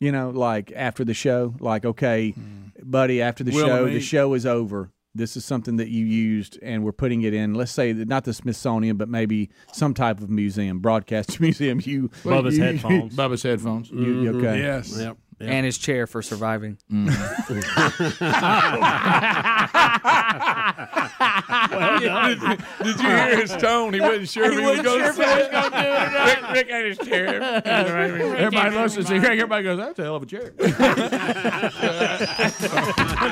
You 0.00 0.12
know, 0.12 0.28
like 0.28 0.70
after 0.76 1.02
the 1.02 1.14
show, 1.14 1.54
like 1.60 1.86
okay, 1.86 2.32
hmm. 2.32 2.64
buddy, 2.82 3.22
after 3.22 3.42
the 3.42 3.52
Will 3.52 3.66
show, 3.66 3.88
the 3.88 4.00
show 4.00 4.34
is 4.34 4.44
over. 4.44 4.90
This 5.14 5.36
is 5.36 5.44
something 5.44 5.76
that 5.76 5.88
you 5.88 6.04
used, 6.04 6.58
and 6.60 6.84
we're 6.84 6.92
putting 6.92 7.22
it 7.22 7.32
in. 7.32 7.54
Let's 7.54 7.70
say 7.70 7.92
that 7.92 8.06
not 8.06 8.24
the 8.24 8.34
Smithsonian, 8.34 8.96
but 8.98 9.08
maybe 9.08 9.48
some 9.72 9.94
type 9.94 10.20
of 10.20 10.28
museum, 10.28 10.80
broadcast 10.80 11.40
museum. 11.40 11.80
You 11.82 12.08
Bubba's 12.22 12.58
you- 12.58 12.64
headphones. 12.64 13.16
Bubba's 13.16 13.42
headphones. 13.44 13.90
You, 13.90 14.22
you- 14.22 14.38
okay. 14.38 14.60
yes. 14.60 14.98
Yep. 14.98 15.16
Yep. 15.40 15.50
And 15.50 15.66
his 15.66 15.78
chair 15.78 16.06
for 16.06 16.22
surviving. 16.22 16.78
Mm-hmm. 16.90 17.54
did, 22.28 22.40
did 22.82 23.00
you 23.00 23.08
hear 23.08 23.36
his 23.40 23.56
tone? 23.56 23.94
He 23.94 24.00
wasn't 24.00 24.28
sure 24.28 24.44
if 24.44 24.52
he, 24.58 24.64
was 24.64 24.80
going 24.80 25.02
to 25.02 25.12
say 25.12 25.42
it. 25.42 25.52
Rick, 25.52 26.50
Rick 26.52 26.70
had 26.70 26.84
his 26.86 26.98
chair. 26.98 27.42
everybody 27.64 28.76
listens. 28.76 29.06
to 29.06 29.14
Rick. 29.14 29.24
Everybody 29.24 29.64
goes, 29.64 29.78
"That's 29.78 29.98
a 29.98 30.02
hell 30.02 30.16
of 30.16 30.22
a 30.22 30.26
chair." 30.26 30.52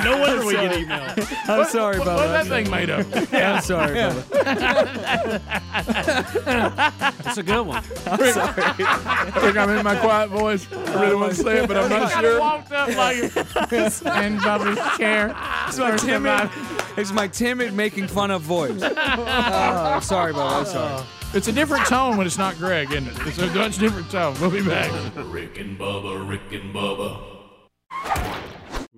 no 0.05 0.19
wonder 0.19 0.45
we 0.45 0.53
get 0.53 0.73
emails. 0.73 1.49
I'm 1.49 1.65
sorry, 1.67 1.99
What's 1.99 2.11
Bubba. 2.11 2.33
that 2.33 2.47
thing 2.47 2.71
made 2.71 2.91
of? 2.91 3.07
I'm 3.35 3.63
sorry, 3.63 3.97
Bubba. 3.97 4.23
That's 7.23 7.39
a 7.39 7.43
good 7.43 7.67
one. 7.67 7.83
Rick, 9.45 9.57
I'm 9.57 9.71
in 9.71 9.85
my 9.85 9.97
quiet 9.97 10.31
voice. 10.31 10.67
I 10.73 11.01
really 11.03 11.17
want 11.17 11.35
to 11.35 11.43
say 11.43 11.63
it, 11.63 11.69
but 11.69 11.77
I'm 11.77 11.89
not 12.01 12.11
Kind 12.13 12.27
of 12.27 12.33
sure. 12.33 12.41
walked 12.41 12.73
up 12.73 12.89
like 12.97 13.17
in 13.23 14.39
Bubba's 14.39 14.97
chair. 14.99 15.35
It's 15.69 15.79
my 15.79 15.97
timid, 15.97 16.51
it's 16.97 17.13
my 17.13 17.29
timid 17.29 17.73
making 17.75 18.09
fun 18.09 18.31
of 18.31 18.43
voice. 18.43 18.81
I'm 18.83 20.03
sorry, 20.03 20.33
Bubba. 20.33 20.59
I'm 20.61 20.67
sorry. 20.67 21.05
It's 21.35 21.49
a 21.49 21.53
different 21.53 21.87
tone 21.87 22.19
when 22.19 22.27
it's 22.27 22.37
not 22.37 22.57
Greg, 22.59 22.91
isn't 22.93 23.09
it? 23.09 23.17
It's 23.27 23.39
a 23.39 23.47
much 23.55 23.79
different 23.79 24.11
tone. 24.11 24.37
We'll 24.41 24.51
be 24.51 24.63
back. 24.63 24.91
Rick 25.17 25.59
and 25.59 25.79
Bubba, 25.79 26.29
Rick 26.29 26.53
and 26.53 26.75
Bubba. 26.75 27.19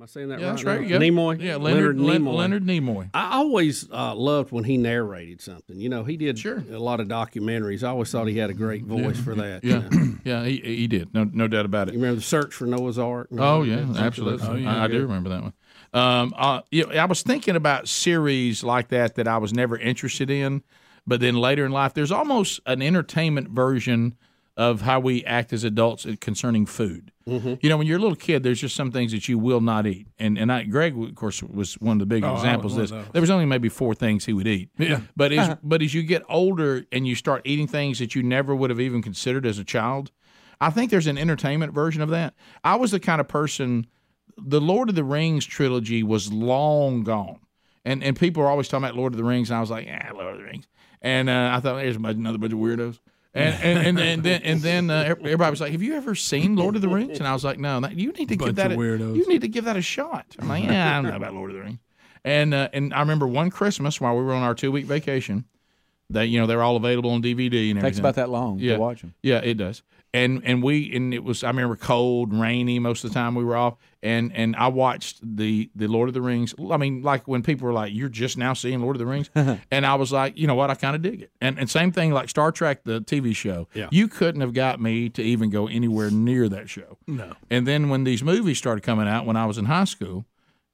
I 0.05 0.07
saying 0.07 0.29
that 0.29 0.39
Yeah, 0.39 0.49
right? 0.49 0.53
that's 0.53 0.65
right. 0.65 0.83
You 0.83 0.89
got- 0.91 1.01
Nimoy. 1.01 1.41
Yeah, 1.41 1.57
Leonard, 1.57 1.99
Leonard 1.99 2.23
Nimoy. 2.23 2.35
Leonard 2.35 2.65
Nimoy. 2.65 3.11
I 3.15 3.37
always 3.39 3.91
uh, 3.91 4.15
loved 4.15 4.53
when 4.53 4.65
he 4.65 4.77
narrated 4.77 5.41
something. 5.41 5.81
You 5.81 5.89
know, 5.89 6.05
he 6.05 6.19
did 6.19 6.39
Sure. 6.39 6.63
a 6.71 6.79
lot 6.79 7.01
of 7.01 7.09
documentaries. 7.09 7.83
I 7.83 7.89
always 7.89 8.11
thought 8.11 8.27
he 8.27 8.37
had 8.37 8.51
a 8.51 8.55
great 8.55 8.85
voice 8.85 9.19
for 9.19 9.35
that. 9.37 9.65
you 9.65 9.71
Yeah, 9.71 9.89
know. 9.89 10.15
yeah, 10.25 10.45
he, 10.45 10.59
he 10.59 10.87
did. 10.89 11.15
No, 11.15 11.25
no 11.33 11.49
doubt 11.49 11.65
about 11.65 11.89
it. 11.89 11.95
You 11.95 12.01
remember 12.01 12.17
the 12.17 12.23
search 12.23 12.53
for 12.53 12.67
Noah's 12.67 12.99
Ark? 12.99 13.29
Oh 13.33 13.63
Remember 13.63 13.99
yeah, 13.99 14.05
absolutely. 14.05 14.67
Oh, 14.67 14.71
I, 14.71 14.85
I 14.85 14.89
do 14.89 15.01
remember 15.01 15.31
that 15.31 15.43
one. 15.43 15.53
Um, 15.95 16.35
uh, 16.37 16.61
yeah, 16.71 16.85
I 17.03 17.07
was 17.07 17.23
thinking 17.23 17.57
about 17.57 17.89
series 17.89 18.63
like 18.63 18.89
that 18.89 19.15
that 19.15 19.27
I 19.27 19.39
was 19.39 19.55
never 19.55 19.79
interested 19.79 20.29
in, 20.29 20.63
but 21.07 21.21
then 21.21 21.37
later 21.37 21.65
in 21.65 21.73
life, 21.73 21.95
there's 21.95 22.13
almost 22.13 22.61
an 22.67 22.83
entertainment 22.83 23.49
version 23.49 24.17
of 24.55 24.83
how 24.83 25.01
we 25.01 25.25
act 25.25 25.53
as 25.55 25.65
adults 25.65 26.07
concerning 26.21 26.67
food. 26.67 27.11
Mm-hmm. 27.29 27.55
You 27.63 27.69
know, 27.71 27.79
when 27.79 27.87
you're 27.87 27.97
a 27.97 28.01
little 28.03 28.17
kid, 28.17 28.43
there's 28.43 28.61
just 28.61 28.77
some 28.77 28.93
things 28.93 29.13
that 29.13 29.29
you 29.29 29.39
will 29.39 29.63
not 29.63 29.87
eat, 29.87 30.07
and 30.19 30.37
and 30.37 30.53
I, 30.53 30.65
Greg, 30.65 30.97
of 30.99 31.15
course, 31.15 31.43
was 31.43 31.75
one 31.81 31.93
of 31.97 31.99
the 32.01 32.07
big 32.07 32.23
Oh, 32.23 32.35
examples 32.35 32.75
of 32.77 32.81
this. 32.83 32.91
of. 32.91 33.13
There 33.13 33.23
was 33.23 33.31
only 33.31 33.47
maybe 33.47 33.71
four 33.71 33.95
things 33.95 34.27
he 34.27 34.35
would 34.35 34.47
eat. 34.47 34.69
Yeah. 34.79 35.01
But 35.17 35.33
as 35.33 35.57
but 35.63 35.81
as 35.81 35.95
you 35.95 36.03
get 36.03 36.23
older 36.29 36.85
and 36.93 37.07
you 37.07 37.15
start 37.15 37.41
eating 37.47 37.67
things 37.67 37.99
that 37.99 38.15
you 38.15 38.23
never 38.23 38.55
would 38.55 38.69
have 38.69 38.81
even 38.81 39.01
considered 39.01 39.47
as 39.47 39.59
a 39.59 39.65
child, 39.65 40.11
I 40.61 40.69
think 40.69 40.91
there's 40.91 41.07
an 41.07 41.17
entertainment 41.17 41.73
version 41.73 42.03
of 42.03 42.11
that. 42.11 42.35
I 42.63 42.77
was 42.77 42.91
the 42.91 43.01
kind 43.01 43.21
of 43.23 43.29
person. 43.29 43.87
The 44.37 44.61
Lord 44.61 44.89
of 44.91 44.95
the 44.95 45.05
Rings 45.05 45.47
trilogy 45.47 46.03
was 46.03 46.31
long 46.31 47.05
gone, 47.05 47.39
and 47.87 48.05
and 48.05 48.19
people 48.19 48.43
are 48.43 48.49
always 48.49 48.69
talking 48.69 48.85
about 48.85 48.97
Lord 48.97 49.15
of 49.15 49.17
the 49.17 49.25
Rings, 49.25 49.49
and 49.49 49.57
I 49.57 49.61
was 49.61 49.71
like, 49.71 49.87
yeah, 49.87 50.11
Lord 50.13 50.35
of 50.35 50.39
the 50.41 50.45
Rings, 50.45 50.67
and 51.01 51.31
uh, 51.31 51.53
I 51.55 51.61
thought 51.61 51.77
there's 51.77 51.97
another 51.97 52.37
bunch 52.37 52.53
of 52.53 52.59
weirdos. 52.59 52.99
And 53.37 53.55
and, 53.65 53.79
and, 53.89 53.99
and 53.99 54.23
then 54.23 54.43
and 54.43 54.61
then 54.61 54.91
uh, 54.91 55.03
everybody 55.09 55.51
was 55.51 55.61
like, 55.61 55.73
"Have 55.73 55.83
you 55.83 55.95
ever 55.95 56.15
seen 56.15 56.55
Lord 56.55 56.77
of 56.77 56.83
the 56.83 56.89
Rings?" 56.89 57.19
And 57.19 57.27
I 57.27 57.33
was 57.33 57.45
like, 57.45 57.59
"No, 57.59 57.81
that, 57.81 57.95
you 57.99 58.13
need 58.13 58.29
to 58.29 58.37
Bunch 58.37 58.51
give 58.51 58.57
that 58.57 58.73
a, 58.73 58.77
weirdos. 58.77 59.17
you 59.17 59.29
need 59.29 59.41
to 59.41 59.49
give 59.49 59.65
that 59.65 59.77
a 59.77 59.83
shot." 59.83 60.25
I'm 60.39 60.49
like, 60.49 60.63
"Yeah, 60.65 60.91
I 60.99 61.03
don't 61.03 61.11
know 61.11 61.17
about 61.17 61.35
Lord 61.35 61.51
of 61.51 61.57
the 61.57 61.63
Rings." 61.63 61.79
And 62.25 62.55
uh, 62.55 62.69
and 62.73 62.95
I 62.95 63.01
remember 63.01 63.27
one 63.27 63.51
Christmas 63.51 64.01
while 64.01 64.17
we 64.17 64.23
were 64.23 64.33
on 64.35 64.43
our 64.45 64.55
two 64.55 64.71
week 64.71 64.85
vacation, 64.87 65.47
that 66.11 66.29
you 66.29 66.39
know 66.41 66.47
they're 66.47 66.63
all 66.63 66.77
available 66.77 67.11
on 67.11 67.23
DVD 67.23 67.71
and 67.71 67.79
everything. 67.79 67.83
Takes 67.83 67.99
about 67.99 68.15
that 68.15 68.31
long 68.31 68.61
Yeah. 68.61 68.75
to 68.75 68.81
watch 68.81 69.01
them. 69.01 69.15
Yeah, 69.23 69.39
it 69.39 69.55
does. 69.55 69.83
And 70.15 70.43
and 70.45 70.63
we 70.63 70.95
and 70.95 71.13
it 71.13 71.25
was 71.25 71.43
I 71.43 71.49
remember 71.49 71.75
cold, 71.75 72.33
rainy 72.33 72.79
most 72.79 73.03
of 73.03 73.11
the 73.11 73.15
time 73.15 73.35
we 73.35 73.43
were 73.43 73.57
off, 73.57 73.75
and 74.01 74.33
and 74.33 74.55
I 74.55 74.69
watched 74.69 75.19
the 75.21 75.69
the 75.75 75.89
Lord 75.89 76.09
of 76.09 76.15
the 76.15 76.23
Rings. 76.23 76.55
I 76.71 76.77
mean, 76.77 77.03
like 77.03 77.27
when 77.27 77.43
people 77.43 77.67
were 77.67 77.73
like, 77.73 77.93
"You're 77.93 78.09
just 78.09 78.39
now 78.39 78.53
seeing 78.55 78.81
Lord 78.81 78.95
of 78.95 79.01
the 79.01 79.07
Rings," 79.07 79.29
and 79.35 79.85
I 79.85 79.97
was 79.97 80.13
like, 80.13 80.39
you 80.39 80.47
know 80.47 80.55
what, 80.55 80.71
I 80.71 80.77
kind 80.77 80.95
of 80.95 81.03
dig 81.03 81.23
it. 81.23 81.33
And 81.41 81.59
and 81.59 81.69
same 81.69 81.91
thing 81.91 82.13
like 82.13 82.29
Star 82.29 82.53
Trek, 82.53 82.85
the 82.85 83.01
TV 83.01 83.35
show. 83.35 83.67
Yeah. 83.75 83.89
You 83.91 84.07
couldn't 84.07 84.41
have 84.41 84.55
got 84.55 84.81
me 84.81 85.09
to 85.09 85.23
even 85.23 85.51
go 85.51 85.67
anywhere 85.67 86.13
near 86.13 86.49
that 86.49 86.71
show. 86.71 86.97
No. 87.09 87.33
And 87.51 87.67
then 87.67 87.89
when 87.89 88.05
these 88.05 88.23
movies 88.23 88.57
started 88.57 88.85
coming 88.85 89.09
out 89.09 89.27
when 89.27 89.37
I 89.37 89.47
was 89.47 89.59
in 89.59 89.65
high 89.65 89.83
school, 89.83 90.27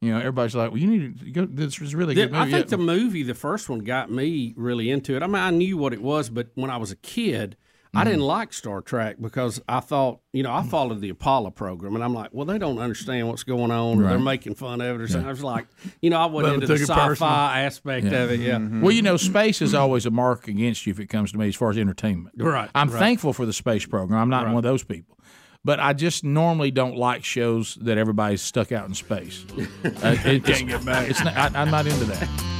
you 0.03 0.12
know, 0.12 0.18
everybody's 0.18 0.55
like, 0.55 0.70
"Well, 0.70 0.78
you 0.78 0.86
need 0.86 1.18
to 1.18 1.30
go. 1.30 1.47
This 1.47 1.80
was 1.80 1.95
really 1.95 2.14
good 2.14 2.34
I 2.34 2.41
movie." 2.41 2.53
think 2.53 2.68
the 2.68 2.76
movie, 2.76 3.22
the 3.22 3.34
first 3.34 3.70
one, 3.70 3.78
got 3.78 4.11
me 4.11 4.53
really 4.59 4.91
into 4.91 5.16
it. 5.16 5.22
I 5.22 5.26
mean, 5.26 5.36
I 5.36 5.51
knew 5.51 5.78
what 5.78 5.95
it 5.95 6.03
was, 6.03 6.28
but 6.28 6.49
when 6.57 6.70
I 6.70 6.76
was 6.76 6.91
a 6.91 6.97
kid, 6.97 7.57
I 7.93 8.05
didn't 8.05 8.20
mm. 8.20 8.26
like 8.26 8.53
Star 8.53 8.80
Trek 8.80 9.16
because 9.20 9.61
I 9.68 9.80
thought, 9.80 10.20
you 10.32 10.45
know, 10.45 10.53
I 10.53 10.62
mm. 10.62 10.70
followed 10.70 11.01
the 11.01 11.09
Apollo 11.09 11.51
program, 11.51 11.97
and 11.97 12.05
I'm 12.05 12.14
like, 12.14 12.30
well, 12.32 12.47
they 12.47 12.59
don't 12.59 12.78
understand 12.78 13.26
what's 13.26 13.43
going 13.43 13.72
on, 13.72 14.01
or 14.01 14.09
they're 14.09 14.18
making 14.18 14.55
fun 14.55 14.80
of 14.80 15.01
it, 15.01 15.03
or 15.03 15.09
something. 15.09 15.26
I 15.26 15.30
was 15.30 15.43
like, 15.43 15.66
you 16.01 16.09
know, 16.11 16.18
I 16.18 16.26
went 16.26 16.45
Well, 16.45 16.55
into 16.55 16.68
the 16.68 16.78
sci-fi 16.78 17.09
personal. 17.09 17.32
aspect 17.32 18.07
of 18.07 18.30
it. 18.30 18.41
Yeah. 18.41 18.57
Mm-hmm. 18.57 18.82
Well, 18.82 18.93
you 18.93 19.03
know, 19.03 19.16
space 19.16 19.61
is 19.61 19.74
always 19.74 20.07
a 20.07 20.11
mark 20.11 20.47
against 20.47 20.86
you 20.86 20.93
if 20.93 21.01
it 21.01 21.09
comes 21.09 21.32
to 21.32 21.38
me 21.38 21.49
as 21.49 21.57
far 21.57 21.70
as 21.70 21.78
entertainment. 21.78 22.36
Right, 22.38 22.70
I'm 22.74 22.91
right. 22.91 22.99
thankful 22.99 23.32
for 23.32 23.45
the 23.45 23.53
space 23.53 23.86
program. 23.86 24.20
I'm 24.20 24.30
not 24.30 24.47
one 24.47 24.57
of 24.57 24.62
those 24.62 24.84
people. 24.84 25.16
But 25.62 25.78
I 25.78 25.93
just 25.93 26.24
normally 26.24 26.70
don't 26.70 26.97
like 26.97 27.22
shows 27.22 27.74
that 27.82 27.99
everybody's 27.99 28.41
stuck 28.41 28.72
out 28.72 28.88
in 28.88 28.95
space. 28.95 29.45
Uh, 29.84 30.16
it- 30.24 30.45
Can't 30.45 30.68
get 30.68 30.84
back. 30.84 31.11
It's 31.11 31.22
not, 31.22 31.36
I, 31.36 31.61
I'm 31.61 31.70
not 31.70 31.86
into 31.86 32.05
that. 32.05 32.60